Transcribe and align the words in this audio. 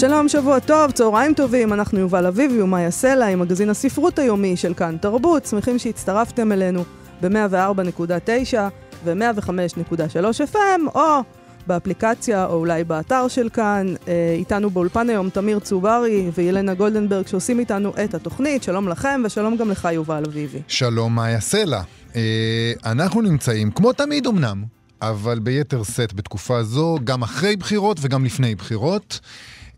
שלום, 0.00 0.28
שבוע 0.28 0.58
טוב, 0.60 0.90
צהריים 0.90 1.34
טובים, 1.34 1.72
אנחנו 1.72 1.98
יובל 1.98 2.26
אביבי 2.26 2.62
ומאיה 2.62 2.90
סלע 2.90 3.26
עם 3.26 3.40
מגזין 3.40 3.70
הספרות 3.70 4.18
היומי 4.18 4.56
של 4.56 4.74
כאן 4.74 4.96
תרבות, 5.00 5.46
שמחים 5.46 5.78
שהצטרפתם 5.78 6.52
אלינו 6.52 6.84
ב-104.9 7.22 8.56
ו-105.3 9.04 10.52
FM, 10.52 10.94
או 10.94 11.22
באפליקציה, 11.66 12.46
או 12.46 12.54
אולי 12.54 12.84
באתר 12.84 13.28
של 13.28 13.48
כאן. 13.48 13.94
אה, 14.08 14.34
איתנו 14.38 14.70
באולפן 14.70 15.10
היום 15.10 15.30
תמיר 15.30 15.58
צוברי 15.58 16.30
וילנה 16.34 16.74
גולדנברג 16.74 17.26
שעושים 17.26 17.58
איתנו 17.58 17.92
את 18.04 18.14
התוכנית. 18.14 18.62
שלום 18.62 18.88
לכם 18.88 19.22
ושלום 19.24 19.56
גם 19.56 19.70
לך, 19.70 19.88
יובל 19.92 20.22
אביבי. 20.26 20.58
שלום, 20.68 21.14
מאיה 21.14 21.40
סלע. 21.40 21.82
אה, 22.16 22.72
אנחנו 22.84 23.22
נמצאים, 23.22 23.70
כמו 23.70 23.92
תמיד 23.92 24.26
אמנם, 24.26 24.64
אבל 25.02 25.38
ביתר 25.38 25.82
שאת 25.82 26.12
בתקופה 26.14 26.62
זו, 26.62 26.98
גם 27.04 27.22
אחרי 27.22 27.56
בחירות 27.56 27.98
וגם 28.00 28.24
לפני 28.24 28.54
בחירות. 28.54 29.20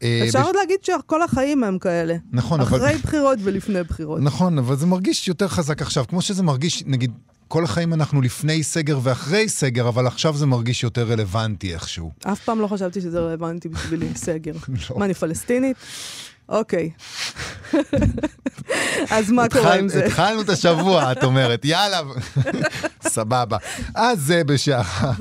אה, 0.03 0.23
אפשר 0.27 0.43
עוד 0.43 0.57
להגיד 0.57 0.79
שכל 0.83 1.23
החיים 1.23 1.65
הם 1.65 1.79
כאלה. 1.79 2.17
נכון, 2.33 2.61
אבל... 2.61 2.79
אחרי 2.79 2.99
בחירות 2.99 3.39
ולפני 3.43 3.83
בחירות. 3.83 4.21
נכון, 4.23 4.59
אבל 4.59 4.77
זה 4.77 4.87
מרגיש 4.87 5.29
יותר 5.29 5.49
חזק 5.49 5.83
עכשיו. 5.83 6.05
כמו 6.09 6.23
שזה 6.23 6.43
מרגיש, 6.43 6.83
נגיד, 6.87 7.13
כל 7.49 7.65
החיים 7.65 7.95
אנחנו 7.95 8.23
לפני 8.23 8.63
סגר 8.63 8.99
ואחרי 9.03 9.49
סגר, 9.49 9.89
אבל 9.89 10.07
עכשיו 10.07 10.37
זה 10.37 10.47
מרגיש 10.47 10.83
יותר 10.83 11.09
רלוונטי 11.09 11.75
איכשהו. 11.75 12.13
אף 12.25 12.41
פעם 12.41 12.61
לא 12.61 12.67
חשבתי 12.67 13.01
שזה 13.01 13.21
רלוונטי 13.21 13.69
בשבילי 13.69 14.09
סגר. 14.27 14.53
לא. 14.91 14.99
מה, 14.99 15.05
אני 15.05 15.15
פלסטינית? 15.15 15.77
אוקיי. 16.49 16.91
אז 19.11 19.31
מה 19.31 19.49
קורה 19.49 19.75
עם 19.75 19.89
זה? 19.89 20.07
התחלנו 20.07 20.41
את 20.41 20.49
השבוע, 20.49 21.13
את 21.13 21.25
אומרת, 21.25 21.65
יאללה, 21.65 22.01
סבבה. 23.09 23.57
אז 23.95 24.21
זה 24.21 24.45
בשעה 24.45 25.13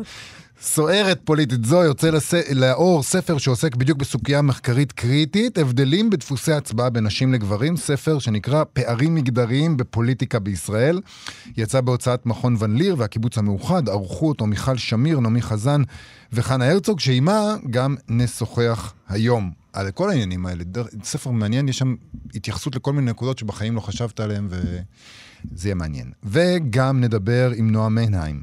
סוערת 0.61 1.19
פוליטית 1.23 1.65
זו 1.65 1.83
יוצא 1.83 2.09
לס... 2.09 2.33
לאור 2.33 3.03
ספר 3.03 3.37
שעוסק 3.37 3.75
בדיוק 3.75 3.97
בסוגיה 3.99 4.41
מחקרית 4.41 4.91
קריטית, 4.91 5.57
הבדלים 5.57 6.09
בדפוסי 6.09 6.51
הצבעה 6.51 6.89
בין 6.89 7.03
נשים 7.03 7.33
לגברים, 7.33 7.77
ספר 7.77 8.19
שנקרא 8.19 8.63
פערים 8.73 9.15
מגדריים 9.15 9.77
בפוליטיקה 9.77 10.39
בישראל. 10.39 11.01
יצא 11.57 11.81
בהוצאת 11.81 12.25
מכון 12.25 12.55
ון 12.59 12.77
ליר 12.77 12.95
והקיבוץ 12.97 13.37
המאוחד, 13.37 13.89
ערכו 13.89 14.27
אותו 14.27 14.45
מיכל 14.45 14.77
שמיר, 14.77 15.19
נעמי 15.19 15.41
חזן 15.41 15.81
וחנה 16.33 16.71
הרצוג, 16.71 16.99
שעימה 16.99 17.55
גם 17.69 17.95
נשוחח 18.09 18.93
היום 19.09 19.51
על 19.77 19.91
כל 19.91 20.09
העניינים 20.09 20.45
האלה. 20.45 20.63
ספר 21.03 21.31
מעניין, 21.31 21.69
יש 21.69 21.77
שם 21.77 21.95
התייחסות 22.35 22.75
לכל 22.75 22.93
מיני 22.93 23.11
נקודות 23.11 23.37
שבחיים 23.37 23.75
לא 23.75 23.81
חשבת 23.81 24.19
עליהן 24.19 24.47
וזה 24.49 25.67
יהיה 25.67 25.75
מעניין. 25.75 26.11
וגם 26.23 27.01
נדבר 27.01 27.51
עם 27.55 27.71
נועה 27.71 27.89
מיינהיים. 27.89 28.41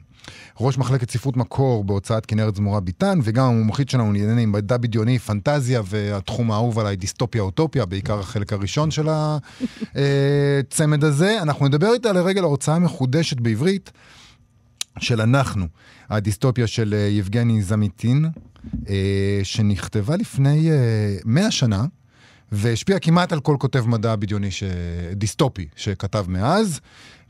ראש 0.61 0.79
מחלקת 0.79 1.11
ספרות 1.11 1.37
מקור 1.37 1.85
בהוצאת 1.85 2.27
כנרת 2.27 2.55
זמורה 2.57 2.81
ביטן, 2.81 3.19
וגם 3.23 3.47
המומחית 3.47 3.91
שלנו 3.91 4.13
לענייני 4.13 4.47
מדע 4.47 4.77
בדיוני, 4.77 5.19
פנטזיה, 5.19 5.83
והתחום 5.85 6.51
האהוב 6.51 6.79
עליי, 6.79 6.97
דיסטופיה 6.97 7.43
אוטופיה, 7.43 7.85
בעיקר 7.85 8.19
החלק 8.19 8.53
הראשון 8.53 8.91
של 8.91 9.07
הצמד 9.95 11.05
הזה. 11.09 11.43
אנחנו 11.43 11.69
נדבר 11.69 11.93
איתה 11.95 12.13
לרגל 12.13 12.43
ההוצאה 12.43 12.75
המחודשת 12.75 13.41
בעברית 13.41 13.93
של 14.99 15.21
אנחנו, 15.21 15.67
הדיסטופיה 16.11 16.67
של 16.67 16.95
אה, 16.95 16.99
יבגני 16.99 17.63
זמיטין, 17.63 18.25
אה, 18.89 19.41
שנכתבה 19.43 20.17
לפני 20.17 20.71
אה, 20.71 20.77
מאה 21.25 21.51
שנה. 21.51 21.85
והשפיעה 22.53 22.99
כמעט 22.99 23.33
על 23.33 23.41
כל 23.41 23.57
כותב 23.61 23.87
מדע 23.87 24.17
בדיוני 24.17 24.51
ש... 24.51 24.63
דיסטופי 25.13 25.69
שכתב 25.77 26.25
מאז. 26.29 26.81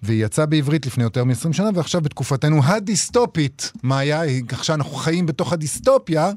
והיא 0.03 0.25
יצאה 0.25 0.47
בעברית 0.47 0.87
לפני 0.87 1.05
יותר 1.05 1.25
מ-20 1.25 1.53
שנה, 1.53 1.71
ועכשיו 1.75 2.01
בתקופתנו 2.01 2.65
הדיסטופית, 2.65 3.73
מה 3.83 3.99
היה? 3.99 4.23
עכשיו 4.49 4.77
אנחנו 4.77 4.93
חיים 4.93 5.27
בתוך 5.27 5.53
הדיסטופיה. 5.53 6.31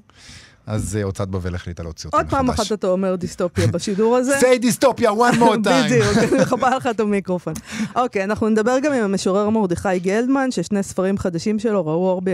אז 0.68 0.96
אה, 0.96 1.04
הוצאת 1.04 1.30
בבל 1.30 1.56
החליטה 1.56 1.84
להוציא 1.84 2.08
אותה 2.08 2.18
מחדש. 2.18 2.34
עוד 2.34 2.40
פעם 2.40 2.50
אחת 2.50 2.72
אתה 2.72 2.88
אומר 2.88 3.16
דיסטופיה 3.16 3.68
בשידור 3.68 4.16
הזה. 4.16 4.40
say 4.42 4.58
דיסטופיה 4.62 5.12
one 5.12 5.36
more 5.36 5.56
time. 5.66 5.70
בדיוק, 5.86 6.42
מכבה 6.42 6.76
לך 6.76 6.88
את 6.88 7.00
המיקרופון. 7.00 7.54
אוקיי, 7.96 8.24
אנחנו 8.24 8.50
נדבר 8.50 8.80
גם 8.80 8.94
עם 8.94 9.04
המשורר 9.04 9.50
מרדכי 9.50 10.00
גלדמן, 10.00 10.52
ששני 10.52 10.84
ספרים 10.84 11.18
חדשים 11.18 11.60
שלו 11.60 11.86
ראו 11.86 12.10
אור 12.10 12.22
אה, 12.28 12.34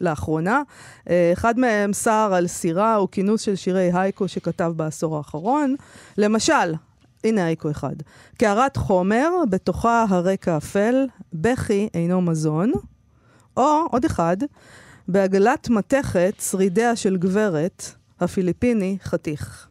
לאחרונה. 0.00 0.62
אה, 1.10 1.30
אחד 1.32 1.58
מהם 1.58 1.92
שר 1.92 2.30
על 2.34 2.46
סירה 2.46 2.94
הוא 2.94 3.08
כינוס 3.12 3.42
של 3.42 3.56
שירי 3.56 3.90
הייקו 3.94 4.28
שכתב 4.28 4.72
בעשור 4.76 5.16
האחרון. 5.16 5.74
למשל, 6.18 6.74
הנה 7.24 7.44
הייקו 7.44 7.70
אחד. 7.70 7.94
קערת 8.38 8.76
חומר, 8.76 9.28
בתוכה 9.50 10.04
הרקע 10.08 10.56
אפל, 10.56 11.06
בכי 11.32 11.88
אינו 11.94 12.20
מזון. 12.20 12.72
או, 13.56 13.86
עוד 13.90 14.04
אחד, 14.04 14.36
בעגלת 15.12 15.68
מתכת, 15.68 16.34
שרידיה 16.50 16.96
של 16.96 17.16
גברת, 17.16 17.84
הפיליפיני 18.20 18.96
חתיך. 19.02 19.69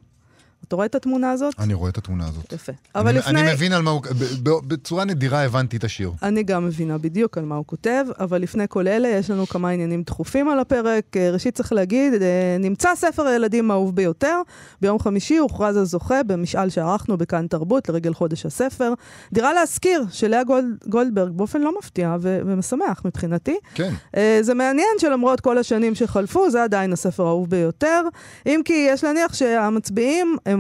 אתה 0.70 0.76
רואה 0.76 0.86
את 0.86 0.96
התמונה 0.96 1.32
הזאת? 1.32 1.54
אני 1.60 1.74
רואה 1.74 1.90
את 1.90 1.98
התמונה 1.98 2.28
הזאת. 2.28 2.54
יפה. 2.54 2.72
אבל 2.96 3.08
אני, 3.10 3.18
לפני... 3.18 3.42
אני 3.42 3.54
מבין 3.54 3.74
על 3.74 3.82
מה 3.82 3.92
הוא... 3.92 4.02
בצורה 4.44 5.06
נדירה 5.06 5.46
הבנתי 5.46 5.78
את 5.78 5.84
השיר. 5.84 6.12
אני 6.24 6.44
גם 6.44 6.66
מבינה 6.66 6.98
בדיוק 6.98 7.38
על 7.38 7.46
מה 7.46 7.56
הוא 7.56 7.66
כותב, 7.68 8.06
אבל 8.20 8.42
לפני 8.42 8.66
כל 8.70 8.88
אלה 8.88 9.08
יש 9.08 9.30
לנו 9.30 9.48
כמה 9.48 9.70
עניינים 9.70 10.04
דחופים 10.04 10.50
על 10.50 10.60
הפרק. 10.60 11.18
אה, 11.18 11.32
ראשית 11.32 11.56
צריך 11.56 11.74
להגיד, 11.74 12.14
אה, 12.14 12.58
נמצא 12.60 12.96
ספר 12.96 13.28
הילדים 13.28 13.72
האהוב 13.72 13.96
ביותר. 13.96 14.42
ביום 14.82 15.00
חמישי 15.00 15.38
הוכרז 15.38 15.78
הזוכה 15.78 16.24
במשאל 16.24 16.70
שערכנו 16.70 17.18
בכאן 17.18 17.48
תרבות 17.48 17.90
לרגל 17.90 18.14
חודש 18.14 18.46
הספר. 18.46 18.94
דירה 19.34 19.54
להשכיר 19.54 20.04
של 20.12 20.28
לאה 20.28 20.44
גולד, 20.44 20.66
גולדברג, 20.88 21.32
באופן 21.32 21.62
לא 21.62 21.78
מפתיע 21.80 22.16
ו- 22.20 22.40
ומשמח 22.46 23.02
מבחינתי. 23.06 23.58
כן. 23.76 23.94
אה, 24.18 24.40
זה 24.42 24.54
מעניין 24.54 24.96
שלמרות 24.98 25.40
כל 25.40 25.58
השנים 25.58 25.96
שחלפו, 25.96 26.50
זה 26.50 26.64
עדיין 26.64 26.94
הספר 26.94 27.24
האהוב 27.26 27.50
ביותר. 27.50 28.02
אם 28.46 28.62
כי 28.66 28.88
יש 28.90 29.04
להניח 29.04 29.34
שהמצביעים 29.34 30.38
הם 30.46 30.59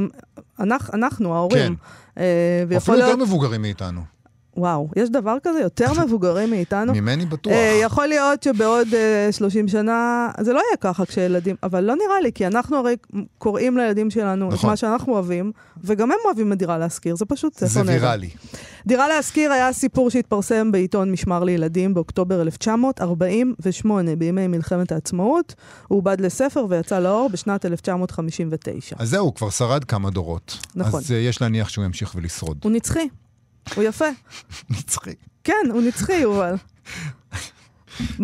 אנחנו, 0.93 1.35
ההורים. 1.35 1.75
כן. 1.75 2.21
אה, 2.21 2.77
אפילו 2.77 2.97
להיות... 2.97 3.09
יותר 3.09 3.23
מבוגרים 3.23 3.61
מאיתנו. 3.61 4.18
וואו, 4.59 4.89
יש 4.95 5.09
דבר 5.09 5.37
כזה? 5.43 5.59
יותר 5.59 6.05
מבוגרים 6.05 6.49
מאיתנו? 6.49 6.93
ממני 6.93 7.25
בטוח. 7.25 7.53
אה, 7.53 7.79
יכול 7.83 8.07
להיות 8.07 8.43
שבעוד 8.43 8.87
אה, 8.93 9.31
30 9.31 9.67
שנה, 9.67 10.29
זה 10.41 10.53
לא 10.53 10.59
יהיה 10.59 10.77
ככה 10.81 11.05
כשילדים, 11.05 11.55
אבל 11.63 11.83
לא 11.83 11.95
נראה 11.95 12.21
לי, 12.21 12.31
כי 12.31 12.47
אנחנו 12.47 12.77
הרי 12.77 12.95
קוראים 13.37 13.77
לילדים 13.77 14.09
שלנו 14.09 14.47
נכון. 14.47 14.59
את 14.59 14.63
מה 14.63 14.75
שאנחנו 14.75 15.13
אוהבים, 15.13 15.51
וגם 15.83 16.11
הם 16.11 16.17
אוהבים 16.25 16.53
את 16.53 16.57
דירה 16.57 16.77
להשכיר, 16.77 17.15
זה 17.15 17.25
פשוט 17.25 17.53
ספר 17.53 17.79
נהדר. 17.83 17.99
זה 17.99 18.05
ויראלי. 18.05 18.29
דירה 18.87 19.07
להשכיר 19.07 19.51
היה 19.51 19.73
סיפור 19.73 20.09
שהתפרסם 20.09 20.71
בעיתון 20.71 21.11
משמר 21.11 21.43
לילדים 21.43 21.93
באוקטובר 21.93 22.41
1948, 22.41 24.15
בימי 24.15 24.47
מלחמת 24.47 24.91
העצמאות. 24.91 25.55
הוא 25.87 25.97
עובד 25.97 26.21
לספר 26.21 26.65
ויצא 26.69 26.99
לאור 26.99 27.29
בשנת 27.29 27.65
1959. 27.65 28.95
אז 28.99 29.09
זהו, 29.09 29.25
הוא 29.25 29.33
כבר 29.33 29.49
שרד 29.49 29.83
כמה 29.83 30.09
דורות. 30.09 30.57
נכון. 30.75 30.99
אז 30.99 31.11
uh, 31.11 31.13
יש 31.13 31.41
להניח 31.41 31.69
שהוא 31.69 31.85
ימשיך 31.85 32.15
ולשרוד. 32.15 32.57
הוא 32.63 32.71
נצחי. 32.71 33.07
הוא 33.75 33.83
יפה. 33.83 34.05
נצחי. 34.69 35.13
כן, 35.43 35.53
הוא 35.71 35.81
נצחי, 35.81 36.13
יובל. 36.13 36.55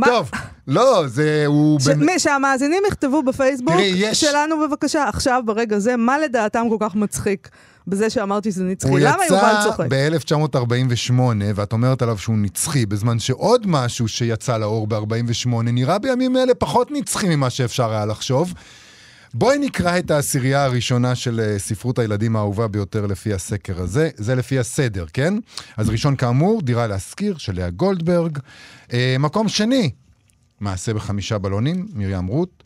טוב, 0.05 0.31
לא, 0.67 1.07
זה 1.07 1.43
הוא... 1.47 1.79
ש... 1.79 1.87
בין... 1.87 2.19
שהמאזינים 2.19 2.83
יכתבו 2.87 3.23
בפייסבוק 3.23 3.73
תראי, 3.73 3.93
יש... 3.95 4.21
שלנו 4.21 4.55
בבקשה, 4.59 5.09
עכשיו, 5.09 5.41
ברגע 5.45 5.79
זה, 5.79 5.97
מה 5.97 6.17
לדעתם 6.17 6.65
כל 6.69 6.77
כך 6.79 6.95
מצחיק 6.95 7.49
בזה 7.87 8.09
שאמרתי 8.09 8.51
שזה 8.51 8.63
נצחי? 8.63 8.89
למה 8.99 9.25
יובל 9.25 9.53
צוחק? 9.63 9.79
הוא 9.79 10.15
יצא 10.15 10.35
ב-1948, 10.37 11.13
ואת 11.55 11.73
אומרת 11.73 12.01
עליו 12.01 12.17
שהוא 12.17 12.35
נצחי, 12.37 12.85
בזמן 12.85 13.19
שעוד 13.19 13.67
משהו 13.67 14.07
שיצא 14.07 14.57
לאור 14.57 14.87
ב-48 14.87 15.49
נראה 15.63 15.99
בימים 15.99 16.37
אלה 16.37 16.53
פחות 16.53 16.91
נצחי 16.91 17.35
ממה 17.35 17.49
שאפשר 17.49 17.91
היה 17.91 18.05
לחשוב. 18.05 18.53
בואי 19.37 19.57
נקרא 19.57 19.99
את 19.99 20.11
העשירייה 20.11 20.65
הראשונה 20.65 21.15
של 21.15 21.39
uh, 21.39 21.59
ספרות 21.59 21.99
הילדים 21.99 22.35
האהובה 22.35 22.67
ביותר 22.67 23.05
לפי 23.05 23.33
הסקר 23.33 23.81
הזה. 23.81 24.09
זה 24.15 24.35
לפי 24.35 24.59
הסדר, 24.59 25.05
כן? 25.13 25.33
אז 25.77 25.89
ראשון 25.89 26.15
כאמור, 26.15 26.61
דירה 26.61 26.87
להשכיר 26.87 27.37
של 27.37 27.55
לאה 27.55 27.69
גולדברג. 27.69 28.37
Uh, 28.87 28.91
מקום 29.19 29.49
שני, 29.49 29.91
מעשה 30.59 30.93
בחמישה 30.93 31.37
בלונים, 31.37 31.87
מרים 31.93 32.27
רות. 32.27 32.63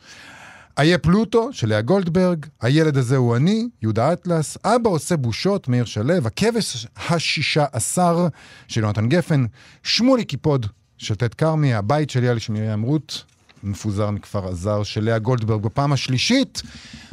איה 0.79 0.97
פלוטו 0.97 1.53
של 1.53 1.69
לאה 1.69 1.81
גולדברג, 1.81 2.45
הילד 2.61 2.97
הזה 2.97 3.17
הוא 3.17 3.35
אני, 3.35 3.67
יהודה 3.81 4.13
אטלס, 4.13 4.57
אבא 4.65 4.89
עושה 4.89 5.17
בושות, 5.17 5.67
מאיר 5.67 5.85
שלו, 5.85 6.13
הכבש 6.13 6.87
השישה 7.09 7.65
עשר 7.71 8.27
של 8.67 8.81
יונתן 8.81 9.09
גפן, 9.09 9.45
שמולי 9.83 10.25
קיפוד 10.25 10.65
של 10.97 11.15
ט' 11.15 11.33
כרמי, 11.33 11.73
הבית 11.73 12.09
של 12.09 12.23
יאלי 12.23 12.39
של 12.39 12.53
מרים 12.53 12.81
רות, 12.81 13.23
מפוזר 13.63 14.11
מכפר 14.11 14.47
עזר 14.47 14.83
של 14.83 15.03
לאה 15.03 15.19
גולדברג 15.19 15.61
בפעם 15.61 15.93
השלישית. 15.93 16.61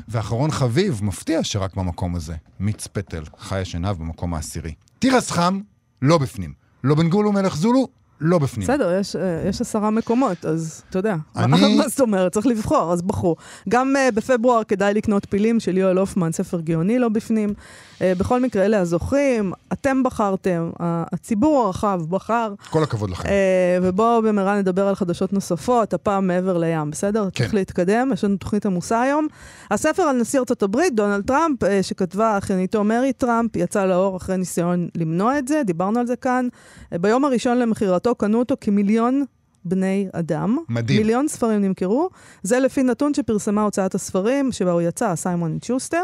ואחרון 0.09 0.51
חביב, 0.51 1.01
מפתיע 1.05 1.45
שרק 1.45 1.75
במקום 1.75 2.17
הזה, 2.17 2.35
מיץ 2.61 2.87
פטל, 2.87 3.23
חיה 3.39 3.65
שנהב 3.65 3.99
במקום 3.99 4.35
העשירי. 4.35 4.75
תירס 4.99 5.31
חם, 5.31 5.61
לא 6.03 6.19
בפנים. 6.19 6.53
לא 6.85 6.95
בן 6.95 7.09
גול 7.09 7.27
ומלך 7.27 7.57
זולו, 7.57 7.89
לא 8.21 8.39
בפנים. 8.39 8.67
בסדר, 8.69 8.99
יש, 9.01 9.17
אה, 9.17 9.43
יש 9.49 9.61
עשרה 9.61 9.91
מקומות, 9.91 10.45
אז 10.45 10.83
אתה 10.91 10.99
יודע. 10.99 11.17
אני- 11.37 11.77
מה 11.79 11.89
זאת 11.89 12.01
אומרת? 12.01 12.33
צריך 12.33 12.47
לבחור, 12.47 12.93
אז 12.93 13.03
בחרו. 13.03 13.37
גם 13.69 13.95
uh, 13.97 14.15
בפברואר 14.15 14.65
כדאי 14.65 14.95
לקנות 14.95 15.27
פילים 15.31 15.61
של 15.61 15.77
יואל 15.79 15.99
הופמן, 15.99 16.33
ספר 16.33 16.61
גאוני 16.61 16.99
לא 16.99 17.09
בפנים. 17.09 17.55
Uh, 17.99 18.19
בכל 18.19 18.41
מקרה, 18.41 18.65
אלה 18.65 18.81
הזוכים, 18.81 19.53
אתם 19.73 20.03
בחרתם, 20.03 20.71
הציבור 20.81 21.65
הרחב 21.65 22.01
בחר. 22.09 22.55
כל 22.71 22.83
הכבוד 22.83 23.11
לכם. 23.11 23.29
Uh, 23.29 23.33
ובואו 23.83 24.23
במהרה 24.23 24.59
נדבר 24.59 24.89
על 24.89 24.95
חדשות 24.95 25.33
נוספות, 25.33 25.95
הפעם 25.95 26.27
מעבר 26.27 26.59
לים, 26.59 26.91
בסדר? 26.91 27.29
כן. 27.35 27.45
צריך 27.45 27.55
להתקדם, 27.55 28.11
יש 28.13 28.25
לנו 28.25 28.37
תוכנית 28.37 28.67
עמוסה 28.67 29.01
היום. 29.01 29.27
הספר 29.71 30.03
על 30.03 30.17
נשיא 30.17 30.39
ארצות 30.39 30.63
הברית, 30.63 30.95
דונלד 30.95 31.27
טראמפ, 31.27 31.63
uh, 31.63 31.67
שכתבה 31.83 32.39
אחייניתו 32.39 32.85
מרי 32.85 33.13
טראמפ, 33.13 33.57
יצא 33.57 33.85
לאור 33.85 34.17
אחרי 34.17 34.37
ניסיון 34.37 34.89
למנוע 34.95 35.39
את 35.39 35.49
זה, 35.49 35.63
דיברנו 35.65 36.01
על 36.01 36.07
זה 36.07 36.17
כאן. 36.17 36.49
ביום 36.93 37.25
הראשון 37.25 37.59
למכירתו 37.59 38.15
קנו 38.15 38.39
אותו 38.39 38.55
כמיליון 38.61 39.25
בני 39.65 40.09
אדם. 40.13 40.59
מדהים. 40.69 40.99
מיליון 40.99 41.29
ספרים 41.29 41.63
נמכרו. 41.63 42.09
זה 42.43 42.61
לפי 42.61 42.83
נתון 42.83 43.15
שפרסמה 43.15 43.63
הוצאת 43.63 43.95
הספרים, 43.95 44.53
שבה 44.53 44.71
הוא 44.71 44.81
יצא, 44.81 45.17
סיימון 45.17 45.59
שוסטר. 45.65 46.03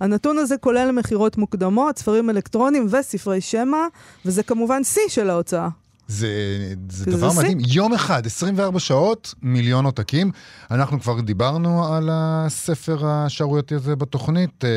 הנתון 0.00 0.38
הזה 0.38 0.56
כולל 0.56 0.92
מכירות 0.92 1.36
מוקדמות, 1.36 1.98
ספרים 1.98 2.30
אלקטרוניים 2.30 2.86
וספרי 2.90 3.40
שמע, 3.40 3.86
וזה 4.24 4.42
כמובן 4.42 4.84
שיא 4.84 5.08
של 5.08 5.30
ההוצאה. 5.30 5.68
זה, 6.08 6.28
זה 6.90 7.04
זה 7.04 7.10
דבר 7.10 7.30
שיא. 7.30 7.38
מדהים. 7.38 7.58
יום 7.66 7.94
אחד, 7.94 8.26
24 8.26 8.78
שעות, 8.78 9.34
מיליון 9.42 9.84
עותקים. 9.84 10.30
אנחנו 10.70 11.00
כבר 11.00 11.20
דיברנו 11.20 11.94
על 11.94 12.08
הספר 12.12 13.06
השערורייתי 13.06 13.74
הזה 13.74 13.96
בתוכנית. 13.96 14.64
אה, 14.64 14.70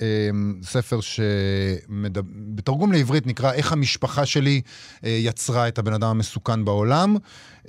אה, 0.00 0.30
ספר 0.62 1.00
שבתרגום 1.00 2.92
לעברית 2.92 3.26
נקרא 3.26 3.52
איך 3.52 3.72
המשפחה 3.72 4.26
שלי 4.26 4.60
אה, 5.04 5.10
יצרה 5.10 5.68
את 5.68 5.78
הבן 5.78 5.92
אדם 5.92 6.08
המסוכן 6.08 6.64
בעולם. 6.64 7.16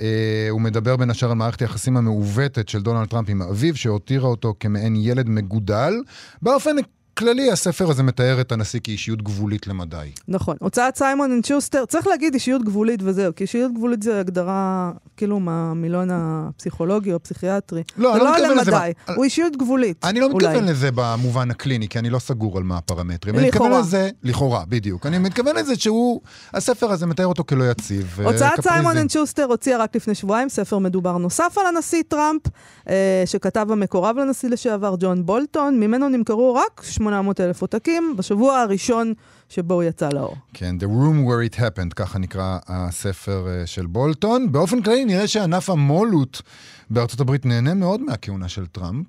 אה, 0.02 0.48
הוא 0.50 0.62
מדבר 0.62 0.96
בין 0.96 1.10
השאר 1.10 1.30
על 1.30 1.36
מערכת 1.38 1.62
היחסים 1.62 1.98
המעוותת 1.98 2.70
של 2.70 2.82
דונלד 2.82 3.08
טראמפ 3.08 3.30
עם 3.30 3.42
אביו, 3.42 3.76
שהותירה 3.76 4.28
אותו 4.28 4.54
כמעין 4.60 4.96
ילד 4.96 5.30
מגודל. 5.30 5.94
באופן 6.42 6.76
כללי, 7.18 7.52
הספר 7.52 7.90
הזה 7.90 8.04
מתאר 8.04 8.42
את 8.42 8.52
הנשיא 8.52 8.80
כאישיות 8.84 9.22
גבולית 9.22 9.68
למדי. 9.68 10.10
נכון. 10.28 10.58
הוצאת 10.60 10.96
סיימון 10.98 11.32
אנד 11.32 11.46
שוסטר, 11.46 11.86
צריך 11.86 12.08
להגיד 12.08 12.34
אישיות 12.34 12.64
גבולית 12.64 13.00
וזהו, 13.04 13.36
כי 13.36 13.44
אישיות 13.44 13.74
גבולית 13.74 14.04
זה 14.04 14.20
הגדרה, 14.20 14.92
כאילו, 15.18 15.40
מהמילון 15.40 16.10
הפסיכולוגי 16.12 17.12
או 17.12 17.16
הפסיכיאטרי. 17.16 17.84
לא, 17.98 18.10
זה 18.12 18.16
אני 18.18 18.24
לא 18.24 18.32
לא 18.32 18.38
מתכוון 18.38 18.58
לזה 18.58 18.72
למדי, 18.72 18.92
ב- 19.08 19.12
הוא 19.12 19.24
אישיות 19.24 19.58
גבולית. 19.58 20.06
אני 20.06 20.20
לא 20.20 20.26
אולי. 20.26 20.48
מתכוון 20.48 20.66
לזה 20.66 20.90
במובן 20.96 21.52
הקליני, 21.52 21.88
כי 21.88 22.00
אני 22.00 22.10
לא 22.10 22.20
סגור 22.20 22.58
על 22.58 22.64
מה 22.64 22.78
הפרמטרים. 22.78 23.36
אני 23.36 23.48
לכאורה. 23.48 23.70
מתכוון 23.70 23.82
לזה, 23.86 24.10
לכאורה, 24.24 24.64
בדיוק. 24.70 25.06
אני 25.06 25.18
מתכוון 25.18 25.56
לזה 25.56 25.76
שהוא, 25.76 26.22
הספר 26.54 26.92
הזה 26.92 27.06
מתאר 27.06 27.26
אותו 27.26 27.44
כלא 27.44 27.72
יציב. 27.72 28.18
אה, 28.20 28.26
הוצאת. 28.26 28.62
סיימון 28.62 28.98
אנד 28.98 29.10
שוסטר 29.10 29.44
הוציאה 29.44 29.78
רק 29.78 29.96
לפני 29.96 30.16
שבועיים 30.16 30.50
ספר 30.50 30.78
מדובר 30.78 31.18
נוסף 31.18 31.58
על 31.58 31.76
הנשיא 31.76 32.04
טראמפ, 32.08 32.42
אה, 32.90 33.24
שכתב 33.26 33.68
המקורב 33.72 34.18
לנשיא 34.18 34.50
לשעבר 34.50 34.96
ג'ון 35.00 35.26
בולטון, 35.26 35.80
ממנו 35.80 36.10
נמכרו 36.10 36.56
רק 36.56 36.82
800 37.08 37.42
אלף 37.42 37.62
עותקים 37.62 38.14
בשבוע 38.18 38.60
הראשון 38.60 39.14
שבו 39.50 39.74
הוא 39.74 39.84
יצא 39.84 40.10
לאור. 40.10 40.36
כן, 40.54 40.76
The 40.80 40.84
Room 40.84 41.30
Where 41.30 41.54
It 41.54 41.60
Happened, 41.60 41.94
ככה 41.96 42.20
נקרא 42.20 42.58
הספר 42.68 43.48
אה, 43.48 43.68
של 43.68 43.86
בולטון. 43.86 44.52
באופן 44.52 44.82
כללי 44.82 45.06
נראה 45.06 45.28
שענף 45.28 45.70
המו"לות 45.70 46.42
בארצות 46.90 47.20
הברית 47.20 47.46
נהנה 47.46 47.74
מאוד 47.74 48.02
מהכהונה 48.02 48.50
של 48.50 48.66
טראמפ. 48.66 49.06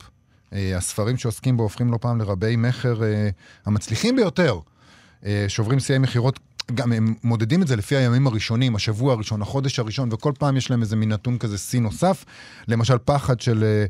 אה, 0.53 0.77
הספרים 0.77 1.17
שעוסקים 1.17 1.57
בו 1.57 1.63
הופכים 1.63 1.93
לא 1.93 1.99
פעם 2.01 2.19
לרבי 2.19 2.57
מכר 2.57 3.03
אה, 3.03 3.29
המצליחים 3.67 4.17
ביותר. 4.17 4.59
שוברים 5.49 5.81
שיאי 5.81 5.99
מכירות, 5.99 6.41
גם 6.75 6.93
הם 6.93 7.15
מודדים 7.25 7.63
את 7.63 7.67
זה 7.67 7.77
לפי 7.77 7.97
הימים 7.97 8.27
הראשונים, 8.27 8.77
השבוע 8.77 9.13
הראשון, 9.13 9.43
החודש 9.43 9.79
הראשון, 9.79 10.09
וכל 10.13 10.33
פעם 10.39 10.57
יש 10.57 10.71
להם 10.71 10.83
איזה 10.83 10.97
מין 10.97 11.13
נתון 11.13 11.39
כזה 11.39 11.59
שיא 11.59 11.81
נוסף. 11.81 12.25
למשל, 12.69 12.99
פחד 13.05 13.41
של 13.41 13.65
אה, 13.65 13.85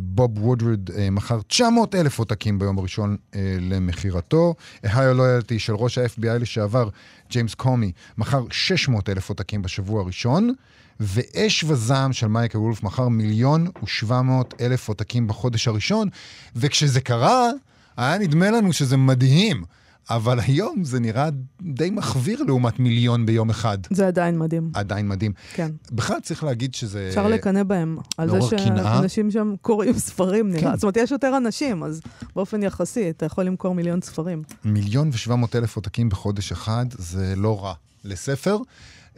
בוב 0.00 0.38
וודרד 0.44 0.90
אה, 0.90 1.10
מכר 1.10 1.40
900 1.46 1.94
אלף 1.94 2.18
עותקים 2.18 2.58
ביום 2.58 2.78
הראשון 2.78 3.16
אה, 3.34 3.56
למכירתו. 3.60 4.54
היו 4.82 5.14
לויאלטי 5.14 5.58
של 5.58 5.74
ראש 5.74 5.98
ה-FBI 5.98 6.38
לשעבר, 6.40 6.88
ג'יימס 7.30 7.54
קומי, 7.54 7.92
מכר 8.18 8.44
600 8.50 9.08
אלף 9.08 9.28
עותקים 9.28 9.62
בשבוע 9.62 10.02
הראשון. 10.02 10.54
ואש 11.00 11.64
וזעם 11.64 12.12
של 12.12 12.26
מייקל 12.26 12.58
וולף 12.58 12.82
מכר 12.82 13.08
מיליון 13.08 13.66
ושבע 13.82 14.22
מאות 14.22 14.54
אלף 14.60 14.88
עותקים 14.88 15.26
בחודש 15.26 15.68
הראשון, 15.68 16.08
וכשזה 16.56 17.00
קרה, 17.00 17.50
היה 17.96 18.18
נדמה 18.18 18.50
לנו 18.50 18.72
שזה 18.72 18.96
מדהים. 18.96 19.64
אבל 20.10 20.40
היום 20.40 20.84
זה 20.84 21.00
נראה 21.00 21.28
די 21.62 21.90
מחוויר 21.90 22.42
לעומת 22.42 22.78
מיליון 22.78 23.26
ביום 23.26 23.50
אחד. 23.50 23.78
זה 23.90 24.06
עדיין 24.06 24.38
מדהים, 24.38 24.70
עדיין 24.74 25.08
מדהים. 25.08 25.32
כן. 25.54 25.70
בכלל 25.92 26.20
צריך 26.20 26.44
להגיד 26.44 26.74
שזה... 26.74 27.06
אפשר 27.08 27.28
לקנא 27.28 27.62
בהם, 27.62 27.96
על 28.18 28.30
זה 28.30 28.38
מעורר 28.38 28.64
קנאה. 28.64 28.96
שאנשים 28.96 29.30
שם 29.30 29.54
קוראים 29.60 29.98
ספרים, 29.98 30.48
נראה. 30.48 30.62
כן. 30.62 30.74
זאת 30.74 30.82
אומרת, 30.82 30.96
יש 30.96 31.10
יותר 31.10 31.36
אנשים, 31.36 31.82
אז 31.82 32.00
באופן 32.36 32.62
יחסי, 32.62 33.10
אתה 33.10 33.26
יכול 33.26 33.44
למכור 33.44 33.74
מיליון 33.74 34.00
ספרים. 34.00 34.42
מיליון 34.64 35.10
ושבע 35.12 35.36
מאות 35.36 35.56
אלף 35.56 35.76
עותקים 35.76 36.08
בחודש 36.08 36.52
אחד, 36.52 36.86
זה 36.90 37.34
לא 37.36 37.64
רע 37.64 37.74
לספר. 38.04 38.58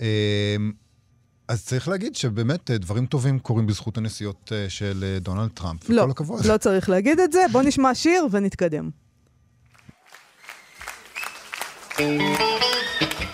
אה, 0.00 0.56
אז 1.48 1.64
צריך 1.64 1.88
להגיד 1.88 2.16
שבאמת 2.16 2.70
אה, 2.70 2.78
דברים 2.78 3.06
טובים 3.06 3.38
קורים 3.38 3.66
בזכות 3.66 3.98
הנסיעות 3.98 4.52
אה, 4.54 4.66
של 4.68 5.04
אה, 5.06 5.18
דונלד 5.18 5.50
טראמפ. 5.54 5.90
לא, 5.90 6.02
וכל 6.02 6.10
הכבוד. 6.10 6.44
לא 6.46 6.56
צריך 6.56 6.88
להגיד 6.88 7.20
את 7.20 7.32
זה. 7.32 7.40
בוא 7.52 7.62
נשמע 7.62 7.94
שיר 7.94 8.26
ונתקדם. 8.30 8.90
איך 11.98 13.33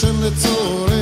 Hashem 0.00 0.18
Litzorei 0.22 0.99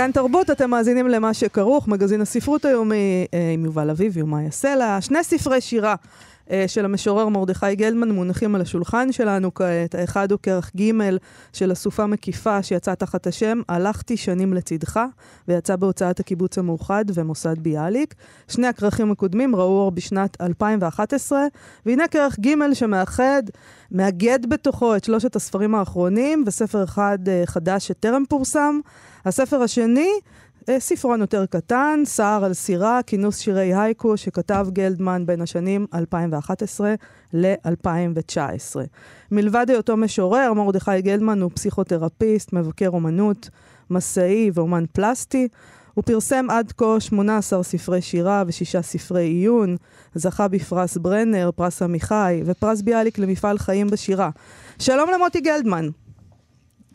כאן 0.00 0.12
תרבות, 0.12 0.50
אתם 0.50 0.70
מאזינים 0.70 1.08
למה 1.08 1.34
שכרוך, 1.34 1.88
מגזין 1.88 2.20
הספרות 2.20 2.64
היומי 2.64 3.26
אה, 3.34 3.50
עם 3.54 3.64
יובל 3.64 3.90
אביבי 3.90 4.22
ומאיה 4.22 4.50
סלע. 4.50 5.00
שני 5.00 5.24
ספרי 5.24 5.60
שירה 5.60 5.94
אה, 6.50 6.64
של 6.66 6.84
המשורר 6.84 7.28
מרדכי 7.28 7.74
גלדמן 7.74 8.10
מונחים 8.10 8.54
על 8.54 8.60
השולחן 8.60 9.12
שלנו 9.12 9.54
כעת. 9.54 9.94
האחד 9.94 10.32
הוא 10.32 10.38
כרך 10.42 10.70
ג' 10.76 10.90
של 11.52 11.72
אסופה 11.72 12.06
מקיפה 12.06 12.62
שיצא 12.62 12.94
תחת 12.94 13.26
השם 13.26 13.60
"הלכתי 13.68 14.16
שנים 14.16 14.54
לצדך", 14.54 15.00
ויצא 15.48 15.76
בהוצאת 15.76 16.20
הקיבוץ 16.20 16.58
המאוחד 16.58 17.04
ומוסד 17.14 17.58
ביאליק. 17.58 18.14
שני 18.48 18.66
הכרכים 18.66 19.10
הקודמים 19.10 19.56
ראו 19.56 19.78
אור 19.78 19.90
בשנת 19.90 20.36
2011, 20.40 21.40
והנה 21.86 22.08
כרך 22.08 22.38
ג' 22.40 22.74
שמאחד, 22.74 23.42
מאגד 23.92 24.38
בתוכו 24.48 24.96
את 24.96 25.04
שלושת 25.04 25.36
הספרים 25.36 25.74
האחרונים, 25.74 26.44
וספר 26.46 26.84
אחד 26.84 27.18
אה, 27.28 27.42
חדש 27.46 27.88
שטרם 27.88 28.22
פורסם. 28.28 28.80
הספר 29.24 29.62
השני, 29.62 30.10
אה, 30.68 30.80
ספרון 30.80 31.20
יותר 31.20 31.46
קטן, 31.46 32.00
סער 32.04 32.44
על 32.44 32.52
סירה, 32.52 33.00
כינוס 33.06 33.38
שירי 33.38 33.74
הייקו, 33.74 34.16
שכתב 34.16 34.66
גלדמן 34.72 35.26
בין 35.26 35.40
השנים 35.40 35.86
2011 35.94 36.94
ל-2019. 37.32 38.76
מלבד 39.30 39.66
היותו 39.68 39.96
משורר, 39.96 40.52
מרדכי 40.52 41.02
גלדמן 41.02 41.40
הוא 41.40 41.50
פסיכותרפיסט, 41.54 42.52
מבקר 42.52 42.88
אומנות, 42.88 43.48
מסאי 43.90 44.50
ואומן 44.54 44.84
פלסטי. 44.92 45.48
הוא 45.94 46.04
פרסם 46.04 46.46
עד 46.50 46.72
כה 46.72 47.00
18 47.00 47.62
ספרי 47.62 48.02
שירה 48.02 48.42
ושישה 48.46 48.82
ספרי 48.82 49.24
עיון, 49.24 49.76
זכה 50.14 50.48
בפרס 50.48 50.96
ברנר, 50.96 51.50
פרס 51.56 51.82
עמיחי 51.82 52.42
ופרס 52.46 52.82
ביאליק 52.82 53.18
למפעל 53.18 53.58
חיים 53.58 53.86
בשירה. 53.86 54.30
שלום 54.78 55.10
למוטי 55.14 55.40
גלדמן. 55.40 55.86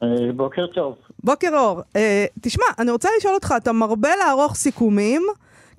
אה, 0.04 0.08
בוקר 0.36 0.68
טוב. 0.68 0.96
בוקר 1.26 1.50
אור. 1.58 1.82
אה, 1.96 2.26
תשמע, 2.42 2.64
אני 2.80 2.92
רוצה 2.92 3.10
לשאול 3.18 3.34
אותך, 3.34 3.54
אתה 3.58 3.72
מרבה 3.72 4.10
לערוך 4.16 4.56
סיכומים, 4.56 5.22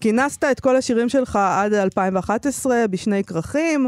כינסת 0.00 0.44
את 0.44 0.60
כל 0.60 0.76
השירים 0.76 1.08
שלך 1.08 1.36
עד 1.36 1.74
2011 1.74 2.84
בשני 2.90 3.24
כרכים, 3.24 3.86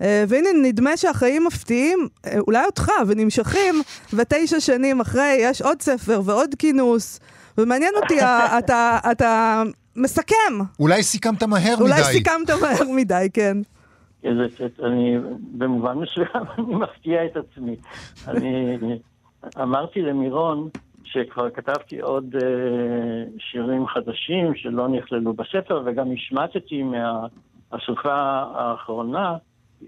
אה, 0.00 0.24
והנה 0.28 0.48
נדמה 0.62 0.96
שהחיים 0.96 1.44
מפתיעים, 1.46 2.08
אה, 2.26 2.38
אולי 2.38 2.64
אותך, 2.64 2.90
ונמשכים, 3.06 3.74
ותשע 4.12 4.60
שנים 4.60 5.00
אחרי 5.00 5.36
יש 5.40 5.62
עוד 5.62 5.82
ספר 5.82 6.20
ועוד 6.24 6.54
כינוס, 6.58 7.20
ומעניין 7.58 7.92
אותי, 8.02 8.20
ה- 8.20 8.58
אתה, 8.58 8.98
אתה 9.10 9.62
מסכם. 9.96 10.34
אולי 10.80 11.02
סיכמת 11.02 11.42
מהר 11.42 11.74
אולי 11.80 11.92
מדי. 12.00 12.12
סיכמת 12.12 12.50
מהר 12.50 12.88
מדי, 12.96 13.28
כן. 13.32 13.56
איזה, 14.24 14.46
אני, 14.84 15.16
במובן 15.52 15.92
מסוים 15.98 16.26
אני 16.58 16.74
מפתיע 16.74 17.24
את 17.24 17.36
עצמי. 17.36 17.76
אני 18.28 18.78
אמרתי 19.62 20.00
למירון 20.02 20.68
שכבר 21.12 21.50
כתבתי 21.50 22.00
עוד 22.00 22.36
אה, 22.42 23.24
שירים 23.38 23.86
חדשים 23.86 24.54
שלא 24.54 24.88
נכללו 24.88 25.32
בספר, 25.32 25.82
וגם 25.84 26.12
השמטתי 26.12 26.82
מהאסופה 26.82 28.14
האחרונה, 28.54 29.36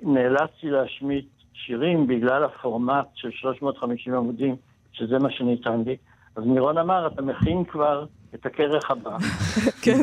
נאלצתי 0.02 0.70
להשמיט 0.70 1.26
שירים 1.52 2.06
בגלל 2.06 2.44
הפורמט 2.44 3.06
של 3.14 3.30
350 3.30 4.14
עמודים, 4.14 4.56
שזה 4.92 5.18
מה 5.18 5.30
שניתן 5.30 5.82
לי. 5.86 5.96
אז 6.36 6.44
מירון 6.44 6.78
אמר, 6.78 7.06
אתה 7.06 7.22
מכין 7.22 7.64
כבר 7.64 8.04
את 8.34 8.46
הכרך 8.46 8.90
הבא. 8.90 9.16
כן. 9.82 10.00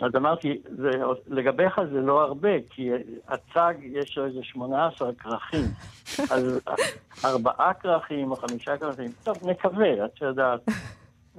אז 0.00 0.10
אמרתי, 0.16 0.58
זה, 0.76 0.90
לגביך 1.28 1.80
זה 1.92 2.00
לא 2.00 2.22
הרבה, 2.22 2.48
כי 2.70 2.90
הצג 3.28 3.74
יש 3.82 4.18
לו 4.18 4.26
איזה 4.26 4.38
18 4.42 5.10
כרכים. 5.18 5.64
אז 6.32 6.60
ארבעה 7.24 7.74
כרכים 7.74 8.30
או 8.30 8.36
חמישה 8.36 8.76
כרכים, 8.76 9.10
טוב, 9.24 9.36
נקווה, 9.42 10.04
את 10.04 10.22
יודעת. 10.22 10.60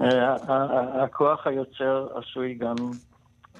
אה, 0.02 1.04
הכוח 1.04 1.48
היוצר 1.48 2.08
עשוי 2.16 2.54
גם 2.54 2.76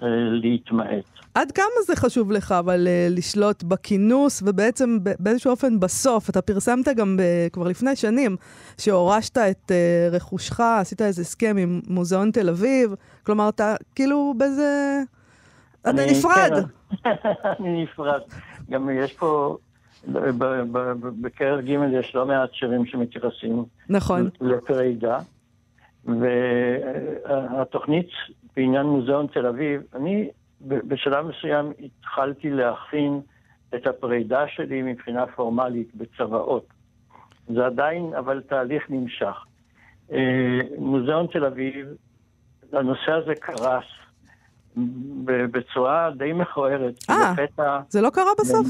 אה, 0.04 0.08
להתמעט. 0.42 1.06
עד 1.36 1.52
כמה 1.52 1.66
זה 1.86 1.96
חשוב 1.96 2.32
לך 2.32 2.52
אבל 2.52 2.88
אה, 2.88 3.08
לשלוט 3.10 3.64
בכינוס, 3.64 4.44
ובעצם 4.46 4.98
באיזשהו 5.20 5.52
אופן 5.52 5.80
בסוף, 5.80 6.30
אתה 6.30 6.42
פרסמת 6.42 6.88
גם 6.96 7.18
כבר 7.54 7.68
לפני 7.68 7.96
שנים, 7.96 8.36
שהורשת 8.78 9.38
את 9.38 9.72
רכושך, 10.12 10.60
עשית 10.60 11.02
איזה 11.02 11.22
הסכם 11.22 11.56
עם 11.60 11.82
מוזיאון 11.88 12.32
תל 12.32 12.50
אביב, 12.50 12.96
כלומר 13.30 13.50
אתה 13.50 13.76
כאילו 13.96 14.34
באיזה... 14.38 15.00
אתה 15.82 15.90
אני- 15.90 16.12
נפרד. 16.12 16.52
כן, 17.04 17.10
אני 17.60 17.84
נפרד. 17.84 18.22
גם 18.70 18.90
יש 18.94 19.14
פה, 19.14 19.58
ב- 20.08 20.18
ב- 20.44 20.78
ב- 20.78 21.22
בכרך 21.22 21.66
ג' 21.66 21.70
יש 21.92 22.16
לא 22.16 22.26
מעט 22.26 22.54
שירים 22.54 22.86
שמתייחסים 22.86 23.64
נכון. 23.90 24.30
לפרידה. 24.42 25.20
והתוכנית 27.30 28.08
בעניין 28.56 28.86
מוזיאון 28.86 29.28
תל 29.28 29.46
אביב, 29.46 29.82
אני 29.96 30.30
בשלב 30.62 31.26
מסוים 31.28 31.72
התחלתי 31.80 32.50
להכין 32.50 33.22
את 33.76 33.88
הפרידה 33.88 34.48
שלי 34.48 34.82
מבחינה 34.82 35.26
פורמלית 35.28 35.96
בצוואות. 35.96 36.66
זה 37.48 37.66
עדיין, 37.66 38.14
אבל 38.18 38.42
תהליך 38.50 38.84
נמשך. 38.90 39.46
אה, 40.12 40.18
מוזיאון 40.78 41.28
תל 41.28 41.46
אביב, 41.46 41.88
הנושא 42.74 43.12
הזה 43.12 43.36
קרס 43.36 43.84
בצורה 45.52 46.10
די 46.18 46.34
מכוערת. 46.34 46.94
אה. 47.10 47.34
לפתע... 47.38 47.80
זה 47.90 48.02
לא 48.02 48.10
קרה 48.10 48.32
בסוף? 48.40 48.68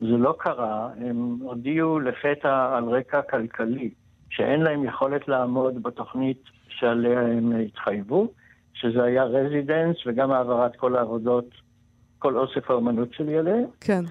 זה 0.00 0.16
לא 0.16 0.34
קרה, 0.38 0.90
הם 1.00 1.38
הודיעו 1.42 2.00
לפתע 2.00 2.76
על 2.76 2.84
רקע 2.84 3.22
כלכלי, 3.22 3.90
שאין 4.30 4.60
להם 4.60 4.84
יכולת 4.84 5.28
לעמוד 5.28 5.82
בתוכנית 5.82 6.42
שעליה 6.68 7.20
הם 7.20 7.52
התחייבו, 7.66 8.28
שזה 8.74 9.02
היה 9.02 9.24
רזידנס 9.24 9.96
וגם 10.06 10.30
העברת 10.30 10.76
כל 10.76 10.96
העבודות, 10.96 11.44
כל 12.18 12.36
אוסף 12.36 12.70
האומנות 12.70 13.12
שלי 13.12 13.38
עליהם, 13.38 13.64
כן. 13.80 14.04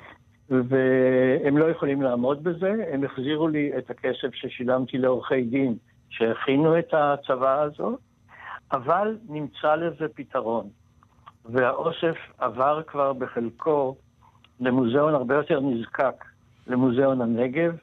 והם 0.49 1.57
לא 1.57 1.65
יכולים 1.65 2.01
לעמוד 2.01 2.43
בזה, 2.43 2.73
הם 2.93 3.03
החזירו 3.03 3.47
לי 3.47 3.71
את 3.77 3.89
הכסף 3.89 4.33
ששילמתי 4.33 4.97
לעורכי 4.97 5.41
דין 5.41 5.75
שהכינו 6.09 6.79
את 6.79 6.93
ההצבה 6.93 7.61
הזו, 7.61 7.97
אבל 8.71 9.17
נמצא 9.29 9.75
לזה 9.75 10.05
פתרון. 10.15 10.69
והאוסף 11.45 12.15
עבר 12.37 12.81
כבר 12.87 13.13
בחלקו 13.13 13.95
למוזיאון 14.59 15.13
הרבה 15.13 15.35
יותר 15.35 15.59
נזקק, 15.59 16.25
למוזיאון 16.67 17.21
הנגב, 17.21 17.75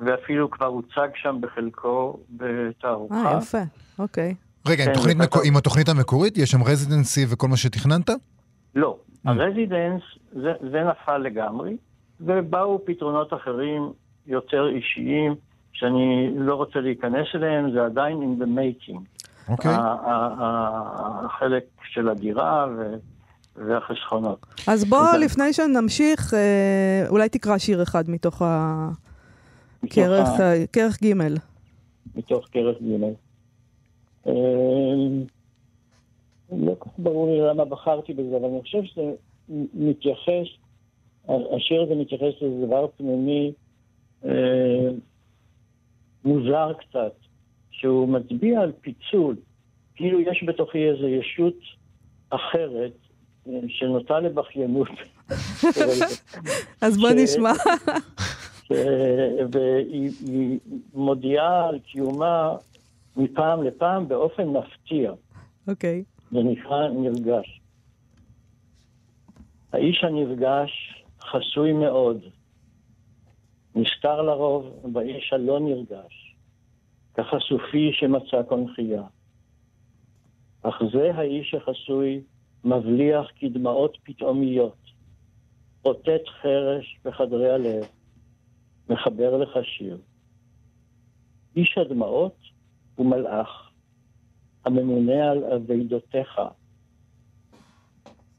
ואפילו 0.00 0.50
כבר 0.50 0.66
הוצג 0.66 1.08
שם 1.14 1.36
בחלקו 1.40 2.18
בתערוכה. 2.30 3.32
אה, 3.32 3.38
יפה, 3.38 3.58
אוקיי. 3.98 4.34
רגע, 4.66 4.84
עם, 4.84 4.88
כן, 4.88 4.94
תוכנית 4.94 5.16
זה 5.16 5.24
מקו... 5.24 5.38
עם 5.44 5.56
התוכנית 5.56 5.88
המקורית? 5.88 6.38
יש 6.38 6.50
שם 6.50 6.62
רזידנסי 6.62 7.26
וכל 7.28 7.48
מה 7.48 7.56
שתכננת? 7.56 8.10
לא, 8.74 8.96
Mm. 9.26 9.30
הרזידנס 9.30 10.02
זה, 10.32 10.52
זה 10.70 10.84
נפל 10.84 11.18
לגמרי, 11.18 11.76
ובאו 12.20 12.84
פתרונות 12.84 13.32
אחרים 13.34 13.92
יותר 14.26 14.68
אישיים, 14.68 15.34
שאני 15.72 16.30
לא 16.36 16.54
רוצה 16.54 16.80
להיכנס 16.80 17.26
אליהם, 17.34 17.72
זה 17.72 17.84
עדיין 17.84 18.18
in 18.22 18.42
the 18.42 18.46
making. 18.46 19.00
אוקיי. 19.48 19.72
החלק 21.24 21.64
של 21.92 22.08
הדירה 22.08 22.66
ו- 22.78 22.94
והחסכונות. 23.56 24.46
אז 24.68 24.84
בוא, 24.84 24.98
זה- 25.12 25.18
לפני 25.18 25.52
שנמשיך, 25.52 26.34
אה, 26.34 27.04
אולי 27.08 27.28
תקרא 27.28 27.58
שיר 27.58 27.82
אחד 27.82 28.10
מתוך 28.10 28.42
הכרך 28.42 30.28
מתוך 30.28 30.40
ה- 30.40 30.44
ה- 30.44 30.66
כרך 30.72 31.02
ג'. 31.04 31.12
מתוך 32.16 32.46
כרך 32.52 32.76
ג'. 32.82 33.02
אה, 34.26 34.32
לא 36.52 36.72
כל 36.78 36.90
כך 36.90 36.98
ברור 36.98 37.26
לי 37.34 37.48
למה 37.50 37.64
בחרתי 37.64 38.14
בזה, 38.14 38.36
אבל 38.36 38.48
אני 38.48 38.62
חושב 38.62 38.82
שזה 38.84 39.10
מתייחס, 39.74 40.46
השיר 41.28 41.82
הזה 41.82 41.94
מתייחס 41.94 42.32
לדבר 42.42 42.86
פנימי 42.96 43.52
אה, 44.24 44.88
מוזר 46.24 46.72
קצת, 46.72 47.12
שהוא 47.84 48.08
מצביע 48.08 48.60
על 48.60 48.72
פיצול, 48.80 49.36
כאילו 49.94 50.20
יש 50.20 50.44
בתוכי 50.46 50.78
איזו 50.88 51.08
ישות 51.08 51.54
אחרת 52.30 52.92
אה, 53.48 53.52
שנוטה 53.68 54.20
לבכיינות. 54.20 54.88
אז 56.80 56.98
בוא 57.00 57.10
נשמע. 57.16 57.52
והיא 59.52 60.10
היא 60.26 60.58
מודיעה 60.94 61.68
על 61.68 61.78
קיומה 61.78 62.56
מפעם 63.16 63.62
לפעם 63.62 64.08
באופן 64.08 64.48
מפתיע. 64.48 65.12
אוקיי. 65.68 66.04
זה 66.30 66.38
נקרא 66.38 66.88
נרגש. 66.88 67.60
האיש 69.72 70.04
הנרגש 70.04 70.70
חסוי 71.22 71.72
מאוד, 71.72 72.20
נסתר 73.74 74.22
לרוב 74.22 74.80
באיש 74.84 75.32
הלא 75.32 75.60
נרגש, 75.60 76.23
כחשופי 77.14 77.92
שמצא 77.92 78.42
קונכייה. 78.42 79.02
אך 80.62 80.82
זה 80.92 81.14
האיש 81.14 81.54
החסוי 81.54 82.22
מבליח 82.64 83.26
כדמעות 83.36 83.96
פתאומיות, 84.02 84.76
אותת 85.84 86.28
חרש 86.42 86.98
בחדרי 87.04 87.50
הלב, 87.50 87.84
מחבר 88.88 89.36
לך 89.36 89.50
שיר. 89.62 89.98
איש 91.56 91.78
הדמעות 91.78 92.36
הוא 92.94 93.06
מלאך, 93.06 93.70
הממונה 94.64 95.30
על 95.30 95.44
אבידותיך, 95.44 96.40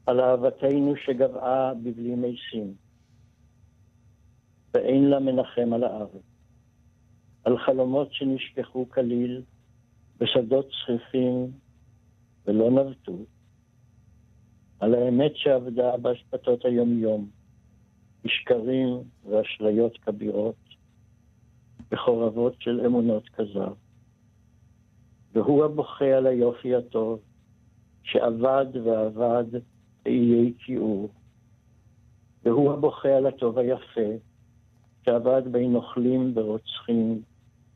על 0.06 0.20
אהבתנו 0.20 0.94
שגבעה 1.04 1.74
בבלי 1.74 2.14
משים, 2.14 2.74
ואין 4.74 5.04
לה 5.10 5.18
מנחם 5.18 5.72
על 5.72 5.84
הארץ, 5.84 6.35
על 7.46 7.58
חלומות 7.58 8.12
שנשכחו 8.12 8.88
כליל 8.88 9.42
בשדות 10.20 10.68
צחיחים 10.70 11.50
ולא 12.46 12.70
נבטו, 12.70 13.18
על 14.80 14.94
האמת 14.94 15.32
שעבדה 15.34 15.96
בהשפתות 15.96 16.64
היום-יום, 16.64 17.30
בשקרים 18.24 18.88
ואשליות 19.24 19.98
כבירות, 19.98 20.54
בחורבות 21.90 22.54
של 22.58 22.80
אמונות 22.86 23.28
כזב. 23.28 23.72
והוא 25.32 25.64
הבוכה 25.64 26.16
על 26.16 26.26
היופי 26.26 26.74
הטוב, 26.74 27.20
שאבד 28.02 28.66
ואבד 28.84 29.44
באיי 30.04 30.52
כיעור. 30.58 31.08
והוא 32.42 32.72
הבוכה 32.72 33.16
על 33.16 33.26
הטוב 33.26 33.58
היפה, 33.58 34.10
שאבד 35.04 35.42
בין 35.52 35.72
נוכלים 35.72 36.32
ורוצחים, 36.34 37.22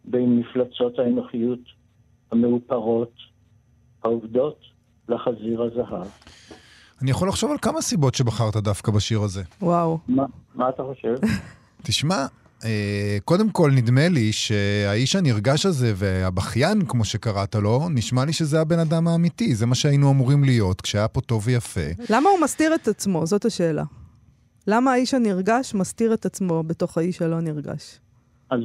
בין 0.04 0.38
מפלצות 0.38 0.98
האנוכיות 0.98 1.60
המאופרות, 2.32 3.12
העובדות 4.02 4.58
לחזיר 5.08 5.62
הזהב. 5.62 6.06
אני 7.02 7.10
יכול 7.10 7.28
לחשוב 7.28 7.50
על 7.50 7.58
כמה 7.62 7.82
סיבות 7.82 8.14
שבחרת 8.14 8.56
דווקא 8.56 8.92
בשיר 8.92 9.22
הזה. 9.22 9.42
וואו. 9.62 9.98
מה, 10.08 10.24
מה 10.54 10.68
אתה 10.68 10.82
חושב? 10.82 11.14
תשמע, 11.86 12.26
אה, 12.64 13.18
קודם 13.24 13.50
כל 13.50 13.70
נדמה 13.70 14.08
לי 14.08 14.32
שהאיש 14.32 15.16
הנרגש 15.16 15.66
הזה 15.66 15.92
והבכיין, 15.96 16.86
כמו 16.86 17.04
שקראת 17.04 17.54
לו, 17.54 17.88
נשמע 17.90 18.24
לי 18.24 18.32
שזה 18.32 18.60
הבן 18.60 18.78
אדם 18.78 19.08
האמיתי, 19.08 19.54
זה 19.54 19.66
מה 19.66 19.74
שהיינו 19.74 20.10
אמורים 20.10 20.44
להיות 20.44 20.80
כשהיה 20.80 21.08
פה 21.08 21.20
טוב 21.20 21.42
ויפה. 21.46 21.80
למה 22.10 22.30
הוא 22.30 22.40
מסתיר 22.40 22.74
את 22.74 22.88
עצמו? 22.88 23.26
זאת 23.26 23.44
השאלה. 23.44 23.84
למה 24.66 24.92
האיש 24.92 25.14
הנרגש 25.14 25.74
מסתיר 25.74 26.14
את 26.14 26.26
עצמו 26.26 26.62
בתוך 26.62 26.98
האיש 26.98 27.22
הלא 27.22 27.40
נרגש? 27.40 27.98
אז 28.50 28.60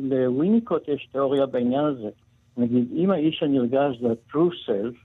לוויניקוט 0.00 0.88
יש 0.88 1.08
תיאוריה 1.12 1.46
בעניין 1.46 1.84
הזה. 1.84 2.10
נגיד, 2.56 2.88
אם 2.96 3.10
האיש 3.10 3.42
הנרגש 3.42 3.98
זה 4.00 4.08
ה-true 4.08 4.52
self, 4.66 4.96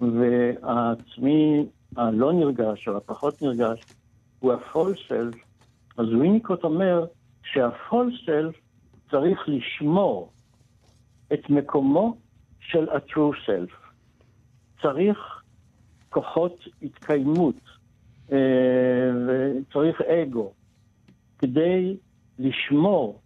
והעצמי 0.00 1.66
הלא 1.96 2.32
נרגש 2.32 2.88
או 2.88 2.96
הפחות 2.96 3.42
נרגש 3.42 3.80
הוא 4.38 4.52
ה-false 4.52 5.10
self, 5.10 5.36
אז 5.96 6.06
וויניקוט 6.12 6.64
אומר 6.64 7.06
שה-false 7.42 8.28
self 8.28 8.56
צריך 9.10 9.48
לשמור 9.48 10.32
את 11.32 11.50
מקומו 11.50 12.16
של 12.60 12.88
ה-true 12.88 13.48
self. 13.48 13.72
צריך 14.82 15.42
כוחות 16.10 16.64
התקיימות, 16.82 17.60
אה, 18.32 18.38
וצריך 19.26 20.00
אגו, 20.00 20.52
כדי 21.38 21.96
לשמור 22.38 23.20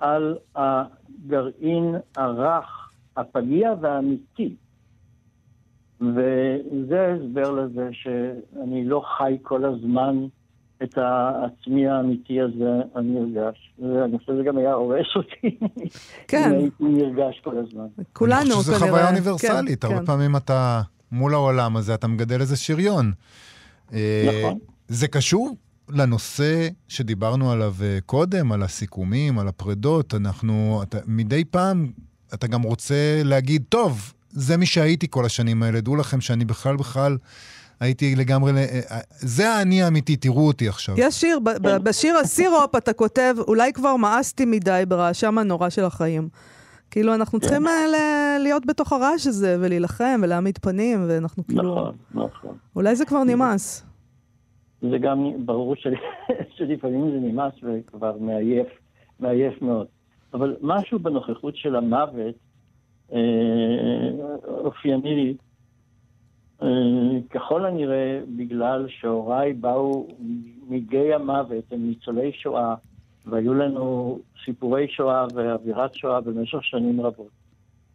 על 0.00 0.36
הגרעין 0.56 1.94
הרך, 2.16 2.90
הפגיע 3.16 3.74
והאמיתי. 3.80 4.54
וזה 6.00 7.00
ההסבר 7.00 7.50
לזה 7.50 7.88
שאני 7.92 8.84
לא 8.84 9.02
חי 9.18 9.36
כל 9.42 9.64
הזמן 9.64 10.26
את 10.82 10.98
העצמי 10.98 11.88
האמיתי 11.88 12.40
הזה 12.40 12.80
הנרגש. 12.94 13.74
ואני 13.78 14.18
חושב 14.18 14.32
שזה 14.32 14.42
גם 14.42 14.58
היה 14.58 14.72
הורס 14.72 15.06
אותי. 15.16 15.58
כן. 16.28 16.50
אם 16.52 16.58
הייתי 16.58 16.84
נרגש 16.84 17.40
כל 17.44 17.58
הזמן. 17.58 17.86
כולנו 18.12 18.36
אני 18.36 18.44
כנראה. 18.44 18.58
חושב 18.58 18.72
שזו 18.72 18.86
חוויה 18.86 19.08
אוניברסלית, 19.08 19.82
כן, 19.82 19.88
הרבה 19.88 20.00
כן. 20.00 20.06
פעמים 20.06 20.36
אתה 20.36 20.82
מול 21.12 21.34
העולם 21.34 21.76
הזה, 21.76 21.94
אתה 21.94 22.08
מגדל 22.08 22.40
איזה 22.40 22.56
שריון. 22.56 23.12
אה, 23.92 24.28
נכון. 24.28 24.58
זה 24.88 25.08
קשור 25.08 25.56
לנושא 25.88 26.68
שדיברנו 26.88 27.52
עליו 27.52 27.74
אה, 27.82 27.98
קודם, 28.06 28.52
על 28.52 28.62
הסיכומים, 28.62 29.38
על 29.38 29.48
הפרדות. 29.48 30.14
אנחנו, 30.14 30.80
אתה, 30.82 30.98
מדי 31.06 31.44
פעם 31.44 31.90
אתה 32.34 32.46
גם 32.46 32.62
רוצה 32.62 33.20
להגיד, 33.24 33.62
טוב, 33.68 34.12
זה 34.30 34.56
מי 34.56 34.66
שהייתי 34.66 35.06
כל 35.10 35.24
השנים 35.24 35.62
האלה, 35.62 35.80
דעו 35.80 35.96
לכם 35.96 36.20
שאני 36.20 36.44
בכלל 36.44 36.76
בכלל 36.76 37.16
הייתי 37.80 38.16
לגמרי, 38.16 38.52
אה, 38.56 38.80
אה, 38.90 39.00
זה 39.18 39.50
האני 39.52 39.82
האמיתי, 39.82 40.16
תראו 40.16 40.46
אותי 40.46 40.68
עכשיו. 40.68 40.94
יש 40.98 41.20
שיר, 41.20 41.38
ב- 41.38 41.50
ב- 41.68 41.76
בשיר 41.76 42.16
הסירופ 42.16 42.76
אתה 42.76 42.92
כותב, 42.92 43.34
אולי 43.48 43.72
כבר 43.72 43.96
מאסתי 43.96 44.44
מדי 44.44 44.82
ברעשם 44.88 45.38
הנורא 45.38 45.68
של 45.68 45.84
החיים. 45.84 46.28
כאילו, 46.90 47.14
אנחנו 47.14 47.40
צריכים 47.40 47.64
ל- 47.66 48.38
להיות 48.42 48.66
בתוך 48.66 48.92
הרעש 48.92 49.26
הזה, 49.26 49.56
ולהילחם, 49.60 50.20
ולהעמיד 50.22 50.58
פנים, 50.62 51.04
ואנחנו 51.08 51.46
כאילו... 51.46 51.62
נכון, 51.62 51.94
נכון. 52.14 52.56
אולי 52.76 52.96
זה 52.96 53.04
כבר 53.04 53.24
נמאס. 53.24 53.82
זה 54.82 54.98
גם 54.98 55.46
ברור 55.46 55.74
של- 55.76 55.94
שלפעמים 56.56 57.10
זה 57.10 57.18
נמאס 57.20 57.54
וכבר 57.62 58.16
מעייף, 58.20 58.68
מעייף 59.20 59.62
מאוד. 59.62 59.86
אבל 60.34 60.56
משהו 60.60 60.98
בנוכחות 60.98 61.56
של 61.56 61.76
המוות 61.76 62.34
אה, 63.12 63.18
אופייני 64.48 65.14
לי. 65.14 65.34
אה, 66.62 66.68
ככל 67.30 67.66
הנראה 67.66 68.20
בגלל 68.36 68.86
שהוריי 68.88 69.52
באו 69.52 70.08
מגיא 70.68 71.14
המוות, 71.14 71.72
הם 71.72 71.86
ניצולי 71.88 72.32
שואה, 72.32 72.74
והיו 73.26 73.54
לנו 73.54 74.18
סיפורי 74.44 74.88
שואה 74.88 75.26
ואווירת 75.34 75.94
שואה 75.94 76.20
במשך 76.20 76.64
שנים 76.64 77.00
רבות. 77.00 77.30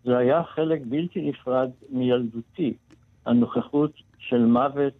זה 0.04 0.17
היה 0.17 0.44
חלק 0.44 0.82
בלתי 0.86 1.30
נפרד 1.30 1.70
מילדותי, 1.89 2.74
הנוכחות 3.26 3.91
של 4.17 4.46
מוות 4.46 4.94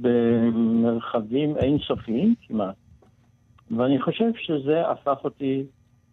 במרחבים 0.00 1.56
אינסופיים 1.56 2.34
כמעט. 2.42 2.74
ואני 3.70 4.02
חושב 4.02 4.30
שזה 4.38 4.88
הפך 4.90 5.18
אותי 5.24 5.64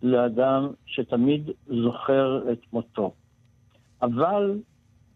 לאדם 0.04 0.68
שתמיד 0.86 1.50
זוכר 1.68 2.52
את 2.52 2.60
מותו. 2.74 3.14
אבל 4.02 4.60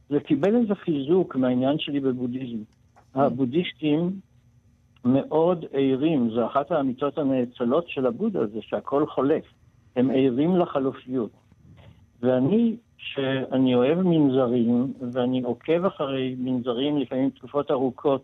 זה 0.10 0.20
קיבל 0.20 0.56
איזה 0.56 0.76
חיזוק 0.76 1.36
מהעניין 1.36 1.80
שלי 1.80 2.00
בבודהיזם. 2.00 2.64
הבודהיסטים 3.16 4.12
מאוד 5.06 5.66
ערים, 5.72 6.30
זו 6.30 6.46
אחת 6.48 6.72
האמיתות 6.72 7.18
הנאצלות 7.18 7.90
של 7.90 8.06
הבודה, 8.06 8.46
זה 8.46 8.60
שהכל 8.62 9.06
חולף. 9.06 9.44
הם 9.96 10.10
ערים 10.14 10.56
לחלופיות. 10.56 11.32
ואני, 12.22 12.76
שאני 12.98 13.76
אוהב 13.76 14.02
מנזרים, 14.02 14.94
ואני 15.12 15.42
עוקב 15.42 15.86
אחרי 15.86 16.36
מנזרים 16.40 16.98
לפעמים 16.98 17.30
תקופות 17.30 17.72
ארוכות, 17.72 18.22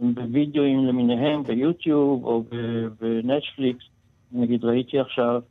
בווידאוים 0.00 0.86
למיניהם, 0.86 1.42
ביוטיוב 1.42 2.24
או 2.24 2.44
בנטפליקס, 3.00 3.84
נגיד 4.32 4.64
ראיתי 4.64 4.98
עכשיו 4.98 5.42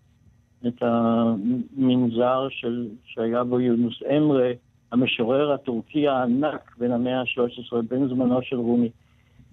את 0.68 0.82
המנזר 0.82 2.48
של, 2.50 2.88
שהיה 3.06 3.44
בו 3.44 3.60
יונוס 3.60 4.04
אמרה, 4.18 4.52
המשורר 4.92 5.52
הטורקי 5.52 6.08
הענק 6.08 6.76
בן 6.78 6.92
המאה 6.92 7.20
ה-13, 7.20 7.82
בן 7.90 8.08
זמנו 8.08 8.42
של 8.42 8.56
רומי. 8.56 8.90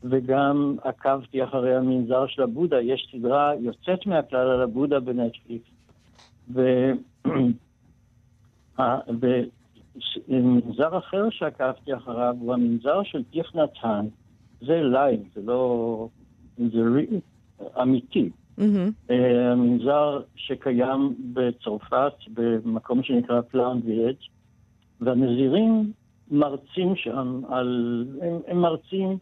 וגם 0.02 0.76
עקבתי 0.82 1.44
אחרי 1.44 1.76
המנזר 1.76 2.26
של 2.26 2.42
הבודהה, 2.42 2.80
יש 2.80 3.08
סדרה 3.12 3.52
יוצאת 3.60 4.06
מהכלל 4.06 4.50
על 4.50 4.62
הבודהה 4.62 5.00
בנטפליקס. 5.00 5.70
ומנזר 10.28 10.98
אחר 10.98 11.30
שעקבתי 11.30 11.94
אחריו 11.94 12.36
הוא 12.40 12.54
המנזר 12.54 13.02
של 13.02 13.22
טיח 13.24 13.54
נתן. 13.54 14.06
זה 14.66 14.82
live, 14.82 15.20
זה 15.34 15.40
לא... 15.44 16.08
זה 16.58 16.82
אמיתי. 17.82 18.30
Mm-hmm. 18.58 19.12
שקיים 20.36 21.14
בצרפת, 21.32 22.12
במקום 22.34 23.02
שנקרא 23.02 23.40
Plum 23.40 23.80
Village, 23.84 24.16
והנזירים 25.00 25.92
מרצים 26.30 26.96
שם 26.96 27.40
על... 27.48 28.04
הם, 28.22 28.38
הם 28.48 28.60
מרצים 28.60 29.18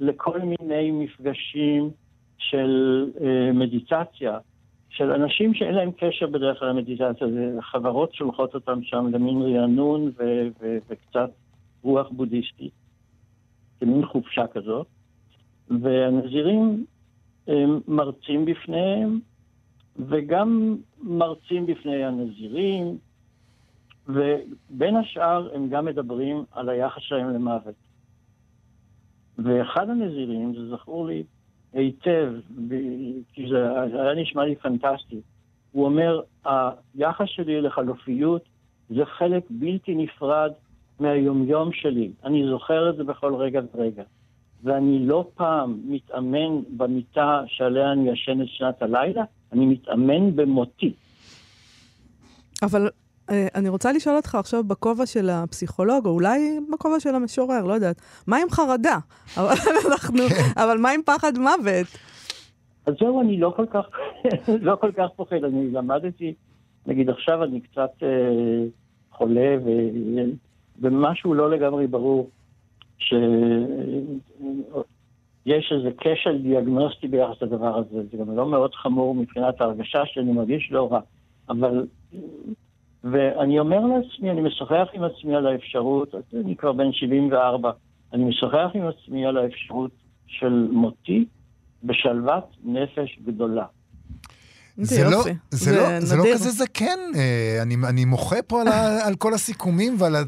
לכל 0.00 0.40
מיני 0.40 0.90
מפגשים 0.90 1.90
של 2.38 3.04
אה, 3.20 3.52
מדיטציה, 3.52 4.38
של 4.90 5.10
אנשים 5.10 5.54
שאין 5.54 5.74
להם 5.74 5.90
קשר 5.92 6.26
בדרך 6.26 6.58
כלל 6.58 6.68
למדיטציה, 6.68 7.28
זה 7.28 7.56
חברות 7.60 8.14
שולחות 8.14 8.54
אותם 8.54 8.82
שם 8.82 9.06
למין 9.12 9.42
רענון 9.42 10.12
ו- 10.18 10.48
ו- 10.60 10.78
וקצת 10.88 11.30
רוח 11.82 12.08
בודהיסטית, 12.10 12.72
כמין 13.84 14.06
חופשה 14.06 14.46
כזאת, 14.46 14.86
והנזירים 15.68 16.84
מרצים 17.88 18.44
בפניהם, 18.44 19.20
וגם 19.96 20.76
מרצים 21.02 21.66
בפני 21.66 22.04
הנזירים, 22.04 22.98
ובין 24.08 24.96
השאר 24.96 25.54
הם 25.54 25.68
גם 25.68 25.84
מדברים 25.84 26.44
על 26.52 26.68
היחס 26.68 27.02
שלהם 27.02 27.30
למוות. 27.30 27.74
ואחד 29.38 29.90
הנזירים, 29.90 30.54
זה 30.54 30.76
זכור 30.76 31.06
לי 31.06 31.22
היטב, 31.72 32.32
כי 33.32 33.48
זה 33.50 33.82
היה 34.02 34.14
נשמע 34.22 34.44
לי 34.44 34.56
פנטסטי, 34.56 35.20
הוא 35.72 35.84
אומר, 35.84 36.20
היחס 36.44 37.26
שלי 37.26 37.60
לחלופיות 37.60 38.42
זה 38.88 39.04
חלק 39.04 39.44
בלתי 39.50 39.94
נפרד 39.94 40.52
מהיומיום 41.00 41.72
שלי. 41.72 42.10
אני 42.24 42.46
זוכר 42.50 42.90
את 42.90 42.96
זה 42.96 43.04
בכל 43.04 43.34
רגע 43.34 43.60
ורגע. 43.74 44.02
ואני 44.64 45.06
לא 45.06 45.28
פעם 45.34 45.80
מתאמן 45.84 46.62
במיטה 46.76 47.42
שעליה 47.46 47.92
אני 47.92 48.10
ישן 48.10 48.42
את 48.42 48.48
שנת 48.48 48.82
הלילה, 48.82 49.24
אני 49.52 49.66
מתאמן 49.66 50.36
במותי. 50.36 50.92
אבל 52.62 52.88
אה, 53.30 53.46
אני 53.54 53.68
רוצה 53.68 53.92
לשאול 53.92 54.16
אותך 54.16 54.34
עכשיו 54.34 54.64
בכובע 54.64 55.06
של 55.06 55.30
הפסיכולוג, 55.30 56.06
או 56.06 56.10
אולי 56.10 56.60
בכובע 56.72 57.00
של 57.00 57.14
המשורר, 57.14 57.64
לא 57.64 57.72
יודעת, 57.72 58.00
מה 58.26 58.36
עם 58.36 58.50
חרדה? 58.50 58.98
אבל, 59.38 59.54
אנחנו, 59.92 60.18
כן. 60.28 60.60
אבל 60.62 60.78
מה 60.78 60.90
עם 60.90 61.00
פחד 61.02 61.38
מוות? 61.38 61.86
אז 62.86 62.94
זהו, 63.00 63.20
אני 63.20 63.38
לא 63.40 63.52
כל 63.56 63.66
כך, 63.66 63.84
לא 64.68 64.76
כל 64.76 64.92
כך 64.92 65.06
פוחד. 65.16 65.44
אני 65.44 65.70
למדתי, 65.72 66.34
נגיד 66.86 67.10
עכשיו 67.10 67.44
אני 67.44 67.60
קצת 67.60 67.90
אה, 68.02 68.08
חולה, 69.10 69.56
ומשהו 70.80 71.34
לא 71.34 71.50
לגמרי 71.50 71.86
ברור, 71.86 72.30
שיש 72.98 73.18
איזה 75.72 75.90
כשל 75.98 76.42
דיאגנוסטי 76.42 77.08
ביחס 77.08 77.42
לדבר 77.42 77.78
הזה. 77.78 78.02
זה 78.10 78.16
גם 78.16 78.36
לא 78.36 78.46
מאוד 78.46 78.74
חמור 78.74 79.14
מבחינת 79.14 79.60
ההרגשה 79.60 80.06
שאני 80.06 80.32
מרגיש 80.32 80.72
לא 80.72 80.92
רע. 80.92 81.00
אבל 81.48 81.86
ואני 83.04 83.58
אומר 83.58 83.80
לעצמי, 83.80 84.30
אני 84.30 84.40
משוחח 84.40 84.88
עם 84.92 85.02
עצמי 85.02 85.36
על 85.36 85.46
האפשרות, 85.46 86.14
אני 86.34 86.56
כבר 86.56 86.72
בן 86.72 86.92
74, 86.92 87.70
אני 88.12 88.24
משוחח 88.24 88.70
עם 88.74 88.82
עצמי 88.86 89.26
על 89.26 89.36
האפשרות 89.36 89.90
של 90.26 90.68
מותי 90.72 91.24
בשלוות 91.84 92.44
נפש 92.64 93.18
גדולה. 93.24 93.66
זה, 94.76 95.04
לא, 95.04 95.22
זה, 95.22 95.32
זה, 95.50 95.76
לא, 95.76 96.00
זה 96.00 96.16
לא 96.16 96.24
כזה 96.34 96.50
זקן, 96.50 96.98
אה, 97.14 97.58
אני, 97.62 97.76
אני 97.88 98.04
מוחה 98.04 98.42
פה 98.42 98.60
על, 98.60 98.68
ה, 98.68 98.96
על 99.06 99.14
כל 99.14 99.34
הסיכומים 99.34 99.96
ועל... 99.98 100.16
ה... 100.16 100.22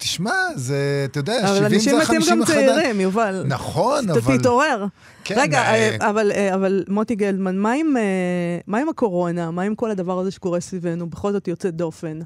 תשמע, 0.00 0.32
זה, 0.54 1.06
אתה 1.10 1.18
יודע, 1.18 1.32
70 1.46 1.78
זה 1.78 1.90
50 1.90 1.94
אבל 1.94 2.02
אנשים 2.06 2.40
מתים 2.40 2.40
גם 2.40 2.44
צעירים, 2.44 3.00
יובל. 3.00 3.44
נכון, 3.48 4.10
אבל... 4.10 4.38
תתעורר. 4.38 4.84
כן, 5.24 5.34
רגע, 5.38 5.58
אה... 5.58 6.10
אבל, 6.10 6.32
אה, 6.34 6.54
אבל 6.54 6.84
מוטי 6.88 7.14
גלדמן, 7.14 7.58
מה 7.58 7.72
עם, 7.72 7.96
אה, 7.96 8.58
מה 8.66 8.78
עם 8.78 8.88
הקורונה? 8.88 9.50
מה 9.50 9.62
עם 9.62 9.74
כל 9.74 9.90
הדבר 9.90 10.18
הזה 10.18 10.30
שקורה 10.30 10.60
סביבנו? 10.60 11.06
בכל 11.06 11.32
זאת 11.32 11.48
יוצא 11.48 11.70
דופן. 11.70 12.18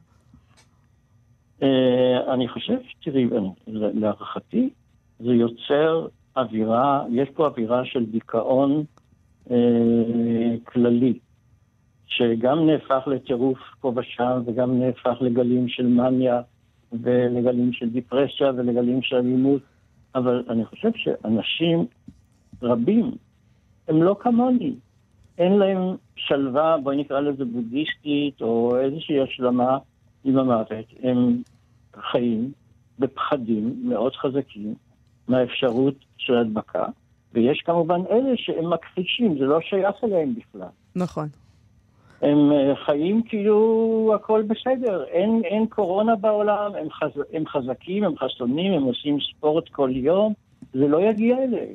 אני 2.34 2.48
חושב, 2.48 2.74
תראי, 3.04 3.26
להערכתי, 3.66 4.70
זה 5.18 5.32
יוצר 5.32 6.06
אווירה, 6.36 7.04
יש 7.12 7.28
פה 7.34 7.46
אווירה 7.46 7.84
של 7.84 8.04
דיכאון 8.06 8.84
אה, 9.50 9.56
כללי. 10.64 11.18
שגם 12.10 12.66
נהפך 12.66 13.02
לטירוף 13.06 13.58
פה 13.80 13.92
ושם, 13.96 14.42
וגם 14.46 14.80
נהפך 14.80 15.16
לגלים 15.20 15.68
של 15.68 15.86
מניה, 15.86 16.40
ולגלים 16.92 17.72
של 17.72 17.90
דיפרסיה, 17.90 18.50
ולגלים 18.56 19.02
של 19.02 19.16
אלימות, 19.16 19.62
אבל 20.14 20.44
אני 20.48 20.64
חושב 20.64 20.90
שאנשים 20.94 21.86
רבים, 22.62 23.10
הם 23.88 24.02
לא 24.02 24.16
כמוני. 24.20 24.74
אין 25.38 25.52
להם 25.52 25.96
שלווה, 26.16 26.76
בואי 26.82 26.96
נקרא 26.96 27.20
לזה 27.20 27.44
בודהיסטית, 27.44 28.42
או 28.42 28.76
איזושהי 28.80 29.20
השלמה 29.20 29.78
עם 30.24 30.38
המוות. 30.38 30.86
הם 31.02 31.42
חיים 32.10 32.52
בפחדים 32.98 33.82
מאוד 33.84 34.12
חזקים 34.14 34.74
מהאפשרות 35.28 35.94
של 36.18 36.34
הדבקה, 36.34 36.84
ויש 37.34 37.62
כמובן 37.66 38.00
אלה 38.10 38.30
שהם 38.36 38.72
מכחישים, 38.72 39.38
זה 39.38 39.44
לא 39.44 39.60
שייך 39.60 39.96
אליהם 40.04 40.34
בכלל. 40.34 40.68
נכון. 40.96 41.28
הם 42.22 42.52
אה, 42.52 42.74
חיים 42.86 43.22
כאילו 43.28 44.12
הכל 44.14 44.42
בסדר, 44.42 45.04
אין, 45.04 45.42
אין 45.44 45.66
קורונה 45.66 46.16
בעולם, 46.16 46.72
הם, 46.74 46.88
חז, 46.90 47.22
הם 47.32 47.46
חזקים, 47.46 48.04
הם 48.04 48.18
חסונים, 48.18 48.72
הם 48.72 48.82
עושים 48.82 49.18
ספורט 49.30 49.68
כל 49.68 49.90
יום, 49.92 50.32
זה 50.72 50.88
לא 50.88 51.00
יגיע 51.00 51.36
אליהם. 51.36 51.74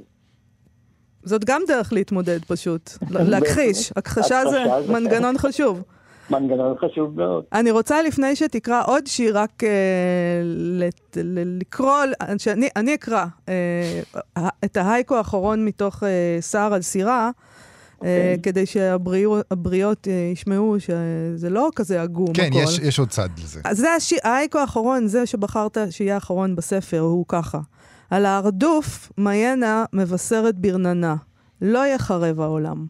זאת 1.23 1.45
גם 1.45 1.62
דרך 1.67 1.93
להתמודד 1.93 2.45
פשוט, 2.45 2.89
לקחיש. 3.34 3.91
הכחשה 3.95 4.41
זה 4.49 4.63
מנגנון 4.93 5.38
חשוב. 5.38 5.84
מנגנון 6.29 6.75
חשוב 6.77 7.17
מאוד. 7.17 7.43
אני 7.53 7.71
רוצה 7.71 8.01
לפני 8.01 8.36
שתקרא 8.36 8.81
עוד 8.86 9.08
שיר, 9.08 9.38
רק 9.38 9.63
uh, 9.63 9.65
לת, 10.45 11.17
ל, 11.23 11.60
לקרוא, 11.60 11.95
שאני, 12.38 12.69
אני 12.75 12.93
אקרא 12.93 13.25
uh, 13.45 14.39
את 14.65 14.77
ההייקו 14.77 15.15
האחרון 15.15 15.65
מתוך 15.65 16.03
uh, 16.03 16.05
סער 16.39 16.73
על 16.73 16.81
סירה. 16.81 17.31
אה, 18.03 18.31
אוקיי. 18.34 18.39
כדי 18.43 18.65
שהבריות 18.65 20.08
אה, 20.08 20.29
ישמעו 20.34 20.75
שזה 20.79 21.49
לא 21.49 21.69
כזה 21.75 22.01
עגום 22.01 22.34
כן, 22.34 22.49
הכל. 22.51 22.60
יש, 22.63 22.79
יש 22.79 22.99
עוד 22.99 23.10
צד 23.10 23.29
לזה. 23.43 23.62
אז 23.63 23.77
זה 23.77 23.91
השיר, 23.91 24.19
האייקו 24.23 24.58
האחרון, 24.60 25.08
זה 25.08 25.25
שבחרת 25.25 25.77
שיהיה 25.89 26.15
האחרון 26.15 26.55
בספר, 26.55 26.99
הוא 26.99 27.25
ככה. 27.27 27.60
על 28.10 28.25
ההרדוף, 28.25 29.12
מיינה 29.17 29.86
מבשרת 29.93 30.55
ברננה. 30.55 31.15
לא 31.62 31.88
יחרב 31.88 32.41
העולם. 32.41 32.86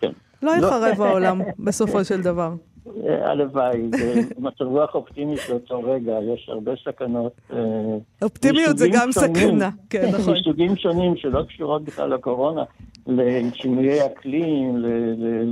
כן. 0.00 0.10
לא 0.42 0.50
יחרב 0.50 1.00
העולם, 1.00 1.40
בסופו 1.58 2.04
של 2.04 2.22
דבר. 2.22 2.54
אה, 2.86 3.30
הלוואי, 3.30 3.90
מצב 4.38 4.64
רוח 4.64 4.94
אופטימי 4.94 5.34
באותו 5.48 5.80
רגע, 5.82 6.12
יש 6.34 6.48
הרבה 6.48 6.72
סכנות. 6.84 7.32
אופטימיות 8.22 8.78
זה 8.78 8.88
גם 8.92 9.12
סכנה, 9.12 9.70
כן, 9.90 10.08
נכון. 10.18 10.34
מסוגים 10.34 10.76
שונים 10.76 11.16
שלא 11.16 11.42
קשורות 11.48 11.84
בכלל 11.84 12.14
לקורונה. 12.14 12.62
לשינויי 13.06 14.06
אקלים, 14.06 14.76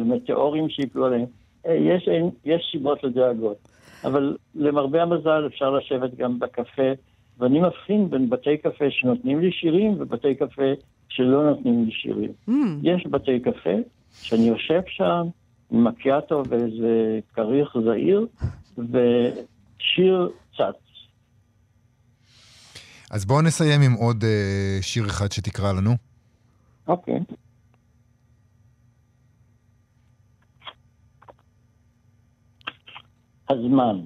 למטאורים 0.00 0.68
שיפלו 0.68 1.06
עליהם. 1.06 1.26
אה, 1.66 1.74
יש, 1.74 2.08
יש 2.44 2.68
סיבות 2.72 3.04
לדאגות. 3.04 3.56
אבל 4.04 4.36
למרבה 4.54 5.02
המזל 5.02 5.46
אפשר 5.46 5.70
לשבת 5.70 6.14
גם 6.14 6.38
בקפה, 6.38 6.92
ואני 7.38 7.60
מבחין 7.60 8.10
בין 8.10 8.30
בתי 8.30 8.56
קפה 8.56 8.84
שנותנים 8.90 9.40
לי 9.40 9.52
שירים 9.52 9.94
ובתי 9.98 10.34
קפה 10.34 10.72
שלא 11.08 11.50
נותנים 11.50 11.84
לי 11.84 11.92
שירים. 11.92 12.30
Mm. 12.48 12.52
יש 12.82 13.06
בתי 13.06 13.40
קפה 13.40 13.76
שאני 14.22 14.48
יושב 14.48 14.80
שם 14.86 15.26
מקיאטו 15.70 16.42
ואיזה 16.48 17.20
כריך 17.34 17.76
זעיר, 17.84 18.26
ושיר 18.78 20.30
צץ. 20.56 20.90
אז 23.10 23.24
בואו 23.24 23.42
נסיים 23.42 23.80
עם 23.82 23.92
עוד 23.92 24.22
uh, 24.22 24.82
שיר 24.82 25.06
אחד 25.06 25.32
שתקרא 25.32 25.72
לנו. 25.72 25.90
אוקיי. 26.88 27.20
הזמן. 33.48 34.00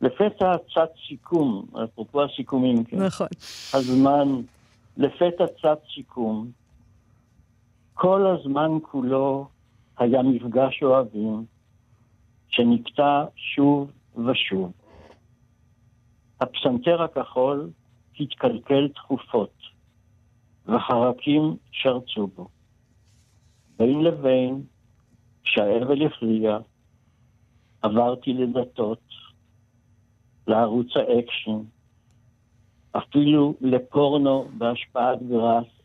לפתע 0.00 0.52
צץ 0.74 1.08
סיכום, 1.08 1.66
אפרופו 1.84 2.24
הסיכומים, 2.24 2.84
כן. 2.84 3.02
נכון. 3.02 3.26
הזמן, 3.74 4.28
לפתע 4.96 5.46
צץ 5.46 5.94
סיכום. 5.94 6.50
כל 7.94 8.26
הזמן 8.26 8.70
כולו 8.82 9.48
היה 9.98 10.22
מפגש 10.22 10.82
אוהבים, 10.82 11.44
שנקטע 12.48 13.24
שוב 13.36 13.90
ושוב. 14.26 14.72
הפסנתר 16.40 17.02
הכחול 17.02 17.70
התקלקל 18.20 18.88
תכופות, 18.88 19.54
וחרקים 20.66 21.56
שרצו 21.72 22.26
בו. 22.26 22.48
בין 23.76 24.04
לבין, 24.04 24.62
כשהאבל 25.42 26.06
הכריע, 26.06 26.58
עברתי 27.82 28.32
לדתות, 28.32 29.02
לערוץ 30.46 30.96
האקשן, 30.96 31.60
אפילו 32.92 33.54
לפורנו 33.60 34.48
בהשפעת 34.58 35.22
grass, 35.22 35.79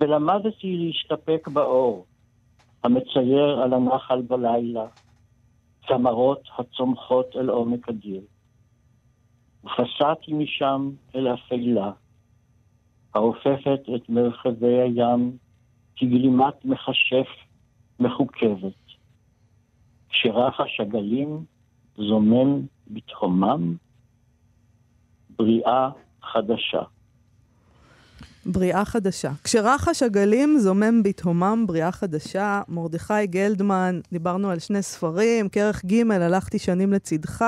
ולמדתי 0.00 0.76
להשתפק 0.76 1.48
באור, 1.48 2.06
המצייר 2.84 3.60
על 3.62 3.74
הנחל 3.74 4.22
בלילה, 4.22 4.86
צמרות 5.88 6.42
הצומחות 6.58 7.36
אל 7.36 7.48
עומק 7.48 7.88
הדיר. 7.88 8.22
ופסעתי 9.64 10.32
משם 10.32 10.90
אל 11.14 11.34
אפלה, 11.34 11.92
האופפת 13.14 13.80
את 13.96 14.08
מרחבי 14.08 14.80
הים 14.80 15.36
כגלימת 15.96 16.64
מכשף 16.64 17.28
מחוכבת. 18.00 18.86
כשרחש 20.08 20.80
הגלים 20.80 21.44
זומם 21.96 22.66
בתהומם, 22.88 23.76
בריאה 25.30 25.90
חדשה. 26.22 26.82
בריאה 28.46 28.84
חדשה. 28.84 29.30
כשרחש 29.44 30.02
הגלים 30.02 30.58
זומם 30.58 31.02
בתהומם 31.02 31.64
בריאה 31.66 31.92
חדשה, 31.92 32.60
מרדכי 32.68 33.26
גלדמן, 33.26 34.00
דיברנו 34.12 34.50
על 34.50 34.58
שני 34.58 34.82
ספרים, 34.82 35.48
כרך 35.48 35.84
ג', 35.84 36.10
הלכתי 36.10 36.58
שנים 36.58 36.92
לצדך, 36.92 37.44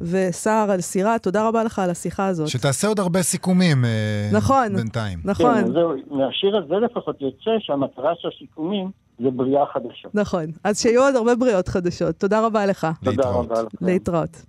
וסער 0.00 0.70
על 0.70 0.80
סירה, 0.80 1.18
תודה 1.18 1.48
רבה 1.48 1.64
לך 1.64 1.78
על 1.78 1.90
השיחה 1.90 2.26
הזאת. 2.26 2.48
שתעשה 2.48 2.88
עוד 2.88 3.00
הרבה 3.00 3.22
סיכומים 3.22 3.84
אה, 3.84 4.30
נכון, 4.32 4.76
בינתיים. 4.76 5.18
נכון, 5.24 5.54
כן, 5.54 5.72
זהו, 5.72 5.92
מהשיר 6.10 6.56
הזה 6.56 6.74
לפחות 6.74 7.20
יוצא 7.20 7.50
שהמטרה 7.58 8.12
של 8.18 8.28
הסיכומים 8.36 8.90
זה 9.18 9.30
בריאה 9.30 9.66
חדשה. 9.72 10.08
נכון. 10.14 10.44
אז 10.64 10.80
שיהיו 10.80 11.02
עוד 11.02 11.16
הרבה 11.16 11.34
בריאות 11.34 11.68
חדשות. 11.68 12.16
תודה 12.16 12.46
רבה 12.46 12.66
לך. 12.66 12.86
תודה 13.04 13.10
להתראות. 13.10 13.50
רבה 13.50 13.62
לכם. 13.62 13.86
להתראות. 13.86 14.44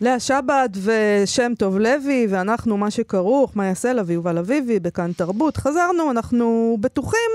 לאה 0.00 0.20
שבת 0.20 0.70
ושם 0.82 1.52
טוב 1.58 1.78
לוי, 1.78 2.26
ואנחנו, 2.30 2.76
מה 2.76 2.90
שכרוך, 2.90 3.56
מאיה 3.56 3.66
סלע 3.66 4.02
ויובל 4.06 4.38
אביבי, 4.38 4.80
בכאן 4.80 5.12
תרבות. 5.12 5.56
חזרנו, 5.56 6.10
אנחנו 6.10 6.76
בטוחים 6.80 7.30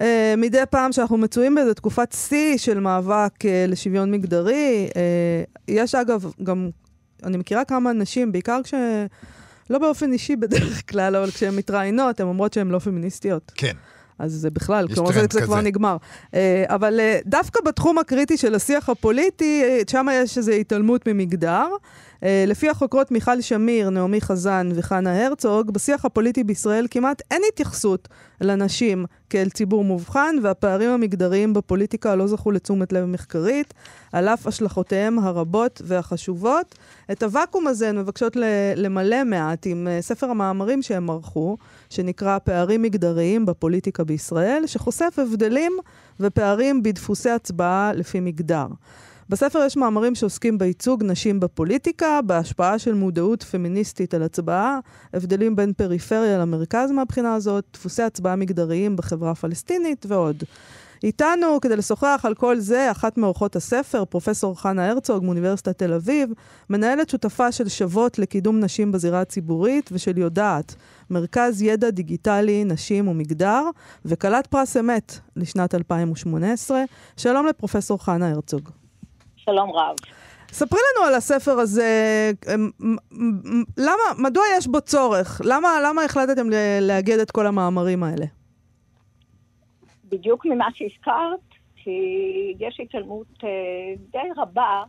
אה, 0.00 0.34
מדי 0.36 0.62
פעם 0.70 0.92
שאנחנו 0.92 1.16
מצויים 1.16 1.54
באיזו 1.54 1.74
תקופת 1.74 2.12
שיא 2.12 2.58
של 2.58 2.80
מאבק 2.80 3.46
אה, 3.46 3.64
לשוויון 3.68 4.10
מגדרי. 4.10 4.88
אה, 4.96 5.44
יש 5.68 5.94
אגב, 5.94 6.32
גם, 6.42 6.70
אני 7.24 7.36
מכירה 7.36 7.64
כמה 7.64 7.92
נשים, 7.92 8.32
בעיקר 8.32 8.60
כש... 8.64 8.74
לא 9.70 9.78
באופן 9.78 10.12
אישי 10.12 10.36
בדרך 10.36 10.90
כלל, 10.90 11.16
אבל 11.16 11.30
כשהן 11.30 11.56
מתראיינות, 11.56 12.20
הן 12.20 12.26
אומרות 12.26 12.52
שהן 12.52 12.68
לא 12.68 12.78
פמיניסטיות. 12.78 13.52
כן. 13.54 13.72
אז 14.18 14.32
זה 14.32 14.50
בכלל, 14.50 14.86
כלומר 14.94 15.08
זה, 15.08 15.14
טרנד 15.14 15.32
זה 15.32 15.40
כבר 15.42 15.56
כזה. 15.56 15.66
נגמר. 15.66 15.96
אה, 16.34 16.64
אבל 16.68 17.00
אה, 17.00 17.18
דווקא 17.26 17.60
בתחום 17.66 17.98
הקריטי 17.98 18.36
של 18.36 18.54
השיח 18.54 18.88
הפוליטי, 18.88 19.62
אה, 19.64 19.80
שם 19.90 20.06
יש 20.12 20.38
איזו 20.38 20.52
התעלמות 20.52 21.08
ממגדר. 21.08 21.68
אה, 22.24 22.44
לפי 22.46 22.70
החוקרות 22.70 23.10
מיכל 23.10 23.40
שמיר, 23.40 23.90
נעמי 23.90 24.20
חזן 24.20 24.68
וחנה 24.74 25.26
הרצוג, 25.26 25.70
בשיח 25.70 26.04
הפוליטי 26.04 26.44
בישראל 26.44 26.86
כמעט 26.90 27.22
אין 27.30 27.42
התייחסות 27.52 28.08
לנשים 28.40 29.04
כאל 29.30 29.48
ציבור 29.50 29.84
מובחן, 29.84 30.36
והפערים 30.42 30.90
המגדריים 30.90 31.54
בפוליטיקה 31.54 32.14
לא 32.14 32.26
זכו 32.26 32.50
לתשומת 32.50 32.92
לב 32.92 33.04
מחקרית, 33.04 33.74
על 34.12 34.28
אף 34.28 34.46
השלכותיהם 34.46 35.18
הרבות 35.18 35.82
והחשובות. 35.84 36.74
את 37.12 37.22
הוואקום 37.22 37.66
הזה 37.66 37.88
הן 37.88 37.98
מבקשות 37.98 38.36
למלא 38.76 39.24
מעט 39.24 39.66
עם 39.66 39.88
אה, 39.88 40.02
ספר 40.02 40.30
המאמרים 40.30 40.82
שהם 40.82 41.10
ערכו, 41.10 41.56
שנקרא 41.90 42.38
פערים 42.38 42.82
מגדריים 42.82 43.46
בפוליטיקה 43.46 44.04
בישראל, 44.04 44.62
שחושף 44.66 45.18
הבדלים 45.18 45.72
ופערים 46.20 46.82
בדפוסי 46.82 47.30
הצבעה 47.30 47.92
לפי 47.92 48.20
מגדר. 48.20 48.66
בספר 49.28 49.64
יש 49.66 49.76
מאמרים 49.76 50.14
שעוסקים 50.14 50.58
בייצוג 50.58 51.04
נשים 51.04 51.40
בפוליטיקה, 51.40 52.20
בהשפעה 52.22 52.78
של 52.78 52.94
מודעות 52.94 53.42
פמיניסטית 53.42 54.14
על 54.14 54.22
הצבעה, 54.22 54.78
הבדלים 55.14 55.56
בין 55.56 55.72
פריפריה 55.72 56.38
למרכז 56.38 56.90
מהבחינה 56.90 57.34
הזאת, 57.34 57.64
דפוסי 57.72 58.02
הצבעה 58.02 58.36
מגדריים 58.36 58.96
בחברה 58.96 59.30
הפלסטינית 59.30 60.06
ועוד. 60.08 60.44
איתנו, 61.04 61.60
כדי 61.60 61.76
לשוחח 61.76 62.20
על 62.22 62.34
כל 62.34 62.58
זה, 62.58 62.90
אחת 62.90 63.18
מאורחות 63.18 63.56
הספר, 63.56 64.04
פרופסור 64.04 64.60
חנה 64.60 64.90
הרצוג 64.90 65.24
מאוניברסיטת 65.24 65.78
תל 65.78 65.92
אביב, 65.92 66.30
מנהלת 66.70 67.10
שותפה 67.10 67.52
של 67.52 67.68
שוות 67.68 68.18
לקידום 68.18 68.60
נשים 68.60 68.92
בזירה 68.92 69.20
הציבורית 69.20 69.90
ושל 69.92 70.18
יודעת, 70.18 70.74
מרכז 71.10 71.62
ידע 71.62 71.90
דיגיטלי, 71.90 72.64
נשים 72.64 73.08
ומגדר, 73.08 73.62
וכלת 74.04 74.46
פרס 74.46 74.76
אמת 74.76 75.18
לשנת 75.36 75.74
2018. 75.74 76.82
שלום 77.16 77.46
לפרופסור 77.46 78.04
חנה 78.04 78.30
הרצוג. 78.30 78.83
שלום 79.44 79.70
רב. 79.70 79.94
ספרי 80.48 80.78
לנו 80.96 81.06
על 81.06 81.14
הספר 81.14 81.50
הזה, 81.50 81.90
אמ, 82.54 82.96
למה, 83.78 84.02
מדוע 84.18 84.44
יש 84.58 84.66
בו 84.66 84.80
צורך? 84.80 85.40
למה, 85.44 85.68
למה 85.84 86.02
החלטתם 86.04 86.46
לאגד 86.80 87.18
את 87.18 87.30
כל 87.30 87.46
המאמרים 87.46 88.02
האלה? 88.02 88.26
בדיוק 90.04 90.46
ממה 90.46 90.68
שהזכרת, 90.74 91.40
כי 91.76 92.00
יש 92.58 92.80
התעלמות 92.80 93.26
אה, 93.44 93.48
די 94.10 94.28
רבה 94.36 94.82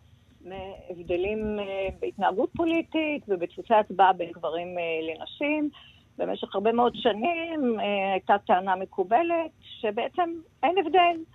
מהבדלים 0.46 1.60
אה, 1.60 1.88
בהתנהגות 2.00 2.50
פוליטית 2.56 3.24
ובדפוסי 3.28 3.74
הצבעה 3.74 4.13
בין 4.13 4.32
גברים 4.32 4.68
אה, 4.78 4.84
לנשים. 5.13 5.70
במשך 6.18 6.56
הרבה 6.56 6.72
מאוד 6.72 6.94
שנים 6.96 7.80
הייתה 8.13 8.36
טענה 8.48 8.76
מקובלת 8.76 9.52
שבעצם 9.82 10.30
אין 10.63 10.76
הבדל. 10.78 11.35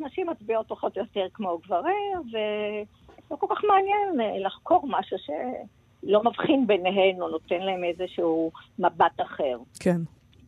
אומרת, 0.00 0.12
נשים 0.12 0.26
מצביעות 0.30 0.68
פחות 0.68 0.96
או 0.98 1.02
יותר 1.02 1.26
כמו 1.34 1.58
גברים, 1.58 2.18
ולא 2.32 3.36
כל 3.36 3.46
כך 3.50 3.64
מעניין 3.64 4.20
אה, 4.20 4.38
לחקור 4.38 4.84
משהו 4.88 5.16
שלא 5.18 6.22
מבחין 6.24 6.66
ביניהן 6.66 7.22
או 7.22 7.28
נותן 7.28 7.60
להם 7.60 7.84
איזשהו 7.84 8.50
מבט 8.78 9.20
אחר. 9.22 9.58
כן. 9.80 10.00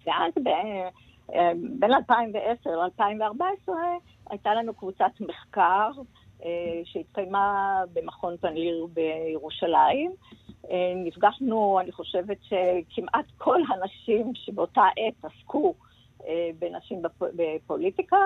ואז 0.07 0.33
ב, 0.43 0.49
אה, 1.35 1.53
בין 1.79 1.93
2010 1.95 2.71
ל-2014 2.71 3.73
הייתה 4.31 4.55
לנו 4.55 4.75
קבוצת 4.75 5.11
מחקר 5.21 5.91
אה, 6.45 6.51
שהתקיימה 6.85 7.81
במכון 7.93 8.37
פנליר 8.37 8.87
בירושלים. 8.93 10.13
אה, 10.71 10.93
נפגשנו, 10.97 11.81
אני 11.81 11.93
חושבת 11.93 12.37
שכמעט 12.43 13.25
כל 13.39 13.61
הנשים 13.69 14.33
שבאותה 14.35 14.83
עת 14.97 15.25
עסקו 15.25 15.75
אה, 16.27 16.51
בנשים 16.59 17.03
בפ- 17.03 17.33
בפוליטיקה, 17.37 18.17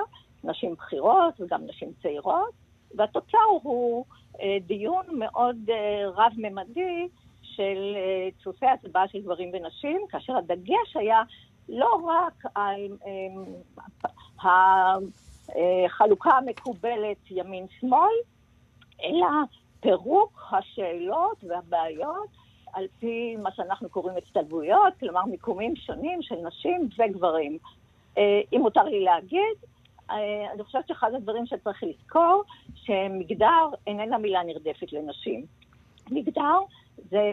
נשים 0.45 0.75
בכירות 0.75 1.41
וגם 1.41 1.61
נשים 1.67 1.93
צעירות, 2.03 2.51
והתוצר 2.95 3.39
הוא 3.63 4.05
אה, 4.41 4.57
דיון 4.67 5.05
מאוד 5.13 5.57
אה, 5.71 6.09
רב-ממדי 6.09 7.09
של 7.43 7.97
אה, 7.97 8.29
דפוסי 8.41 8.67
הצבעה 8.67 9.09
של 9.09 9.21
גברים 9.21 9.51
ונשים, 9.53 10.01
כאשר 10.09 10.37
הדגש 10.37 10.97
היה 10.97 11.23
לא 11.69 12.01
רק 12.07 12.45
על 12.55 12.89
אה, 13.07 14.95
החלוקה 15.87 16.31
המקובלת 16.31 17.31
ימין-שמאל, 17.31 18.13
אלא 19.05 19.27
פירוק 19.81 20.43
השאלות 20.53 21.45
והבעיות 21.49 22.29
על 22.73 22.87
פי 23.01 23.37
מה 23.37 23.53
שאנחנו 23.53 23.89
קוראים 23.89 24.17
הצטלבויות, 24.17 24.95
כלומר 25.01 25.25
מיקומים 25.25 25.77
שונים 25.77 26.23
של 26.23 26.35
נשים 26.35 26.89
וגברים. 26.99 27.59
אם 28.17 28.61
מותר 28.61 28.83
לי 28.83 29.01
להגיד, 29.01 29.57
אני 30.55 30.65
חושבת 30.65 30.89
שאחד 30.89 31.15
הדברים 31.15 31.47
שצריך 31.47 31.83
לזכור, 31.83 32.43
שמגדר 32.75 33.69
איננה 33.87 34.19
מילה 34.19 34.43
נרדפת 34.43 34.93
לנשים. 34.93 35.47
מגדר 36.11 36.59
זה 37.11 37.31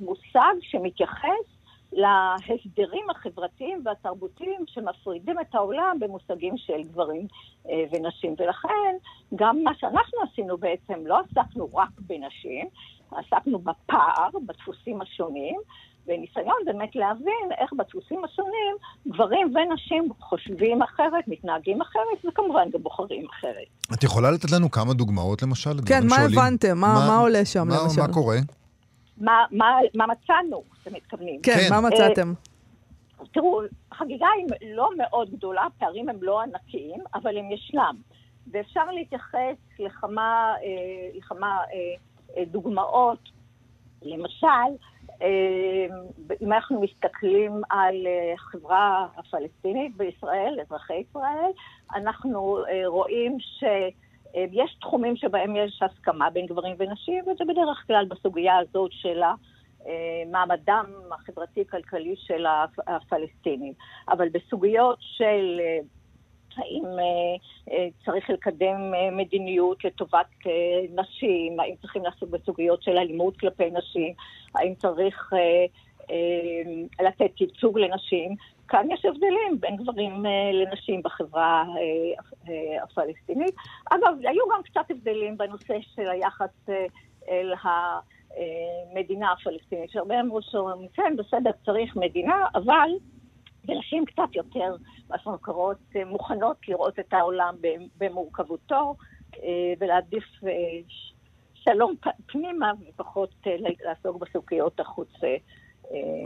מושג 0.00 0.54
שמתייחס 0.60 1.52
להסדרים 1.92 3.10
החברתיים 3.10 3.82
והתרבותיים 3.84 4.64
שמפרידים 4.66 5.40
את 5.40 5.54
העולם 5.54 5.96
במושגים 6.00 6.56
של 6.56 6.82
גברים 6.82 7.26
אה, 7.68 7.84
ונשים. 7.92 8.34
ולכן, 8.38 8.96
גם 9.34 9.64
מה 9.64 9.74
שאנחנו 9.74 10.18
עשינו 10.30 10.56
בעצם, 10.56 11.06
לא 11.06 11.18
עסקנו 11.20 11.68
רק 11.74 11.90
בנשים, 11.98 12.68
עסקנו 13.10 13.58
בפער, 13.58 14.28
בדפוסים 14.46 15.00
השונים, 15.00 15.60
בניסיון 16.06 16.56
באמת 16.66 16.96
להבין 16.96 17.48
איך 17.58 17.72
בדפוסים 17.72 18.24
השונים 18.24 18.76
גברים 19.08 19.54
ונשים 19.54 20.08
חושבים 20.20 20.82
אחרת, 20.82 21.28
מתנהגים 21.28 21.80
אחרת, 21.82 22.24
וכמובן 22.28 22.70
גם 22.72 22.82
בוחרים 22.82 23.26
אחרת. 23.30 23.94
את 23.94 24.04
יכולה 24.04 24.30
לתת 24.30 24.50
לנו 24.50 24.70
כמה 24.70 24.94
דוגמאות 24.94 25.42
למשל? 25.42 25.70
כן, 25.86 26.06
מה 26.08 26.16
שעולים? 26.16 26.38
הבנתם? 26.38 26.78
מה, 26.78 27.04
מה 27.08 27.18
עולה 27.18 27.44
שם 27.44 27.68
מה, 27.68 27.74
למשל? 27.84 28.00
מה 28.00 28.12
קורה? 28.12 28.36
מה, 29.18 29.44
מה, 29.50 29.78
מה 29.94 30.06
מצאנו, 30.06 30.62
אתם 30.82 30.94
מתכוונים? 30.94 31.40
כן, 31.42 31.52
כן. 31.52 31.74
מה 31.74 31.80
מצאתם? 31.80 32.32
תראו, 33.32 33.60
החגיגה 33.92 34.26
היא 34.36 34.74
לא 34.74 34.90
מאוד 34.96 35.30
גדולה, 35.30 35.62
הפערים 35.66 36.08
הם 36.08 36.16
לא 36.22 36.42
ענקיים, 36.42 37.00
אבל 37.14 37.36
הם 37.38 37.50
ישנם. 37.50 37.96
ואפשר 38.52 38.84
להתייחס 38.90 39.56
לכמה, 39.78 40.54
אה, 40.62 41.18
לכמה 41.18 41.46
אה, 41.46 41.76
אה, 42.36 42.44
דוגמאות. 42.44 43.18
למשל, 44.04 44.72
אם 46.42 46.52
אנחנו 46.52 46.80
מסתכלים 46.80 47.52
על 47.70 48.06
אה, 48.06 48.34
החברה 48.34 49.06
הפלסטינית 49.16 49.96
בישראל, 49.96 50.58
אזרחי 50.60 50.94
ישראל, 50.94 51.50
אנחנו 51.94 52.58
אה, 52.68 52.82
רואים 52.86 53.36
שיש 53.40 54.76
תחומים 54.80 55.16
שבהם 55.16 55.56
יש 55.56 55.82
הסכמה 55.82 56.30
בין 56.30 56.46
גברים 56.46 56.76
ונשים, 56.78 57.22
וזה 57.22 57.44
בדרך 57.48 57.84
כלל 57.86 58.04
בסוגיה 58.08 58.58
הזאת 58.58 58.90
של. 58.92 59.22
אה, 59.86 60.22
מעמדם 60.30 60.84
החברתי-כלכלי 61.12 62.14
של 62.16 62.46
הפ- 62.46 62.88
הפלסטינים. 62.88 63.72
אבל 64.08 64.28
בסוגיות 64.28 64.98
של 65.00 65.60
אה, 65.60 65.78
האם 66.56 66.84
אה, 66.84 67.74
אה, 67.74 67.88
צריך 68.04 68.30
לקדם 68.30 68.94
אה, 68.94 69.10
מדיניות 69.10 69.84
לטובת 69.84 70.26
נשים, 70.94 71.60
האם 71.60 71.74
צריכים 71.80 72.04
לעסוק 72.04 72.30
בסוגיות 72.30 72.82
של 72.82 72.98
אלימות 72.98 73.36
כלפי 73.36 73.70
נשים, 73.70 74.14
האם 74.54 74.74
צריך 74.74 75.32
לתת 77.00 77.40
ייצוג 77.40 77.78
לנשים, 77.78 78.34
כאן 78.68 78.86
יש 78.90 79.04
הבדלים 79.04 79.60
בין 79.60 79.76
גברים 79.76 80.24
לנשים 80.52 81.02
בחברה 81.02 81.64
הפלסטינית. 82.82 83.54
אגב, 83.90 84.14
היו 84.24 84.42
גם 84.54 84.62
קצת 84.62 84.90
הבדלים 84.90 85.36
בנושא 85.36 85.74
של 85.94 86.10
היחס 86.10 86.68
אל 87.28 87.52
המדינה 87.62 89.32
הפלסטינית, 89.32 89.90
שהרבה 89.90 90.20
אמרו 90.20 90.42
שאומרים, 90.42 90.88
כן, 90.94 91.16
בסדר, 91.16 91.50
צריך 91.64 91.96
מדינה, 91.96 92.46
אבל 92.54 92.90
ונשים 93.68 94.04
קצת 94.04 94.34
יותר, 94.34 94.76
מה 95.10 95.16
שאנחנו 95.18 95.38
קוראות, 95.38 95.76
אה, 95.96 96.04
מוכנות 96.04 96.56
לראות 96.68 96.98
את 96.98 97.12
העולם 97.12 97.54
במורכבותו 97.98 98.94
אה, 99.36 99.48
ולהעדיף 99.80 100.24
אה, 100.46 100.50
שלום 101.54 101.94
פנימה 102.26 102.72
ופחות 102.88 103.30
לעסוק 103.84 104.16
בסוגיות 104.16 104.80
החוץ. 104.80 105.08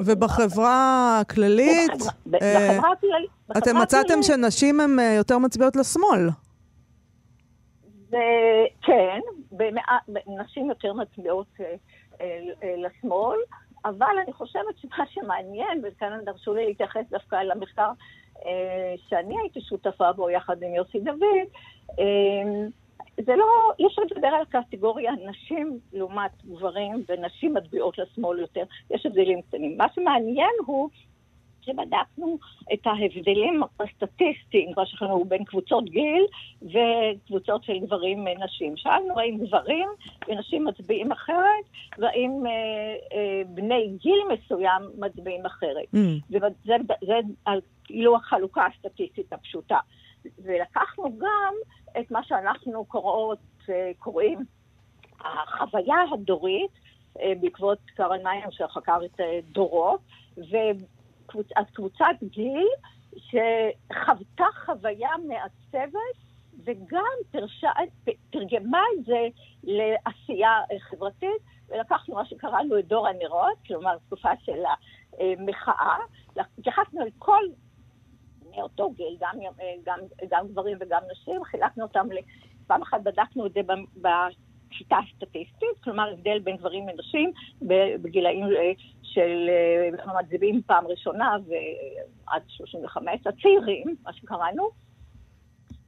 ובחברה 0.07 1.19
הכללית, 1.21 1.91
בחברה- 1.91 2.11
בחברה 2.27 2.93
הכללית... 2.93 3.31
אתם 3.59 3.77
מצאתם 3.83 4.23
שנשים 4.23 4.81
הן 4.81 4.99
יותר 5.17 5.39
מצביעות 5.39 5.77
לשמאל. 5.77 6.29
במעט, 9.53 10.03
נשים 10.27 10.69
יותר 10.69 10.93
מצביעות 10.93 11.47
לשמאל, 12.77 13.39
אבל 13.87 14.17
אני 14.25 14.33
חושבת 14.33 14.79
שמה 14.79 15.07
שמעניין, 15.07 15.83
וכאן 15.83 16.25
דרשו 16.25 16.55
לי 16.55 16.67
להתייחס 16.67 17.05
דווקא 17.11 17.37
למחקר 17.37 17.91
אה, 18.47 18.95
שאני 19.09 19.35
הייתי 19.41 19.61
שותפה 19.61 20.13
בו 20.13 20.31
יחד 20.31 20.63
עם 20.63 20.75
יוסי 20.75 21.01
דוד, 21.01 21.47
אה, 21.99 22.67
זה 23.25 23.37
לא, 23.37 23.45
אי 23.79 23.87
אפשר 23.87 24.03
לדבר 24.03 24.29
על 24.29 24.45
קטגוריה 24.45 25.13
נשים 25.31 25.79
לעומת 25.93 26.31
גברים 26.45 27.05
ונשים 27.09 27.55
מצביעות 27.55 27.99
לשמאל 27.99 28.39
יותר, 28.39 28.63
יש 28.91 29.07
הבדלים 29.07 29.43
קטנים. 29.43 29.77
מה 29.77 29.87
שמעניין 29.95 30.55
הוא 30.67 30.89
שבדקנו 31.67 32.39
את 32.73 32.87
ההבדלים 32.87 33.63
הסטטיסטיים, 33.81 34.73
כמו 34.75 34.87
שאנחנו 34.87 35.25
בין 35.25 35.45
קבוצות 35.45 35.85
גיל 35.85 36.27
וקבוצות 36.63 37.65
של 37.65 37.79
גברים 37.79 38.27
ונשים. 38.27 38.77
שאלנו 38.77 39.21
האם 39.21 39.39
גברים 39.39 39.89
ונשים 40.29 40.65
מצביעים 40.65 41.13
אחרת, 41.13 41.65
והאם 41.99 42.47
אה, 42.47 42.53
אה, 43.13 43.43
בני 43.49 43.89
גיל 44.03 44.19
מסוים 44.33 44.83
מצביעים 44.99 45.47
אחרת. 45.47 45.87
Mm. 45.95 45.99
וזה 46.31 46.47
זה, 46.65 46.75
זה 47.07 47.15
כאילו 47.85 48.17
החלוקה 48.17 48.67
הסטטיסטית 48.67 49.33
הפשוטה. 49.33 49.79
ולקחנו 50.39 51.19
גם 51.19 51.55
את 52.01 52.11
מה 52.11 52.21
שאנחנו 52.25 52.85
קוראות, 52.85 53.39
אה, 53.71 53.91
קוראים 53.99 54.39
החוויה 55.21 55.97
הדורית, 56.13 56.71
אה, 57.21 57.33
בעקבות 57.41 57.79
קרן 57.95 58.23
מים 58.23 58.51
שחקר 58.51 58.99
את 59.05 59.21
אה, 61.39 61.43
דורות, 61.43 61.69
וקבוצת 61.71 62.23
גיל 62.23 62.69
שחוותה 63.17 64.45
חוויה 64.65 65.11
מעצבת 65.29 66.17
וגם 66.65 67.13
פרשה, 67.31 67.71
תרגמה 68.31 68.83
את 68.99 69.05
זה 69.05 69.29
לעשייה 69.63 70.61
חברתית, 70.91 71.43
ולקחנו 71.69 72.15
מה 72.15 72.25
שקראנו 72.25 72.79
את 72.79 72.89
דור 72.89 73.09
הנרות, 73.09 73.59
כלומר 73.67 73.97
תקופה 74.07 74.31
של 74.45 74.63
המחאה, 75.19 75.97
התייחסנו 76.59 77.01
אל 77.03 77.11
כל 77.19 77.43
מאותו 78.51 78.91
גיל, 78.91 79.17
גם, 79.21 79.35
גם, 79.85 79.99
גם 80.31 80.49
גברים 80.49 80.79
וגם 80.81 81.03
נשים, 81.13 81.45
חילקנו 81.45 81.83
אותם, 81.85 82.07
פעם 82.67 82.83
אחת 82.83 83.01
בדקנו 83.03 83.47
את 83.47 83.53
זה 83.53 83.61
בשיטה 84.71 84.97
הסטטיסטית, 84.97 85.79
כלומר 85.85 86.13
הבדל 86.13 86.39
בין 86.39 86.57
גברים 86.57 86.89
לנשים 86.89 87.33
בגילאים 88.03 88.45
אה, 88.45 88.73
של 89.03 89.49
אה, 89.49 89.89
מצביעים 90.23 90.63
פעם 90.67 90.87
ראשונה 90.87 91.37
ועד 91.47 92.43
35, 92.49 93.27
הצעירים, 93.27 93.97
מה 94.05 94.13
שקראנו. 94.13 94.71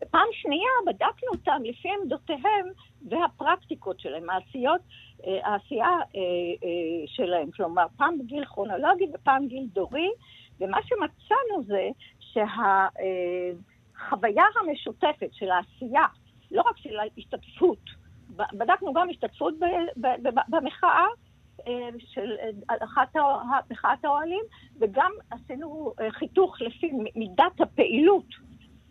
ופעם 0.02 0.28
שנייה 0.32 0.70
בדקנו 0.86 1.28
אותם 1.30 1.62
לפי 1.64 1.88
עמדותיהם 2.02 2.66
והפרקטיקות 3.08 4.00
שלהם, 4.00 4.30
העשיות, 4.30 4.80
אה, 5.26 5.48
העשייה 5.48 5.90
שלהם, 7.06 7.50
כלומר 7.50 7.86
פעם 7.96 8.18
בגיל 8.18 8.44
כרונולוגי 8.44 9.06
ופעם 9.14 9.48
גיל 9.48 9.66
דורי, 9.72 10.10
ומה 10.60 10.78
שמצאנו 10.82 11.64
זה 11.66 11.88
שהחוויה 12.20 12.84
המשותפת 14.60 15.28
של 15.32 15.50
העשייה, 15.50 16.06
לא 16.50 16.62
רק 16.62 16.76
של 16.76 16.98
ההשתתפות, 16.98 17.97
בדקנו 18.52 18.92
גם 18.92 19.10
השתתפות 19.10 19.54
במחאה, 20.48 21.06
אה, 21.66 21.88
של 21.98 22.36
אחת 22.68 23.16
מחאת 23.70 24.04
האוהלים, 24.04 24.44
וגם 24.80 25.12
עשינו 25.30 25.92
אה, 26.00 26.10
חיתוך 26.10 26.60
לפי 26.60 26.90
מידת 27.16 27.60
הפעילות. 27.60 28.26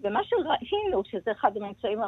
ומה 0.01 0.19
שראינו, 0.23 1.03
שזה 1.05 1.31
אחד 1.31 1.57
הממצאים 1.57 1.99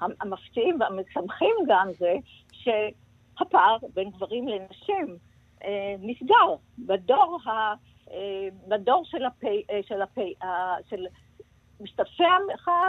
המפתיעים 0.00 0.80
והמשמחים 0.80 1.56
גם, 1.68 1.88
זה 1.98 2.14
שהפער 2.52 3.76
בין 3.94 4.10
גברים 4.10 4.48
לנשים 4.48 5.16
אה, 5.64 5.94
נסגר. 5.98 6.54
בדור 6.78 7.38
ה... 7.46 7.74
אה, 8.10 8.48
בדור 8.68 9.04
של, 9.04 9.24
הפי, 9.24 9.62
אה, 9.70 9.80
של, 9.88 10.02
הפי, 10.02 10.34
אה, 10.42 10.74
של 10.90 11.06
משתתפי 11.80 12.24
המחאה 12.24 12.88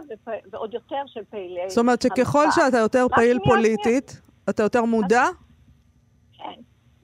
ועוד 0.51 0.73
יותר 0.73 1.03
של 1.07 1.21
פעילי 1.29 1.53
המחאה. 1.53 1.69
זאת 1.69 1.77
אומרת 1.77 2.01
שככל 2.01 2.51
שאתה 2.51 2.77
יותר 2.77 3.05
פעיל 3.15 3.39
פוליטית, 3.45 4.21
אתה 4.49 4.63
יותר 4.63 4.85
מודע? 4.85 5.23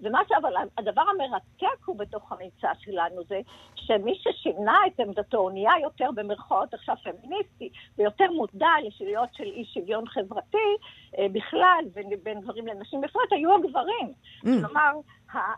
ומה 0.03 0.19
אבל 0.37 0.53
הדבר 0.77 1.01
המרתק 1.01 1.85
הוא 1.85 1.97
בתוך 1.97 2.31
הממצא 2.31 2.67
שלנו 2.79 3.23
זה 3.23 3.39
שמי 3.75 4.15
ששינה 4.15 4.77
את 4.87 4.99
עמדתו, 4.99 5.49
נהיה 5.49 5.71
יותר 5.81 6.09
במרכאות 6.15 6.73
עכשיו 6.73 6.95
פמיניסטי, 7.03 7.69
ויותר 7.97 8.31
מודע 8.31 8.71
לשאלות 8.87 9.29
של 9.33 9.43
אי 9.43 9.65
שוויון 9.65 10.07
חברתי 10.07 10.57
אה, 11.17 11.25
בכלל, 11.31 11.85
ובין 11.93 12.41
גברים 12.41 12.67
לנשים 12.67 13.01
בפרט, 13.01 13.31
היו 13.31 13.55
הגברים. 13.55 14.13
Mm. 14.43 14.47
כלומר, 14.67 14.91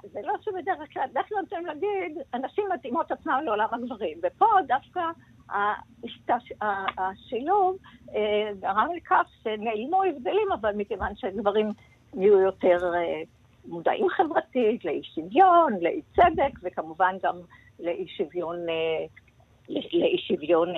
זה 0.04 0.20
לא 0.24 0.34
שבדרך 0.42 0.94
כלל, 0.94 1.08
כלל 1.14 1.38
נותנים 1.42 1.66
להגיד, 1.66 2.18
הנשים 2.34 2.64
מתאימות 2.74 3.12
עצמן 3.12 3.46
לעולם 3.46 3.68
הגברים. 3.72 4.18
ופה 4.24 4.46
דווקא 4.68 5.02
השילוב 6.98 7.78
אה, 8.16 8.52
גרם 8.60 8.88
לכך 8.96 9.28
שנעלמו 9.44 10.04
הבדלים, 10.04 10.52
אבל 10.60 10.72
מכיוון 10.76 11.16
שהגברים 11.16 11.70
נהיו 12.14 12.40
יותר... 12.40 12.78
מודעים 13.68 14.08
חברתית, 14.10 14.86
לאי 14.86 15.02
שוויון, 15.16 15.74
לאי 15.82 16.02
צדק, 16.16 16.60
וכמובן 16.64 17.16
גם 17.24 17.36
לאי 17.80 18.06
שוויון, 18.18 18.56
אה, 18.70 19.06
לאי 19.70 20.18
שוויון, 20.28 20.70
אה, 20.70 20.76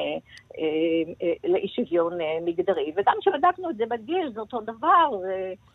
אה, 0.59 1.49
לאי 1.49 1.67
שוויון 1.67 2.13
מגדרי. 2.45 2.91
וגם 2.97 3.13
כשבדקנו 3.21 3.69
את 3.69 3.77
זה 3.77 3.83
בגיל, 3.89 4.31
זה 4.33 4.39
אותו 4.39 4.61
דבר. 4.61 5.09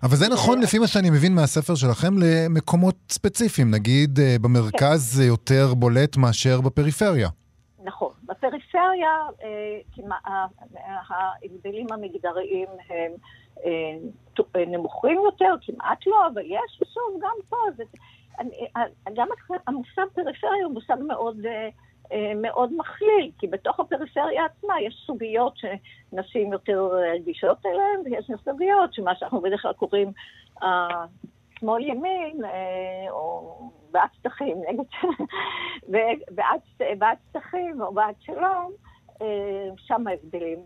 אבל 0.03 0.17
זה 0.17 0.29
נכון, 0.33 0.61
לפי 0.61 0.79
מה 0.79 0.87
שאני 0.87 1.11
מבין 1.11 1.35
מהספר 1.35 1.75
שלכם, 1.75 2.15
למקומות 2.19 2.95
ספציפיים. 3.11 3.71
נגיד 3.71 4.19
במרכז 4.41 5.11
כן. 5.11 5.17
זה 5.17 5.25
יותר 5.25 5.75
בולט 5.75 6.17
מאשר 6.17 6.61
בפריפריה. 6.61 7.29
נכון. 7.85 8.13
בפריפריה, 8.25 9.11
ההבדלים 11.09 11.87
המגדריים 11.91 12.69
הם... 12.91 13.13
אה, 13.65 13.97
אה, 14.57 14.65
נמוכים 14.67 15.19
יותר, 15.25 15.55
כמעט 15.63 16.07
לא, 16.07 16.27
אבל 16.27 16.43
יש, 16.45 16.83
ושוב, 16.83 17.21
גם 17.21 17.37
פה, 17.49 17.57
זה, 17.77 17.83
אני, 18.39 18.67
אה, 18.77 18.83
גם 19.15 19.29
המושג 19.67 20.03
פריפריה 20.15 20.65
הוא 20.65 20.73
מושג 20.73 20.97
מאוד, 21.09 21.37
מאוד 22.37 22.73
מכליל, 22.77 23.31
כי 23.39 23.47
בתוך 23.47 23.81
הפריפריה 23.81 24.45
עצמה 24.45 24.81
יש 24.81 25.03
סוגיות 25.07 25.55
שנשים 25.57 26.53
יותר 26.53 26.89
רגישות 27.15 27.67
אליהן, 27.67 28.01
ויש 28.05 28.31
סוגיות 28.45 28.95
שמה 28.95 29.15
שאנחנו 29.15 29.41
בדרך 29.41 29.63
כלל 29.63 29.73
קוראים 29.73 30.13
שמאל 31.61 31.83
ימין, 31.83 32.41
או 33.11 33.57
בעד 33.91 34.09
שטחים, 34.13 34.57
נגד, 34.69 34.85
בעד 36.99 37.17
שטחים 37.31 37.83
או 37.83 37.95
בעד 37.95 38.15
שלום, 38.21 38.73
שם 39.77 40.07
ההבדלים 40.07 40.59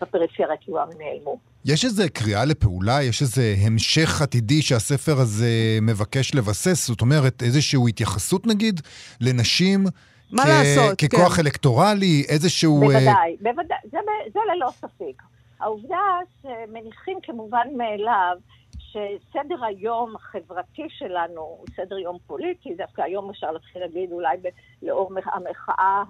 בפריפריה 0.00 0.56
כבר 0.56 0.84
נעלמו. 0.98 1.49
יש 1.64 1.84
איזה 1.84 2.08
קריאה 2.08 2.44
לפעולה? 2.44 3.02
יש 3.02 3.22
איזה 3.22 3.54
המשך 3.60 4.22
עתידי 4.22 4.62
שהספר 4.62 5.20
הזה 5.20 5.78
מבקש 5.82 6.34
לבסס? 6.34 6.86
זאת 6.86 7.00
אומרת, 7.00 7.42
איזושהי 7.42 7.80
התייחסות 7.88 8.46
נגיד 8.46 8.80
לנשים 9.20 9.84
מה 10.30 10.42
כ- 10.42 10.46
לעשות, 10.48 10.98
ככוח 10.98 11.36
כן. 11.36 11.42
אלקטורלי, 11.42 12.24
איזשהו... 12.28 12.80
בוודאי, 12.80 13.36
uh... 13.40 13.42
בוודאי, 13.42 13.78
זה, 13.90 13.98
זה 14.32 14.40
ללא 14.54 14.70
ספק. 14.70 15.22
העובדה 15.60 15.96
שמניחים 16.42 17.18
כמובן 17.22 17.66
מאליו 17.76 18.36
שסדר 18.78 19.64
היום 19.64 20.16
החברתי 20.16 20.82
שלנו 20.98 21.40
הוא 21.40 21.66
סדר 21.76 21.98
יום 21.98 22.18
פוליטי, 22.26 22.74
דווקא 22.78 23.02
היום 23.02 23.30
אפשר 23.30 23.50
להתחיל 23.52 23.82
להגיד 23.82 24.12
אולי 24.12 24.36
ב- 24.42 24.86
לאור 24.86 25.10
המחאה 25.32 26.02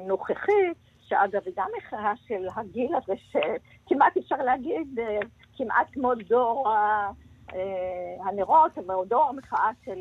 הנוכחית, 0.00 0.76
שאגב, 1.08 1.42
היא 1.46 1.54
גם 1.56 1.68
מחאה 1.78 2.12
של 2.26 2.46
הגיל 2.56 2.94
הזה, 2.94 3.12
שכמעט 3.16 4.16
אפשר 4.16 4.36
להגיד, 4.36 4.98
אה, 4.98 5.18
כמעט 5.56 5.86
כמו 5.92 6.14
דור 6.14 6.68
אה, 6.68 7.10
הנרות, 8.24 8.78
או 8.88 9.04
דור 9.04 9.24
המחאה 9.24 9.70
של, 9.84 9.98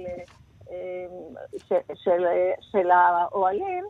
אה, 0.71 1.05
של, 1.67 1.75
של, 1.93 2.25
של 2.61 2.91
האוהלים, 2.91 3.83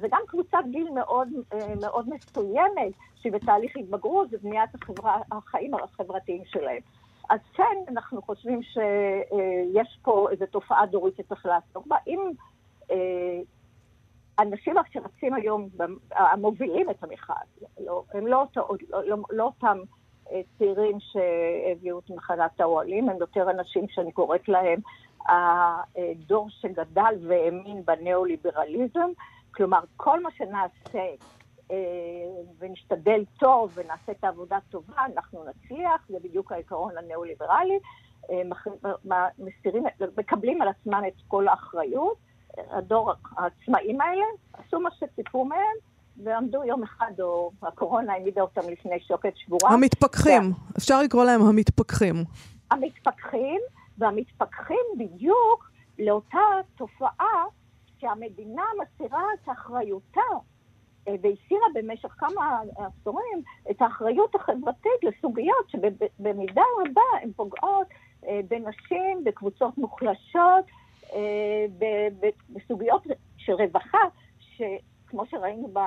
זה 0.00 0.08
גם 0.10 0.20
קבוצת 0.26 0.58
גיל 0.70 0.90
מאוד, 0.90 1.28
מאוד 1.80 2.08
מסוימת, 2.08 2.92
שהיא 3.14 3.32
בתהליך 3.32 3.76
התבגרות 3.76 4.28
ובניית 4.32 4.70
החיים 5.32 5.74
החברתיים 5.74 6.42
שלהם. 6.44 6.80
אז 7.30 7.40
כן, 7.54 7.76
אנחנו 7.88 8.22
חושבים 8.22 8.62
שיש 8.62 9.98
פה 10.02 10.28
איזו 10.30 10.46
תופעה 10.46 10.86
דורית 10.86 11.16
שצריך 11.16 11.46
לעסוק 11.46 11.86
בה. 11.86 11.96
אם 12.06 12.30
האנשים 14.38 14.74
שרצים 14.92 15.34
היום, 15.34 15.68
המובילים 16.10 16.90
את 16.90 17.04
המחאה, 17.04 17.36
לא, 17.80 18.04
הם 18.14 18.26
לא, 18.26 18.44
לא, 18.56 19.04
לא, 19.04 19.16
לא 19.30 19.44
אותם 19.44 19.78
אה, 20.32 20.40
צעירים 20.58 20.98
שהביאו 21.00 21.98
את 21.98 22.10
מחלת 22.10 22.60
האוהלים, 22.60 23.08
הם 23.08 23.16
יותר 23.20 23.50
אנשים 23.50 23.88
שאני 23.88 24.12
קוראת 24.12 24.48
להם 24.48 24.80
הדור 25.28 26.50
שגדל 26.50 27.14
והאמין 27.28 27.82
בניאו-ליברליזם, 27.84 29.10
כלומר 29.50 29.80
כל 29.96 30.22
מה 30.22 30.30
שנעשה 30.30 31.06
אה, 31.70 31.76
ונשתדל 32.58 33.24
טוב 33.38 33.72
ונעשה 33.74 34.12
את 34.12 34.24
העבודה 34.24 34.58
טובה, 34.70 35.06
אנחנו 35.14 35.44
נצליח, 35.44 36.06
זה 36.08 36.18
בדיוק 36.22 36.52
העיקרון 36.52 36.98
הניאו-ליברלי. 36.98 37.78
אה, 38.30 38.42
מסירים, 39.38 39.84
מקבלים 40.16 40.62
על 40.62 40.68
עצמם 40.68 41.02
את 41.08 41.22
כל 41.28 41.48
האחריות. 41.48 42.16
הדור, 42.70 43.12
העצמאים 43.36 44.00
האלה, 44.00 44.24
עשו 44.52 44.80
מה 44.80 44.90
שציפו 44.90 45.44
מהם, 45.44 45.76
ועמדו 46.24 46.64
יום 46.64 46.82
אחד, 46.82 47.12
או 47.20 47.50
הקורונה 47.62 48.12
העמידה 48.12 48.42
אותם 48.42 48.60
לפני 48.70 49.00
שוקת 49.00 49.32
שבורה. 49.36 49.70
המתפכחים, 49.70 50.52
אפשר 50.78 51.02
לקרוא 51.02 51.24
להם 51.24 51.42
המתפכחים. 51.42 52.14
המתפכחים, 52.70 53.60
והמתפכחים 53.98 54.84
בדיוק 54.98 55.70
לאותה 55.98 56.38
תופעה 56.76 57.44
שהמדינה 58.00 58.62
מסירה 58.82 59.22
את 59.34 59.48
אחריותה, 59.48 60.20
אה, 61.08 61.14
והסירה 61.22 61.66
במשך 61.74 62.14
כמה 62.18 62.60
עשורים 62.76 63.42
את 63.70 63.82
האחריות 63.82 64.34
החברתית 64.34 65.02
לסוגיות 65.02 65.68
שבמידה 65.68 66.62
רבה 66.80 67.18
הן 67.22 67.30
פוגעות 67.36 67.86
אה, 68.26 68.40
בנשים, 68.48 69.24
בקבוצות 69.24 69.78
מוחלשות, 69.78 70.64
בסוגיות 72.50 73.02
של 73.36 73.52
רווחה, 73.52 73.98
שכמו 74.38 75.26
שראינו 75.26 75.68
ב... 75.72 75.78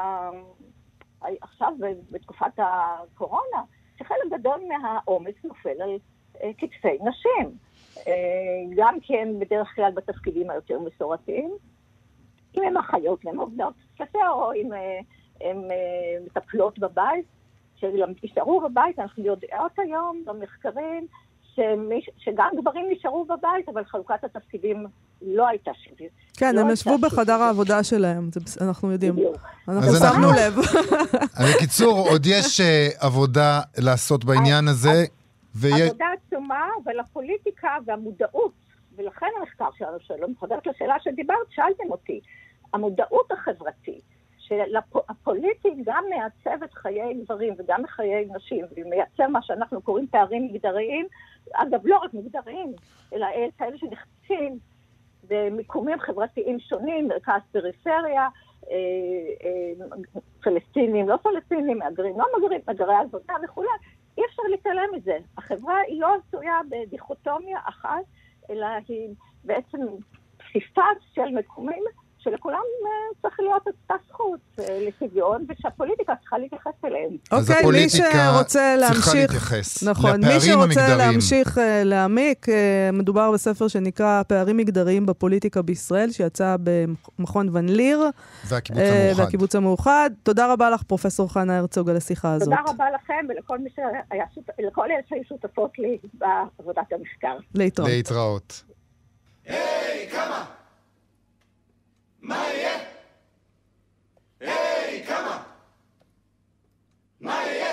עכשיו 1.42 1.74
בתקופת 2.12 2.52
הקורונה, 2.58 3.64
שחלק 3.98 4.40
גדול 4.40 4.62
מהעומס 4.68 5.36
נופל 5.44 5.82
על 5.82 5.98
אה, 6.44 6.52
כתפי 6.58 6.98
נשים. 7.04 7.58
אה, 8.08 8.14
גם 8.76 8.98
כן 9.02 9.40
בדרך 9.40 9.76
כלל 9.76 9.92
בתפקידים 9.92 10.50
היותר 10.50 10.80
מסורתיים, 10.80 11.52
אם 12.58 12.64
הן 12.64 12.78
אחיות 12.78 13.26
והן 13.26 13.38
עובדות 13.38 13.74
ספר, 13.98 14.30
או 14.30 14.54
אם 14.54 14.74
אה, 14.74 15.00
הן 15.42 15.72
אה, 15.72 16.26
מטפלות 16.26 16.80
בבית, 16.80 17.26
שנשארו 17.76 18.62
בבית, 18.62 19.00
אנחנו 19.00 19.24
יודעות 19.24 19.72
היום 19.78 20.24
במחקרים 20.26 21.08
שמי, 21.42 22.02
שגם 22.18 22.50
גברים 22.58 22.86
נשארו 22.92 23.26
בבית, 23.26 23.70
אבל 23.70 23.84
חלוקת 23.84 24.24
התפקידים 24.24 24.86
לא 25.22 25.48
הייתה 25.48 25.72
שוויונית. 25.84 26.12
כן, 26.38 26.56
לא 26.56 26.62
הם 26.62 26.70
ישבו 26.70 26.98
בחדר. 26.98 27.34
העבודה 27.34 27.84
שלהם, 27.84 28.30
זה 28.46 28.66
אנחנו 28.66 28.92
יודעים. 28.92 29.16
בדיוק. 29.16 29.36
אנחנו 29.68 29.92
שמנו 29.96 30.06
אנחנו- 30.06 30.32
לב. 30.32 30.58
אז 31.36 31.56
בקיצור, 31.56 32.00
עוד 32.10 32.26
יש 32.26 32.62
אה, 32.62 32.88
עבודה 33.00 33.62
לעשות 33.78 34.26
בעניין 34.26 34.68
הזה, 34.68 35.04
ויש... 35.56 35.82
עבודה 35.82 36.06
עצומה, 36.28 36.70
אבל 36.84 37.00
הפוליטיקה 37.00 37.70
והמודעות, 37.86 38.52
ולכן 38.98 39.26
המחקר 39.40 39.70
שלנו, 39.78 39.98
שלא 40.00 40.28
מחזרת 40.28 40.68
לשאלה 40.68 40.96
שדיברת, 41.04 41.48
שאלתם 41.50 41.92
אותי, 41.92 42.20
המודעות 42.74 43.32
החברתית, 43.32 44.02
שהפוליטי 44.40 45.70
גם 45.86 46.04
מעצב 46.10 46.64
את 46.64 46.74
חיי 46.74 47.14
גברים 47.24 47.54
וגם 47.60 47.82
חיי 47.88 48.28
נשים, 48.36 48.66
ומייצר 48.78 49.28
מה 49.28 49.42
שאנחנו 49.42 49.82
קוראים 49.82 50.08
פערים 50.08 50.46
מגדריים, 50.54 51.08
אגב, 51.54 51.80
לא 51.84 51.98
רק 51.98 52.14
מגדריים, 52.14 52.74
אלא 53.14 53.28
כאלה 53.58 53.78
שנחצים 53.78 54.60
במיקומים 55.30 56.00
חברתיים 56.00 56.60
שונים, 56.60 57.08
מרכז 57.08 57.42
פריפריה, 57.52 58.28
אה, 58.72 58.76
אה, 59.44 59.86
פלסטינים, 60.42 61.10
לא 61.10 61.18
פלסטינים, 61.18 61.78
מהגרים, 61.78 62.20
לא 62.20 62.26
מהגרים, 62.34 62.62
מהגרי 62.68 62.96
עבודה 62.96 63.34
וכולי, 63.44 63.68
אי 64.18 64.24
אפשר 64.26 64.44
להתעלם 64.50 64.90
מזה. 64.94 65.18
החברה 65.38 65.78
היא 65.88 66.02
לא 66.02 66.16
עשויה 66.16 66.60
בדיכוטומיה 66.70 67.60
אחת, 67.64 68.04
אלא 68.50 68.68
היא 68.88 69.10
בעצם 69.44 69.78
פסיפס 70.38 71.14
של 71.14 71.30
מקומים 71.32 71.84
שלכולם 72.30 72.60
אה, 72.86 73.22
צריך 73.22 73.40
להיות 73.40 73.68
אותה 73.68 73.94
זכות 74.10 74.40
אה, 74.60 74.80
לשוויון, 74.88 75.46
ושהפוליטיקה 75.50 76.14
צריכה 76.22 76.38
להתייחס 76.38 76.72
אליהם. 76.86 77.18
אז 77.32 77.42
אוקיי, 77.42 77.56
מי 77.56 77.62
הפוליטיקה 77.62 78.12
שרוצה 78.12 78.46
צריכה 78.48 78.76
להמשיך... 78.76 79.16
להתייחס 79.16 79.84
נכון, 79.84 80.12
מי 80.12 80.18
לפערים 80.18 80.40
שרוצה 80.40 80.82
המגדריים. 80.82 81.12
להמשיך 81.12 81.58
אה, 81.58 81.84
להעמיק, 81.84 82.46
מדובר 82.94 83.32
בספר 83.32 83.68
שנקרא 83.68 84.24
פערים 84.24 84.58
מגדריים 84.58 85.06
בפוליטיקה 85.06 85.62
בישראל, 85.62 86.12
שיצא 86.12 86.56
במכון 86.64 87.50
ון 87.54 87.70
ליר 87.70 88.04
והקיבוץ 88.48 88.82
המאוחד. 88.82 89.20
והקיבוץ 89.22 89.56
המאוחד. 89.56 90.10
תודה 90.24 90.54
רבה 90.54 90.70
לך, 90.70 90.84
פרופסור 90.84 91.34
חנה 91.34 91.58
הרצוג, 91.58 91.90
על 91.90 91.98
השיחה 91.98 92.34
הזאת. 92.34 92.50
תודה 92.50 92.62
רבה 92.68 92.86
לכם 92.96 93.26
ולכל 93.30 93.60
מי 93.60 93.70
שהיה 93.76 94.26
לכל 94.60 94.86
אלה 94.86 95.02
שהיו 95.10 95.24
שותפות 95.30 95.80
לי 95.80 95.98
בעבודת 96.14 96.94
המחקר. 96.94 97.38
להתראות. 97.56 97.90
להתראות. 97.90 98.64
Maya. 102.28 102.82
Hey, 104.42 105.06
come 105.08 105.28
on. 105.30 105.42
Maya. 107.22 107.67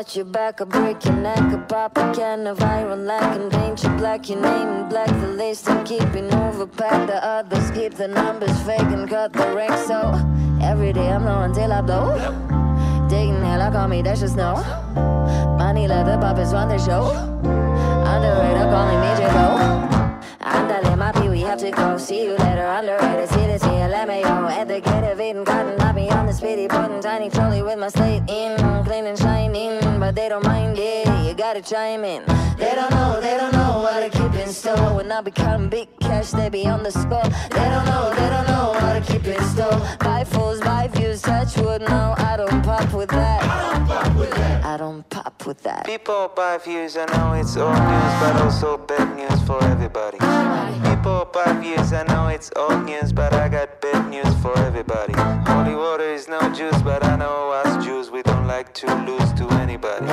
Watch 0.00 0.16
your 0.16 0.24
back, 0.24 0.62
I 0.62 0.64
break 0.64 1.04
your 1.04 1.12
neck, 1.12 1.36
I 1.36 1.56
pop 1.68 1.98
a 1.98 2.14
can 2.14 2.46
of 2.46 2.62
iron 2.62 3.04
lack 3.04 3.36
and 3.38 3.52
paint 3.52 3.82
you 3.82 3.90
black, 3.98 4.30
your 4.30 4.40
name 4.40 4.68
in 4.68 4.88
black, 4.88 5.08
the 5.08 5.26
list 5.26 5.68
and 5.68 5.86
keeping 5.86 6.30
overpacked. 6.30 7.08
The 7.08 7.22
others 7.22 7.70
keep 7.72 7.92
the 7.92 8.08
numbers 8.08 8.58
fake 8.62 8.80
and 8.80 9.06
cut 9.06 9.34
the 9.34 9.52
rank. 9.54 9.74
So 9.86 10.14
every 10.62 10.94
day 10.94 11.10
I'm 11.12 11.26
low 11.26 11.42
until 11.42 11.70
I 11.70 11.82
blow. 11.82 12.16
Digging 13.10 13.44
hell, 13.44 13.60
I 13.60 13.70
call 13.70 13.88
me 13.88 14.00
Dash 14.00 14.22
of 14.22 14.30
Snow. 14.30 14.54
Money 15.58 15.86
let 15.86 16.06
the 16.06 16.16
puppets 16.16 16.54
run 16.54 16.70
the 16.70 16.78
show. 16.78 17.10
Underrated, 18.08 18.70
calling 18.72 19.00
me 19.02 19.16
J-Lo. 19.18 19.99
Gotta 31.60 31.74
chime 31.74 32.04
in. 32.04 32.24
They 32.56 32.74
don't 32.74 32.90
know, 32.90 33.20
they 33.20 33.36
don't 33.36 33.52
know 33.52 33.80
what 33.82 34.10
to 34.10 34.19
store. 34.52 34.94
When 34.96 35.10
I 35.12 35.20
be 35.20 35.30
counting 35.30 35.68
big 35.68 35.88
cash, 36.00 36.30
they 36.30 36.48
be 36.48 36.66
on 36.66 36.82
the 36.82 36.90
score. 36.90 37.22
They 37.50 37.68
don't 37.74 37.86
know, 37.86 38.12
they 38.14 38.28
don't 38.30 38.46
know 38.46 38.70
what 38.72 39.04
to 39.04 39.12
keep 39.12 39.26
in 39.26 39.42
store. 39.44 39.80
Buy 40.00 40.24
fools, 40.24 40.60
buy 40.60 40.88
views, 40.88 41.22
touch 41.22 41.56
wood. 41.58 41.82
No, 41.82 42.14
I 42.18 42.36
don't 42.36 42.62
pop 42.62 42.92
with 42.92 43.10
that. 43.10 43.42
I 43.42 43.72
don't 43.72 43.86
pop 43.86 44.16
with 44.16 44.30
that. 44.30 44.64
I 44.64 44.76
don't 44.76 45.08
pop 45.10 45.46
with 45.46 45.62
that. 45.62 45.86
People 45.86 46.30
buy 46.34 46.58
views, 46.58 46.96
I 46.96 47.06
know 47.06 47.32
it's 47.34 47.56
old 47.56 47.72
news, 47.72 48.14
but 48.20 48.36
also 48.42 48.78
bad 48.78 49.16
news 49.16 49.42
for 49.46 49.62
everybody. 49.64 50.18
People 50.88 51.28
buy 51.32 51.52
views, 51.60 51.92
I 51.92 52.04
know 52.04 52.28
it's 52.28 52.50
old 52.56 52.84
news, 52.84 53.12
but 53.12 53.32
I 53.32 53.48
got 53.48 53.80
bad 53.80 54.08
news 54.10 54.32
for 54.42 54.56
everybody. 54.58 55.14
Holy 55.50 55.74
water 55.74 56.04
is 56.04 56.28
no 56.28 56.40
juice, 56.52 56.80
but 56.82 57.04
I 57.04 57.16
know 57.16 57.50
us 57.50 57.84
Jews, 57.84 58.10
we 58.10 58.22
don't 58.22 58.46
like 58.46 58.72
to 58.74 58.86
lose 59.04 59.32
to 59.34 59.48
anybody. 59.58 60.06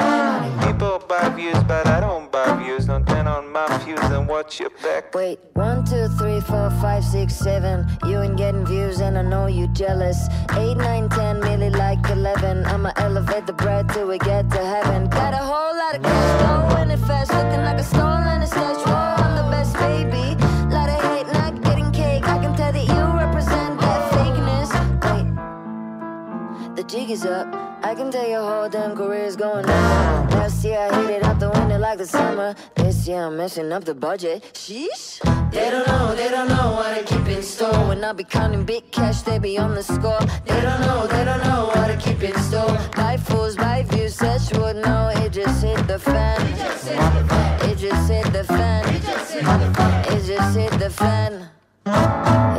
People 0.66 1.00
buy 1.08 1.30
views, 1.30 1.62
but 1.64 1.86
I 1.88 2.00
don't 2.00 2.32
buy 2.32 2.56
views. 2.64 2.86
Don't 2.86 3.06
turn 3.08 3.28
on 3.28 3.52
my 3.52 3.68
fuse 3.80 4.00
and 4.00 4.27
watch 4.28 4.60
your 4.60 4.70
back. 4.84 5.16
Wait, 5.16 5.40
one, 5.54 5.86
two, 5.86 6.08
three, 6.20 6.40
four, 6.42 6.70
five, 6.82 7.04
six, 7.04 7.34
seven. 7.36 7.88
You 8.06 8.22
ain't 8.22 8.38
getting 8.38 8.66
views, 8.66 9.00
and 9.00 9.18
I 9.18 9.22
know 9.22 9.48
you 9.48 9.68
jealous. 9.70 10.28
Eight, 10.54 10.76
nine, 10.76 11.10
ten, 11.10 11.40
nearly 11.40 11.70
like 11.70 12.00
eleven. 12.10 12.66
I'ma 12.66 12.92
elevate 12.98 13.48
the 13.48 13.54
bread 13.54 13.90
till 13.90 14.08
we 14.08 14.18
get 14.20 14.50
to 14.52 14.58
heaven. 14.58 15.10
Got 15.10 15.34
a 15.34 15.38
whole 15.38 15.76
lot 15.76 15.96
of 15.96 16.04
cash, 16.04 16.74
going 16.74 16.92
it 16.92 17.00
fast, 17.00 17.32
looking 17.32 17.64
like 17.64 17.80
a 17.80 17.84
stolen 17.84 18.42
a 18.42 18.48
stash. 18.48 18.86
Whoa, 18.86 19.24
I'm 19.24 19.36
the 19.36 19.50
best, 19.50 19.74
baby. 19.76 20.36
Lot 20.74 20.90
of 20.90 21.02
hate, 21.08 21.28
not 21.34 21.62
getting 21.64 21.92
cake. 21.92 22.24
I 22.28 22.38
can 22.40 22.56
tell 22.56 22.72
that 22.72 22.88
you 22.94 23.04
represent 23.26 23.80
that 23.80 24.12
fakeness. 24.12 24.70
Wait. 25.08 26.76
The 26.76 26.84
jig 26.84 27.10
is 27.10 27.26
up. 27.26 27.48
I 27.84 27.96
can 27.96 28.12
tell 28.12 28.28
your 28.28 28.42
whole 28.42 28.70
damn 28.70 28.96
career's 28.96 29.36
going 29.36 29.66
under. 29.66 30.36
Last 30.36 30.64
year 30.66 30.80
I 30.80 31.02
hit 31.02 31.10
it 31.18 31.24
out 31.24 31.40
the 31.40 31.50
window 31.50 31.57
like 31.88 32.00
the 32.00 32.06
summer. 32.06 32.54
This 32.76 33.08
year 33.08 33.24
I'm 33.28 33.38
messing 33.38 33.72
up 33.72 33.86
the 33.86 33.96
budget. 33.96 34.44
Sheesh. 34.54 35.22
They 35.52 35.70
don't 35.70 35.88
know, 35.88 36.14
they 36.16 36.30
don't 36.30 36.50
know 36.50 36.74
what 36.78 36.92
I 37.00 37.02
keep 37.04 37.26
in 37.36 37.42
store. 37.42 37.88
When 37.88 38.04
I 38.04 38.12
be 38.12 38.26
counting 38.26 38.66
big 38.66 38.92
cash, 38.92 39.22
they 39.22 39.40
be 39.40 39.58
on 39.58 39.74
the 39.74 39.84
score. 39.84 40.20
They 40.46 40.60
don't 40.68 40.82
know, 40.82 41.08
they 41.08 41.24
don't 41.24 41.42
know 41.48 41.68
what 41.74 41.90
I 41.90 41.96
keep 41.96 42.22
in 42.22 42.38
store. 42.50 42.78
Buy 42.98 43.16
fools, 43.16 43.56
buy 43.56 43.84
views, 43.84 44.16
such 44.16 44.46
would 44.58 44.76
know. 44.76 45.14
It 45.24 45.32
just 45.32 45.64
hit 45.64 45.88
the 45.88 45.98
fan. 45.98 46.42
It 47.70 47.78
just 47.78 48.10
hit 48.10 48.34
the 48.34 48.44
fan. 48.44 48.82
It 48.90 49.02
just 49.06 49.34
hit 49.34 49.54
the 49.58 49.72
fan. 49.78 50.04
It 50.14 50.24
just 50.26 50.58
hit 50.58 50.74
the 50.84 50.90
fan. 50.90 51.50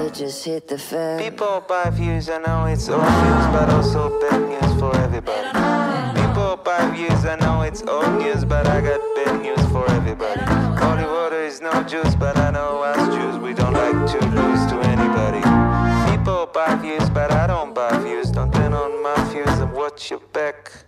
It 0.06 0.14
just 0.14 0.44
hit 0.46 0.68
the 0.68 0.78
fan. 0.78 1.18
People 1.20 1.62
buy 1.68 1.90
views, 1.90 2.30
I 2.30 2.38
know 2.38 2.64
it's 2.64 2.88
old 2.88 3.02
news, 3.02 3.46
but 3.52 3.68
also 3.68 4.18
bad 4.20 4.40
news 4.48 4.80
for 4.80 4.96
everybody. 4.96 5.50
People 6.18 6.56
buy 6.64 6.90
views, 6.96 7.26
I 7.26 7.36
know 7.36 7.60
it's 7.60 7.82
old 7.82 8.12
news, 8.22 8.42
but 8.46 8.66
I 8.66 8.80
got 8.80 8.97
news 9.36 9.60
for 9.72 9.88
everybody. 9.90 10.40
Holy 10.82 11.04
water 11.04 11.42
is 11.42 11.60
no 11.60 11.82
juice, 11.82 12.14
but 12.14 12.36
I 12.38 12.50
know 12.50 12.82
us 12.82 13.14
Jews, 13.14 13.38
we 13.38 13.52
don't 13.54 13.74
like 13.74 14.10
to 14.12 14.18
lose 14.38 14.66
to 14.70 14.76
anybody. 14.94 15.42
People 16.10 16.46
buy 16.46 16.74
views, 16.76 17.08
but 17.10 17.30
I 17.32 17.46
don't 17.46 17.74
buy 17.74 17.98
views. 17.98 18.30
Don't 18.30 18.52
turn 18.52 18.72
on 18.72 19.02
my 19.02 19.16
views 19.32 19.58
and 19.58 19.72
watch 19.72 20.10
your 20.10 20.20
back. 20.32 20.87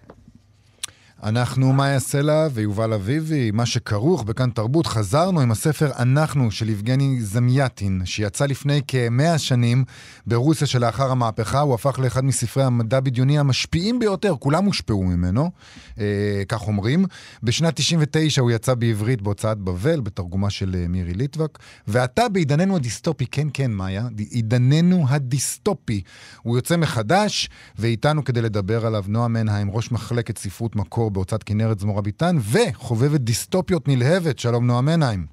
אנחנו 1.23 1.73
מאיה 1.73 2.01
סלע 2.01 2.47
ויובל 2.53 2.93
אביבי, 2.93 3.51
מה 3.51 3.67
שכרוך 3.67 4.23
בכאן 4.23 4.51
תרבות. 4.51 4.87
חזרנו 4.87 5.41
עם 5.41 5.51
הספר 5.51 5.91
"אנחנו" 5.99 6.51
של 6.51 6.69
יבגני 6.69 7.21
זמיאטין, 7.21 8.03
שיצא 8.05 8.47
לפני 8.47 8.81
כמאה 8.89 9.39
שנים 9.39 9.85
ברוסיה 10.27 10.67
שלאחר 10.67 11.11
המהפכה. 11.11 11.61
הוא 11.61 11.75
הפך 11.75 11.99
לאחד 11.99 12.25
מספרי 12.25 12.65
המדע 12.65 13.01
בדיוני 13.01 13.39
המשפיעים 13.39 13.99
ביותר, 13.99 14.35
כולם 14.39 14.65
הושפעו 14.65 15.05
ממנו, 15.05 15.51
אה, 15.99 16.43
כך 16.49 16.67
אומרים. 16.67 17.05
בשנת 17.43 17.77
99 17.77 18.43
הוא 18.43 18.51
יצא 18.51 18.75
בעברית 18.75 19.23
בהוצאת 19.23 19.59
בבל, 19.59 20.01
בתרגומה 20.01 20.51
של 20.51 20.77
אה, 20.79 20.89
מירי 20.89 21.15
ליטבק. 21.15 21.59
ועתה 21.87 22.29
בעידננו 22.29 22.77
הדיסטופי, 22.77 23.27
כן, 23.27 23.49
כן, 23.53 23.71
מאיה, 23.71 24.09
עידננו 24.31 25.07
הדיסטופי. 25.09 26.03
הוא 26.43 26.57
יוצא 26.57 26.77
מחדש, 26.77 27.49
ואיתנו 27.79 28.25
כדי 28.25 28.43
לדבר 28.43 28.87
עליו 28.87 29.05
נועה 29.09 29.29
מנהיים, 29.29 29.71
ראש 29.71 29.93
מחלקת 29.93 30.39
ספרות 30.39 30.77
מקור 30.77 31.10
בהוצאת 31.11 31.43
כנרת 31.43 31.79
זמורה 31.79 32.03
ביטן, 32.03 32.37
וחובבת 32.53 33.21
דיסטופיות 33.21 33.89
נלהבת. 33.89 34.39
שלום 34.39 34.67
נועה 34.67 34.81
מנהיים. 34.81 35.27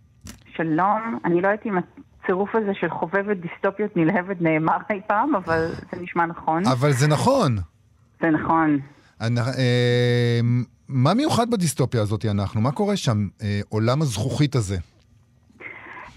שלום, 0.56 1.20
אני 1.26 1.42
לא 1.42 1.48
יודעת 1.48 1.66
אם 1.66 1.78
הצירוף 2.24 2.56
הזה 2.56 2.72
של 2.74 2.90
חובבת 2.90 3.38
דיסטופיות 3.38 3.98
נלהבת 3.98 4.42
נאמר 4.42 4.78
אי 4.90 5.02
פעם, 5.08 5.36
אבל 5.36 5.68
זה 5.92 6.02
נשמע 6.02 6.26
נכון. 6.26 6.64
אבל 6.68 6.92
זה 6.92 7.08
נכון. 7.08 7.58
זה 8.22 8.30
נכון. 8.30 8.80
אני, 9.22 9.40
אה, 9.40 10.40
מה 10.90 11.14
מיוחד 11.14 11.50
בדיסטופיה 11.50 12.02
הזאת 12.02 12.26
אנחנו? 12.26 12.62
מה 12.62 12.72
קורה 12.72 12.98
שם? 12.98 13.28
אה, 13.44 13.60
עולם 13.70 14.02
הזכוכית 14.02 14.56
הזה. 14.56 14.78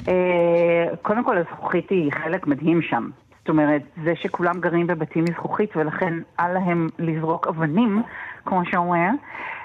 אה, 0.09 0.97
קודם 1.03 1.25
כל, 1.25 1.37
הזכוכית 1.39 1.91
היא 1.91 2.13
חלק 2.25 2.47
מדהים 2.47 2.83
שם. 2.83 3.11
זאת 3.41 3.49
אומרת, 3.49 3.83
זה 4.05 4.13
שכולם 4.23 4.61
גרים 4.61 4.87
בבתים 4.87 5.25
מזכוכית 5.25 5.77
ולכן 5.77 6.15
אל 6.41 6.53
להם 6.53 6.89
לזרוק 6.99 7.47
אבנים, 7.47 8.03
כמו 8.45 8.63
שאומר, 8.71 9.09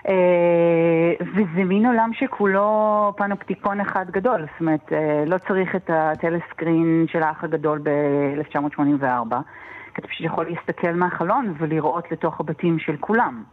אה, 0.08 1.26
וזה 1.36 1.64
מין 1.64 1.86
עולם 1.86 2.12
שכולו 2.14 3.14
פנופטיקון 3.18 3.80
אחד 3.80 4.06
גדול. 4.12 4.42
זאת 4.42 4.62
אומרת, 4.62 4.94
אה, 4.94 5.24
לא 5.28 5.38
צריך 5.38 5.76
את 5.76 5.90
הטלסקרין 5.90 7.06
של 7.12 7.24
האח 7.24 7.44
הגדול 7.44 7.80
ב-1984, 7.84 9.36
כי 9.94 10.02
אתה 10.02 10.08
פשוט 10.08 10.26
יכול 10.26 10.46
להסתכל 10.50 10.92
מהחלון 10.92 11.54
ולראות 11.58 12.12
לתוך 12.12 12.40
הבתים 12.40 12.80
של 12.80 12.96
כולם. 13.00 13.44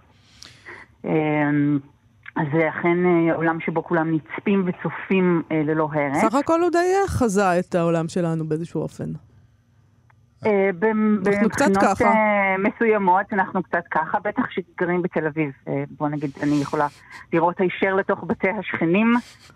אה, 1.05 1.11
אז 2.37 2.47
זה 2.53 2.68
אכן 2.68 2.99
עולם 3.35 3.61
שבו 3.61 3.85
כולם 3.85 4.14
נצפים 4.14 4.66
וצופים 4.66 5.43
ללא 5.51 5.89
הרף. 5.93 6.31
סך 6.31 6.35
הכל 6.35 6.61
הוא 6.61 6.70
די 6.70 6.93
חזה 7.07 7.59
את 7.59 7.75
העולם 7.75 8.09
שלנו 8.09 8.45
באיזשהו 8.45 8.81
אופן. 8.83 9.32
אה, 10.47 10.70
אנחנו 11.26 11.49
קצת 11.51 11.70
ככה. 11.80 12.05
אה, 12.05 12.57
מסוימות 12.59 13.26
אנחנו 13.32 13.62
קצת 13.62 13.82
ככה, 13.90 14.18
בטח 14.24 14.43
שגרים 14.51 15.03
בתל 15.03 15.26
אביב. 15.26 15.51
אה, 15.68 15.82
בוא 15.99 16.09
נגיד, 16.09 16.30
אני 16.43 16.61
יכולה 16.62 16.86
לראות 17.32 17.61
הישר 17.61 17.95
לתוך 17.95 18.24
בתי 18.26 18.49
השכנים, 18.61 19.14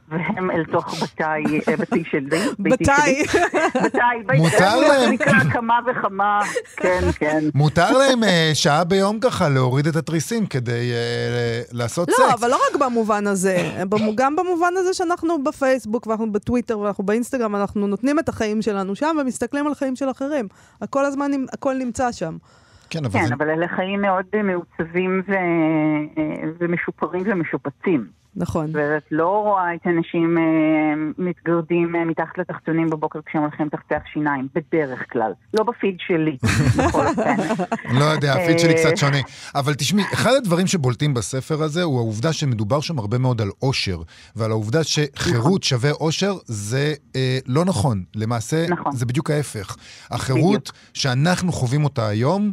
והם 0.09 0.51
אל 0.51 0.65
תוך 0.65 0.95
שלי. 0.95 1.61
ביתי 2.59 2.85
בתי. 2.85 3.25
שלי. 3.25 3.43
בתי, 3.85 3.99
ביתי. 4.27 4.43
מותר 4.43 4.81
להם. 4.81 5.17
כמה 5.53 5.79
וכמה, 5.87 6.41
כן, 6.83 7.01
כן. 7.19 7.45
מותר 7.55 7.99
להם 7.99 8.21
שעה 8.55 8.85
ביום 8.85 9.21
ככה 9.21 9.49
להוריד 9.49 9.87
את 9.87 9.97
התריסים 9.97 10.47
כדי 10.47 10.93
לעשות 11.73 12.09
לא, 12.09 12.15
סקס. 12.15 12.41
אבל 12.41 12.51
לא 12.51 12.59
רק 12.71 12.81
במובן 12.81 13.27
הזה, 13.27 13.57
גם 14.15 14.37
במובן 14.37 14.73
הזה 14.77 14.95
שאנחנו 14.95 15.45
בפייסבוק 15.45 16.07
ואנחנו 16.07 16.33
בטוויטר 16.33 16.79
ואנחנו 16.79 17.05
באינסטגרם, 17.05 17.57
אנחנו 17.57 17.87
נותנים 17.87 18.19
את 18.19 18.29
החיים 18.29 18.63
שלנו 18.63 18.97
שם 18.97 19.17
ומסתכלים 19.21 19.67
על 19.67 19.75
חיים 19.75 19.97
של 19.97 20.11
אחרים. 20.11 20.49
הכל 20.83 21.05
הזמן, 21.05 21.31
הכל 21.53 21.75
נמצא 21.75 22.13
שם. 22.13 22.37
כן, 22.91 23.05
אבל 23.05 23.21
כן, 23.21 23.27
זה... 23.27 23.35
אבל 23.35 23.51
אלה 23.51 23.69
חיים 23.69 24.01
מאוד 24.01 24.25
אה, 24.35 24.43
מעוצבים 24.43 25.23
ו- 25.29 25.33
אה, 25.33 26.51
ומשופרים 26.59 27.23
ומשופצים. 27.27 28.07
נכון. 28.37 28.71
ואת 28.75 29.03
לא 29.11 29.29
רואה 29.29 29.75
את 29.75 29.81
האנשים 29.85 30.39
אה, 30.39 30.43
מתגרדים 31.19 31.97
אה, 31.97 32.05
מתחת 32.05 32.39
לתחתונים 32.39 32.91
בבוקר 32.91 33.19
כשהם 33.27 33.43
הולכים 33.43 33.69
תחתיך 33.69 33.99
שיניים, 34.13 34.49
בדרך 34.55 35.03
כלל. 35.13 35.33
לא 35.55 35.65
בפיד 35.65 35.97
שלי, 35.99 36.37
בכל 36.79 37.07
אופן. 37.07 37.37
לא 37.99 38.05
יודע, 38.05 38.33
הפיד 38.33 38.59
שלי 38.59 38.73
אה, 38.75 38.79
קצת 38.79 38.97
שונה. 38.97 39.17
אבל 39.55 39.75
תשמעי, 39.75 40.05
אחד 40.15 40.31
הדברים 40.37 40.67
שבולטים 40.67 41.15
בספר 41.15 41.63
הזה 41.63 41.83
הוא 41.83 41.99
העובדה 41.99 42.33
שמדובר 42.33 42.81
שם 42.81 42.99
הרבה 42.99 43.19
מאוד 43.19 43.41
על 43.41 43.51
אושר, 43.63 44.03
ועל 44.37 44.51
העובדה 44.51 44.85
שחירות 44.85 45.63
שווה 45.63 45.91
אושר 45.91 46.35
זה 46.45 46.95
אה, 47.17 47.39
לא 47.47 47.65
נכון. 47.65 48.05
למעשה, 48.15 48.67
נכון. 48.69 48.93
זה 48.97 49.07
בדיוק 49.07 49.31
ההפך. 49.31 49.77
החירות 50.11 50.73
שאנחנו 50.95 51.53
חווים 51.53 51.85
אותה 51.85 52.09
היום, 52.09 52.53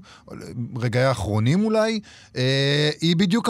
רגעי 0.77 1.03
האחרונים 1.05 1.65
אולי, 1.65 1.99
אה, 2.37 2.89
היא 3.01 3.15
בדיוק 3.15 3.49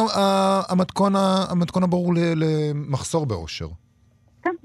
המתכון, 0.69 1.13
המתכון 1.49 1.83
הברור 1.83 2.13
ל- 2.13 2.22
למחסור 2.35 3.25
באושר. 3.25 3.67
כן, 4.43 4.55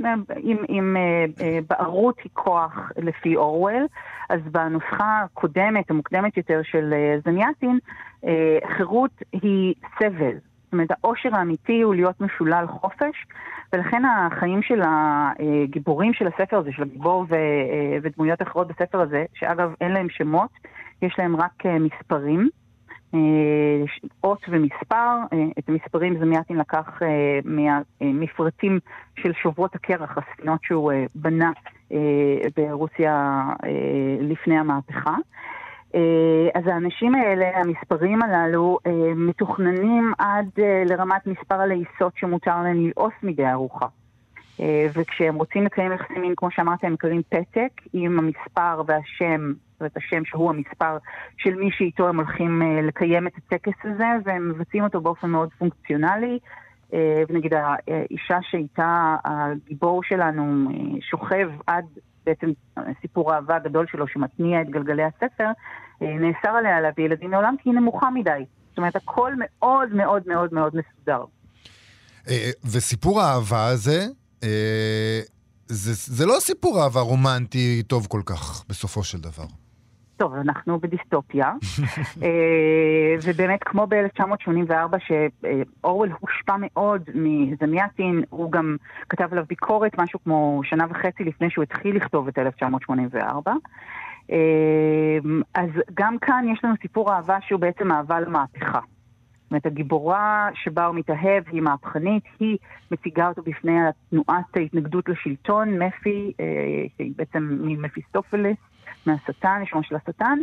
אם, 0.45 0.57
אם 0.69 0.97
אה, 0.97 1.25
אה, 1.41 1.59
בערות 1.71 2.17
היא 2.25 2.31
כוח 2.33 2.93
לפי 2.97 3.37
אורוול, 3.37 3.87
אז 4.29 4.41
בנוסחה 4.51 5.21
הקודמת, 5.25 5.91
המוקדמת 5.91 6.37
יותר 6.37 6.61
של 6.63 6.93
אה, 6.93 7.17
זניאטין, 7.25 7.79
חירות 8.77 9.11
היא 9.33 9.75
סבל. 9.99 10.35
זאת 10.65 10.73
אומרת, 10.73 10.89
העושר 10.91 11.29
האמיתי 11.33 11.81
הוא 11.81 11.95
להיות 11.95 12.21
משולל 12.21 12.65
חופש, 12.81 13.27
ולכן 13.73 14.03
החיים 14.05 14.63
של 14.63 14.83
הגיבורים 14.85 16.13
של 16.15 16.27
הספר 16.27 16.57
הזה, 16.57 16.71
של 16.73 16.83
הגיבור 16.83 17.27
ו, 17.29 17.35
ודמויות 18.03 18.43
אחרות 18.43 18.69
בספר 18.69 19.01
הזה, 19.01 19.25
שאגב 19.35 19.75
אין 19.81 19.93
להם 19.93 20.07
שמות, 20.11 20.51
יש 21.03 21.15
להם 21.19 21.37
רק 21.37 21.63
מספרים. 21.81 22.49
אה, 23.15 23.85
אות 24.25 24.41
ומספר, 24.49 25.17
אה, 25.33 25.45
את 25.59 25.69
המספרים 25.69 26.19
זמיאטין 26.19 26.57
לקח 26.57 27.03
אה, 27.03 27.39
מהמפרטים 27.45 28.79
של 29.19 29.33
שוברות 29.33 29.75
הקרח, 29.75 30.19
הספינות 30.19 30.61
שהוא 30.63 30.93
בנה 31.15 31.51
ברוסיה 32.57 33.45
לפני 34.21 34.59
המהפכה. 34.59 35.15
אז 36.55 36.67
האנשים 36.67 37.15
האלה, 37.15 37.51
המספרים 37.55 38.23
הללו, 38.23 38.79
מתוכננים 39.17 40.13
עד 40.19 40.49
לרמת 40.87 41.27
מספר 41.27 41.55
הלעיסות 41.55 42.13
שמותר 42.17 42.63
להם 42.63 42.85
ללעוס 42.85 43.13
מדי 43.23 43.47
ארוחה. 43.47 43.87
אה, 44.61 44.87
וכשהם 44.93 45.35
רוצים 45.35 45.65
לקיים 45.65 45.93
יחסים 45.93 46.21
מין, 46.21 46.35
כמו 46.37 46.51
שאמרת, 46.51 46.85
הם 46.85 46.93
מקבלים 46.93 47.23
פתק 47.23 47.71
עם 47.93 48.19
המספר 48.19 48.83
והשם, 48.87 49.53
אומרת 49.81 49.97
השם 49.97 50.25
שהוא 50.25 50.51
המספר 50.51 50.99
של 51.37 51.55
מי 51.55 51.71
שאיתו 51.73 52.09
הם 52.09 52.17
הולכים 52.17 52.63
אה, 52.63 52.83
לקיים 52.83 53.27
את 53.27 53.33
הטקס 53.37 53.79
הזה, 53.85 54.05
והם 54.25 54.49
מבצעים 54.49 54.85
אותו 54.85 55.01
באופן 55.01 55.29
מאוד 55.31 55.49
פונקציונלי. 55.59 56.39
אה, 56.95 57.23
ונגיד 57.29 57.53
האישה 57.55 58.39
שאיתה 58.51 59.17
הגיבור 59.25 60.03
שלנו 60.03 60.71
שוכב 61.11 61.51
עד 61.67 61.85
בעצם 62.27 62.47
סיפור 63.01 63.33
האהבה 63.33 63.57
הגדול 63.57 63.87
שלו 63.87 64.09
שמתניע 64.09 64.61
את 64.61 64.71
גלגלי 64.71 65.03
הספר, 65.03 65.51
נאסר 66.01 66.49
עליה 66.49 66.81
להביא 66.81 67.05
ילדים 67.05 67.31
לעולם 67.31 67.55
כי 67.63 67.71
היא 67.71 67.75
נמוכה 67.75 68.11
מדי. 68.11 68.45
זאת 68.69 68.79
אומרת, 68.79 68.97
הכל 68.97 69.33
מאוד 69.39 69.95
מאוד 69.95 70.23
מאוד 70.27 70.55
מאוד 70.55 70.77
מסודר. 70.77 71.25
וסיפור 72.65 73.21
האהבה 73.21 73.67
הזה, 73.67 74.07
זה, 75.69 76.15
זה 76.15 76.27
לא 76.27 76.35
סיפור 76.41 76.83
אהבה 76.83 77.01
רומנטי 77.01 77.83
טוב 77.87 78.07
כל 78.07 78.23
כך, 78.27 78.65
בסופו 78.69 79.05
של 79.05 79.19
דבר. 79.19 79.45
טוב, 80.19 80.35
אנחנו 80.35 80.81
בדיסטופיה, 80.81 81.47
אה, 82.23 83.15
ובאמת 83.25 83.65
כמו 83.65 83.87
ב-1984, 83.87 84.97
שאורוול 84.99 86.11
הושפע 86.21 86.57
מאוד 86.61 87.03
מזמיאטין, 87.15 88.23
הוא 88.31 88.53
גם 88.53 88.77
כתב 89.09 89.29
עליו 89.33 89.45
ביקורת 89.49 89.99
משהו 89.99 90.19
כמו 90.25 90.61
שנה 90.65 90.87
וחצי 90.91 91.25
לפני 91.25 91.51
שהוא 91.51 91.63
התחיל 91.63 91.97
לכתוב 91.97 92.29
את 92.29 92.39
1984. 92.39 93.53
אה, 94.31 94.37
אז 95.55 95.71
גם 95.95 96.19
כאן 96.19 96.45
יש 96.53 96.65
לנו 96.65 96.75
סיפור 96.83 97.13
אהבה 97.13 97.39
שהוא 97.41 97.61
בעצם 97.61 97.93
אהבה 97.93 98.21
למהפכה. 98.21 98.81
זאת 99.49 99.53
אומרת, 99.53 99.67
הגיבורה 99.67 100.49
שבה 100.55 100.87
הוא 100.87 100.95
מתאהב 100.95 101.45
היא 101.53 101.63
מהפכנית, 101.63 102.25
היא 102.41 102.57
מציגה 102.91 103.29
אותו 103.29 103.43
בפני 103.43 103.79
תנועת 104.11 104.57
ההתנגדות 104.57 105.09
לשלטון, 105.09 105.83
מפי, 105.83 106.33
אה, 106.41 106.45
שהיא 106.97 107.13
בעצם 107.17 107.59
ממפיסטופלס, 107.61 108.57
מהשטן, 109.07 109.63
שמו 109.65 109.83
של 109.83 109.97
השטן. 109.97 110.39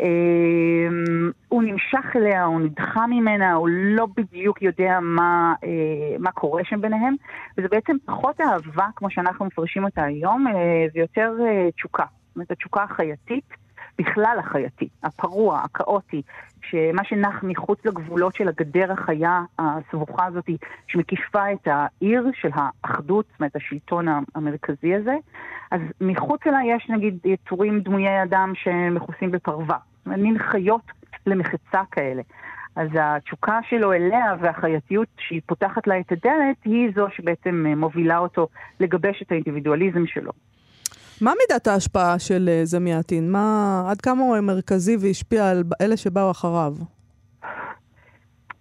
אה, 0.00 0.06
הוא 1.48 1.62
נמשך 1.62 2.16
אליה, 2.16 2.44
הוא 2.44 2.60
נדחה 2.60 3.06
ממנה, 3.06 3.52
הוא 3.52 3.68
לא 3.70 4.06
בדיוק 4.16 4.62
יודע 4.62 4.98
מה, 5.02 5.54
אה, 5.64 6.16
מה 6.18 6.32
קורה 6.32 6.64
שם 6.64 6.80
ביניהם, 6.80 7.14
וזה 7.58 7.68
בעצם 7.68 7.96
פחות 8.04 8.40
אהבה, 8.40 8.86
כמו 8.96 9.10
שאנחנו 9.10 9.44
מפרשים 9.44 9.84
אותה 9.84 10.04
היום, 10.04 10.44
זה 10.92 11.00
יותר 11.00 11.32
אה, 11.46 11.70
תשוקה. 11.76 12.04
זאת 12.28 12.36
אומרת, 12.36 12.50
התשוקה 12.50 12.82
החייתית, 12.82 13.44
בכלל 13.98 14.36
החייתי, 14.38 14.88
הפרוע, 15.02 15.60
הכאוטי, 15.64 16.22
שמה 16.62 17.04
שנח 17.04 17.42
מחוץ 17.42 17.78
לגבולות 17.84 18.34
של 18.34 18.48
הגדר 18.48 18.92
החיה 18.92 19.42
הסבוכה 19.58 20.26
הזאת, 20.26 20.50
שמקיפה 20.86 21.52
את 21.52 21.68
העיר 21.70 22.30
של 22.34 22.48
האחדות, 22.54 23.26
זאת 23.30 23.40
אומרת, 23.40 23.56
השלטון 23.56 24.06
המרכזי 24.34 24.94
הזה, 24.94 25.14
אז 25.70 25.80
מחוץ 26.00 26.46
לה 26.46 26.58
יש 26.66 26.86
נגיד 26.90 27.18
יצורים 27.24 27.80
דמויי 27.80 28.22
אדם 28.22 28.52
שמכוסים 28.54 29.30
בפרווה, 29.30 29.76
מין 30.06 30.38
חיות 30.38 30.82
למחצה 31.26 31.82
כאלה. 31.90 32.22
אז 32.76 32.88
התשוקה 33.00 33.58
שלו 33.68 33.92
אליה 33.92 34.34
והחייתיות 34.40 35.08
שהיא 35.18 35.40
פותחת 35.46 35.86
לה 35.86 36.00
את 36.00 36.12
הדלת, 36.12 36.56
היא 36.64 36.90
זו 36.94 37.06
שבעצם 37.16 37.66
מובילה 37.76 38.18
אותו 38.18 38.48
לגבש 38.80 39.22
את 39.22 39.32
האינדיבידואליזם 39.32 40.06
שלו. 40.06 40.32
מה 41.20 41.32
מידת 41.40 41.66
ההשפעה 41.66 42.18
של 42.18 42.48
אה, 42.48 42.60
זמיאטין? 42.64 43.32
מה, 43.32 43.82
עד 43.90 44.00
כמה 44.00 44.22
הוא 44.22 44.40
מרכזי 44.40 44.96
והשפיע 45.00 45.50
על 45.50 45.64
אלה 45.80 45.96
שבאו 45.96 46.30
אחריו? 46.30 46.74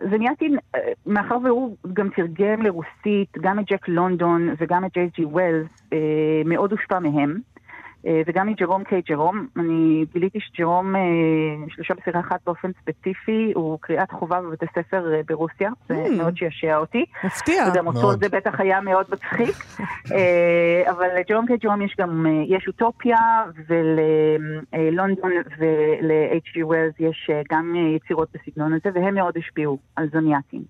זמיאטין, 0.10 0.57
אה, 0.76 0.80
מאחר 1.05 1.38
והוא 1.43 1.76
גם 1.93 2.10
תרגם 2.16 2.62
לרוסית 2.62 3.38
גם 3.41 3.60
את 3.60 3.66
ג'ק 3.72 3.88
לונדון 3.88 4.55
וגם 4.60 4.86
את 4.86 4.91
ג'יי 4.93 5.10
ג'י 5.16 5.26
ווילס, 5.26 5.70
אה, 5.93 5.97
מאוד 6.45 6.72
הושפע 6.72 6.99
מהם. 6.99 7.39
אה, 8.08 8.22
וגם 8.28 8.47
מג'רום 8.47 8.84
קיי 8.84 9.02
ג'רום. 9.02 9.47
אני 9.58 10.06
גיליתי 10.14 10.39
שג'רום, 10.39 10.95
אה, 10.95 11.02
שלושה 11.70 11.93
בסירה 11.93 12.20
אחת 12.20 12.39
באופן 12.45 12.72
ספציפי, 12.82 13.52
הוא 13.56 13.80
קריאת 13.82 14.12
חובה 14.12 14.41
בבתי 14.41 14.66
ספר 14.76 15.14
אה, 15.14 15.22
ברוסיה, 15.28 15.70
זה 15.89 16.06
mm. 16.06 16.18
מאוד 16.18 16.38
שישע 16.38 16.78
אותי. 16.78 17.06
מפתיע. 17.24 17.66
וגם 17.72 17.88
אותו 17.88 18.12
זה 18.12 18.30
בטח 18.30 18.60
היה 18.60 18.82
מאוד 18.82 19.06
מצחיק. 19.12 19.56
אבל 20.91 21.08
לג'רום 21.20 21.45
קיי 21.45 21.58
ג'רום 21.58 21.82
יש 21.82 21.95
גם, 22.00 22.26
יש 22.47 22.68
אוטופיה, 22.68 23.18
וללונדון 23.68 25.32
ול-H.G. 25.58 26.66
ווילס 26.66 26.93
יש 27.00 27.30
גם 27.52 27.76
יצירות 27.95 28.30
בסגנון 28.34 28.74
הזה, 28.74 28.89
והם 28.93 29.16
מאוד 29.16 29.38
השפיעו 29.38 29.78
על 29.95 30.10
זוניאטים. 30.14 30.62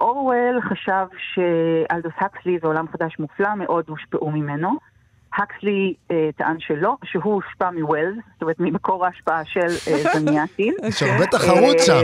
אורוול 0.00 0.60
חשב 0.60 1.06
שאלדוס 1.18 2.12
הקסלי 2.20 2.58
ועולם 2.62 2.86
חדש 2.88 3.18
מופלא 3.18 3.54
מאוד 3.54 3.84
הושפעו 3.88 4.30
ממנו. 4.30 4.95
הקסלי 5.36 5.94
אה, 6.10 6.28
טען 6.36 6.56
שלא, 6.60 6.96
שהוא 7.04 7.34
הושפע 7.34 7.70
מווילס, 7.70 8.16
זאת 8.32 8.42
אומרת 8.42 8.56
ממקור 8.60 9.06
ההשפעה 9.06 9.44
של 9.44 9.60
אה, 9.60 10.02
זניאטין. 10.20 10.74
יש 10.82 11.02
הרבה 11.02 11.26
תחרות 11.26 11.78
שם. 11.78 12.02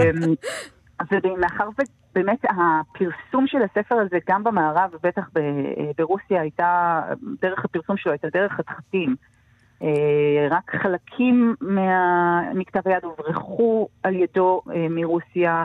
אה, 1.01 1.19
ומאחר 1.25 1.69
ובאמת 1.69 2.45
הפרסום 2.45 3.47
של 3.47 3.59
הספר 3.63 3.95
הזה, 3.95 4.19
גם 4.29 4.45
במערב 4.45 4.91
ובטח 4.93 5.29
ב, 5.35 5.39
אה, 5.39 5.91
ברוסיה, 5.99 6.41
הייתה, 6.41 7.03
דרך 7.43 7.65
הפרסום 7.65 7.97
שלו 7.97 8.13
הייתה 8.13 8.29
דרך 8.29 8.53
חתחתים. 8.53 9.17
אה, 9.83 10.49
רק 10.51 10.77
חלקים 10.83 11.55
מה, 11.61 12.43
מכתב 12.55 12.81
היד 12.85 13.05
הוברחו 13.05 13.89
על 14.03 14.15
ידו 14.15 14.63
אה, 14.75 14.87
מרוסיה 14.91 15.65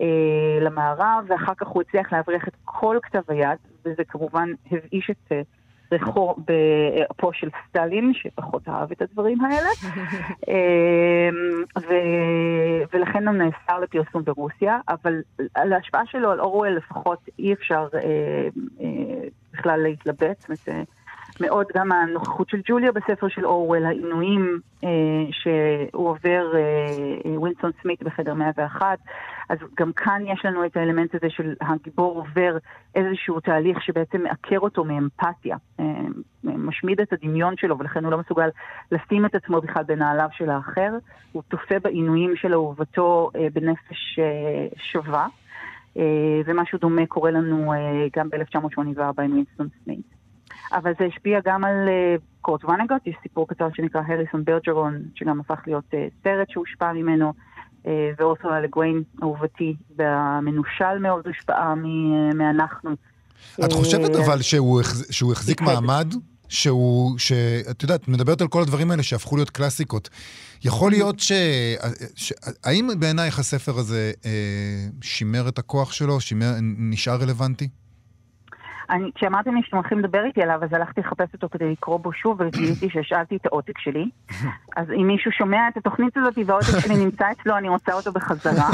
אה, 0.00 0.58
למערב, 0.60 1.24
ואחר 1.28 1.54
כך 1.54 1.66
הוא 1.66 1.82
הצליח 1.82 2.12
להבריח 2.12 2.48
את 2.48 2.54
כל 2.64 2.98
כתב 3.02 3.22
היד, 3.28 3.58
וזה 3.84 4.04
כמובן 4.08 4.48
הבאיש 4.70 5.10
את... 5.10 5.32
ריחו 5.92 6.36
באפו 6.36 7.32
של 7.32 7.48
סטלין, 7.68 8.12
שפחות 8.14 8.68
אהב 8.68 8.92
את 8.92 9.02
הדברים 9.02 9.44
האלה, 9.44 9.68
אמ, 10.48 11.62
ו... 11.78 11.94
ולכן 12.92 13.28
הוא 13.28 13.36
נאסר 13.36 13.78
לפרסום 13.80 14.22
ברוסיה, 14.24 14.78
אבל 14.88 15.14
על 15.54 15.72
ההשפעה 15.72 16.02
שלו 16.06 16.30
על 16.30 16.40
אורוול 16.40 16.68
לפחות 16.68 17.28
אי 17.38 17.52
אפשר 17.52 17.88
אה, 17.94 18.00
אה, 18.80 19.28
בכלל 19.52 19.80
להתלבט. 19.80 20.40
זאת 20.40 20.68
אומרת, 20.68 20.88
מאוד 21.40 21.66
גם 21.74 21.92
הנוכחות 21.92 22.48
של 22.48 22.60
ג'וליה 22.64 22.92
בספר 22.92 23.28
של 23.28 23.46
אורוול, 23.46 23.84
העינויים 23.84 24.60
אה, 24.84 24.88
שהוא 25.30 26.08
עובר, 26.08 26.52
אה, 26.54 26.60
אה, 27.26 27.40
ווינסון 27.40 27.70
סמית 27.82 28.02
בחדר 28.02 28.34
101, 28.34 28.98
אז 29.48 29.58
גם 29.78 29.92
כאן 29.92 30.22
יש 30.26 30.44
לנו 30.44 30.66
את 30.66 30.76
האלמנט 30.76 31.14
הזה 31.14 31.30
של 31.30 31.54
הגיבור 31.60 32.14
עובר 32.16 32.56
איזשהו 32.94 33.40
תהליך 33.40 33.82
שבעצם 33.82 34.22
מעקר 34.22 34.58
אותו 34.58 34.84
מאמפתיה, 34.84 35.56
אה, 35.80 35.84
משמיד 36.44 37.00
את 37.00 37.12
הדמיון 37.12 37.56
שלו 37.56 37.78
ולכן 37.78 38.04
הוא 38.04 38.12
לא 38.12 38.18
מסוגל 38.18 38.48
לשים 38.92 39.26
את 39.26 39.34
עצמו 39.34 39.60
בכלל 39.60 39.84
בנעליו 39.84 40.28
של 40.32 40.50
האחר, 40.50 40.90
הוא 41.32 41.42
צופה 41.50 41.78
בעינויים 41.78 42.36
של 42.36 42.52
אהובתו 42.52 43.30
אה, 43.36 43.46
בנפש 43.52 44.18
אה, 44.18 44.66
שווה. 44.76 45.26
אה, 45.96 46.40
ומשהו 46.46 46.78
דומה 46.78 47.06
קורה 47.06 47.30
לנו 47.30 47.72
אה, 47.72 48.06
גם 48.16 48.30
ב-1984 48.30 49.22
עם 49.22 49.32
ווינסטון 49.32 49.68
סמית. 49.84 50.17
אבל 50.72 50.92
זה 50.98 51.04
השפיע 51.04 51.38
גם 51.44 51.64
על 51.64 51.88
uh, 51.88 52.20
קורט 52.40 52.64
ונגוט, 52.64 53.06
יש 53.06 53.16
סיפור 53.22 53.48
קצר 53.48 53.68
שנקרא 53.74 54.00
הריסון 54.08 54.44
ברג'רון, 54.44 55.02
שגם 55.14 55.40
הפך 55.40 55.60
להיות 55.66 55.84
uh, 55.90 55.96
סרט 56.24 56.50
שהושפע 56.50 56.92
ממנו, 56.92 57.32
uh, 57.84 57.88
ואורסולה 58.18 58.60
לגוויין, 58.60 59.02
אהובתי, 59.22 59.76
והמנושל 59.96 60.98
מאוד 61.00 61.26
הושפעה 61.26 61.74
מאנחנו. 62.34 62.90
את 63.64 63.72
חושבת 63.72 64.16
אבל 64.24 64.42
שהוא, 64.42 64.82
שהוא 65.10 65.32
החזיק 65.32 65.60
מעמד? 65.60 66.14
שהוא, 66.48 67.18
שאת 67.18 67.82
יודעת, 67.82 68.08
מדברת 68.08 68.40
על 68.40 68.48
כל 68.48 68.62
הדברים 68.62 68.90
האלה 68.90 69.02
שהפכו 69.02 69.36
להיות 69.36 69.50
קלאסיקות. 69.50 70.08
יכול 70.64 70.90
להיות 70.90 71.20
ש... 71.20 71.32
ש... 72.14 72.32
האם 72.64 72.88
בעינייך 72.98 73.38
הספר 73.38 73.78
הזה 73.78 74.12
אה, 74.26 74.30
שימר 75.02 75.48
את 75.48 75.58
הכוח 75.58 75.92
שלו, 75.92 76.20
שימר, 76.20 76.52
נשאר 76.60 77.16
רלוונטי? 77.16 77.68
אני, 78.90 79.10
כשאמרתם 79.14 79.54
לי 79.54 79.60
שאתם 79.64 79.76
הולכים 79.76 79.98
לדבר 79.98 80.24
איתי 80.24 80.42
עליו, 80.42 80.64
אז 80.64 80.72
הלכתי 80.72 81.00
לחפש 81.00 81.34
אותו 81.34 81.48
כדי 81.48 81.72
לקרוא 81.72 81.98
בו 81.98 82.12
שוב, 82.12 82.40
וגיליתי 82.40 82.90
שהשאלתי 82.90 83.36
את 83.36 83.46
העותק 83.46 83.78
שלי. 83.78 84.10
אז 84.76 84.90
אם 84.90 85.06
מישהו 85.06 85.32
שומע 85.32 85.68
את 85.68 85.76
התוכנית 85.76 86.16
הזאת 86.16 86.38
והעותק 86.46 86.78
שלי 86.78 86.96
נמצא 87.04 87.24
אצלו, 87.32 87.56
אני 87.56 87.68
רוצה 87.68 87.92
אותו 87.92 88.12
בחזרה. 88.12 88.68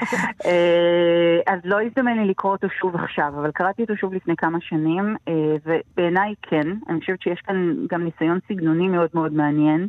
אה, 0.46 1.40
אז 1.46 1.60
לא 1.64 1.82
הזדמן 1.82 2.18
לי 2.18 2.28
לקרוא 2.28 2.52
אותו 2.52 2.68
שוב 2.80 2.96
עכשיו, 2.96 3.32
אבל 3.40 3.50
קראתי 3.50 3.82
אותו 3.82 3.96
שוב 3.96 4.14
לפני 4.14 4.36
כמה 4.36 4.58
שנים, 4.60 5.16
אה, 5.28 5.32
ובעיניי 5.66 6.34
כן, 6.42 6.66
אני 6.88 7.00
חושבת 7.00 7.22
שיש 7.22 7.40
כאן 7.40 7.74
גם 7.90 8.04
ניסיון 8.04 8.38
סגנוני 8.48 8.88
מאוד 8.88 9.10
מאוד 9.14 9.32
מעניין, 9.32 9.88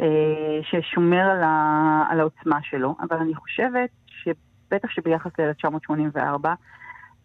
אה, 0.00 0.06
ששומר 0.62 1.30
על, 1.30 1.42
ה, 1.42 2.04
על 2.10 2.20
העוצמה 2.20 2.58
שלו, 2.62 2.96
אבל 3.00 3.16
אני 3.16 3.34
חושבת 3.34 3.90
שבטח 4.06 4.90
שביחס 4.90 5.30
ל-1984, 5.38 6.48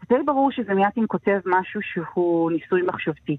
די 0.09 0.23
ברור 0.25 0.51
שזמיאטין 0.51 1.05
כותב 1.07 1.39
משהו 1.45 1.81
שהוא 1.81 2.51
ניסוי 2.51 2.81
מחשבתי. 2.81 3.37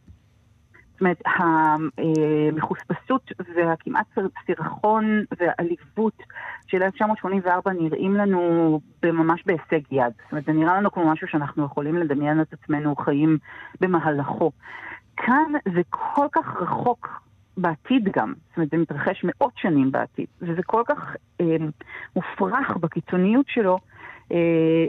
זאת 0.92 1.00
אומרת, 1.00 1.22
המחוספסות 1.26 3.32
והכמעט 3.54 4.06
סירחון 4.46 5.24
והעליבות 5.40 6.22
של 6.66 6.82
1984 6.82 7.72
נראים 7.72 8.14
לנו 8.14 8.80
ממש 9.04 9.42
בהישג 9.46 9.92
יד. 9.92 10.12
זאת 10.22 10.32
אומרת, 10.32 10.44
זה 10.44 10.52
נראה 10.52 10.76
לנו 10.76 10.90
כמו 10.90 11.12
משהו 11.12 11.28
שאנחנו 11.28 11.64
יכולים 11.64 11.96
לדמיין 11.96 12.40
את 12.40 12.52
עצמנו 12.52 12.96
חיים 12.96 13.38
במהלכו. 13.80 14.50
כאן 15.16 15.52
זה 15.74 15.80
כל 15.90 16.26
כך 16.32 16.56
רחוק 16.56 17.24
בעתיד 17.56 18.08
גם, 18.16 18.32
זאת 18.48 18.56
אומרת, 18.56 18.70
זה 18.70 18.76
מתרחש 18.76 19.24
מאות 19.24 19.52
שנים 19.56 19.92
בעתיד, 19.92 20.26
וזה 20.42 20.62
כל 20.62 20.82
כך 20.86 21.16
אה, 21.40 21.56
מופרך 22.16 22.76
בקיצוניות 22.76 23.46
שלו, 23.48 23.78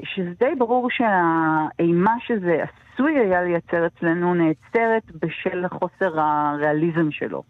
שזה 0.04 0.32
די 0.40 0.56
ברור 0.58 0.90
שהאימה 0.90 2.14
שזה 2.28 2.64
עשוי 2.64 3.20
היה 3.20 3.44
לייצר 3.44 3.88
אצלנו 3.88 4.34
נעצרת 4.34 5.04
בשל 5.22 5.66
חוסר 5.68 6.20
הריאליזם 6.20 7.12
שלו. 7.12 7.44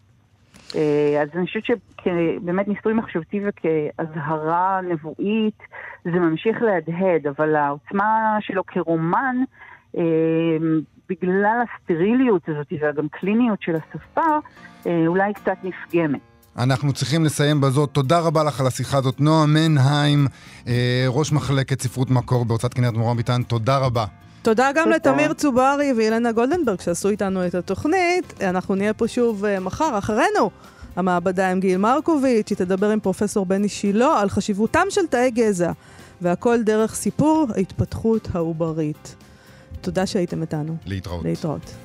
אה, 0.75 1.21
אז 1.21 1.29
אני 1.36 1.45
חושבת 1.45 1.63
שבאמת 1.65 2.67
ניסוי 2.67 2.93
מחשבתי 2.93 3.41
וכאזהרה 3.45 4.79
נבואית 4.81 5.59
זה 6.03 6.11
ממשיך 6.11 6.61
להדהד, 6.61 7.27
אבל 7.27 7.55
העוצמה 7.55 8.38
שלו 8.39 8.65
כרומן, 8.65 9.36
אה, 9.97 10.03
בגלל 11.09 11.63
הסטריליות 11.63 12.49
הזאת 12.49 12.73
וגם 12.73 13.07
קליניות 13.09 13.61
של 13.61 13.75
השפה, 13.75 14.38
אולי 15.07 15.33
קצת 15.33 15.57
נפגמת. 15.63 16.34
אנחנו 16.57 16.93
צריכים 16.93 17.25
לסיים 17.25 17.61
בזאת. 17.61 17.89
תודה 17.91 18.19
רבה 18.19 18.43
לך 18.43 18.59
על 18.59 18.67
השיחה 18.67 18.97
הזאת. 18.97 19.19
נועה 19.19 19.45
מנהיים, 19.45 20.27
אה, 20.67 21.05
ראש 21.07 21.31
מחלקת 21.31 21.81
ספרות 21.81 22.09
מקור 22.09 22.45
בהוצאת 22.45 22.73
כנרת 22.73 22.93
מורם 22.93 23.17
ביטן, 23.17 23.43
תודה 23.43 23.77
רבה. 23.77 24.05
תודה 24.41 24.69
גם 24.75 24.89
לתמיר 24.89 25.33
צוברי 25.33 25.93
ואילנה 25.97 26.31
גולדנברג 26.31 26.81
שעשו 26.81 27.09
איתנו 27.09 27.47
את 27.47 27.55
התוכנית. 27.55 28.33
אנחנו 28.41 28.75
נהיה 28.75 28.93
פה 28.93 29.07
שוב 29.07 29.45
uh, 29.45 29.59
מחר, 29.59 29.97
אחרינו. 29.97 30.49
המעבדה 30.95 31.51
עם 31.51 31.59
גיל 31.59 31.77
מרקוביץ', 31.77 32.49
היא 32.49 32.57
תדבר 32.57 32.89
עם 32.89 32.99
פרופסור 32.99 33.45
בני 33.45 33.69
שילה 33.69 34.19
על 34.21 34.29
חשיבותם 34.29 34.85
של 34.89 35.07
תאי 35.09 35.31
גזע, 35.31 35.71
והכל 36.21 36.63
דרך 36.63 36.95
סיפור 36.95 37.47
ההתפתחות 37.55 38.27
העוברית. 38.33 39.15
תודה 39.81 40.05
שהייתם 40.05 40.41
איתנו. 40.41 40.75
להתראות. 40.85 41.25
להתראות. 41.25 41.84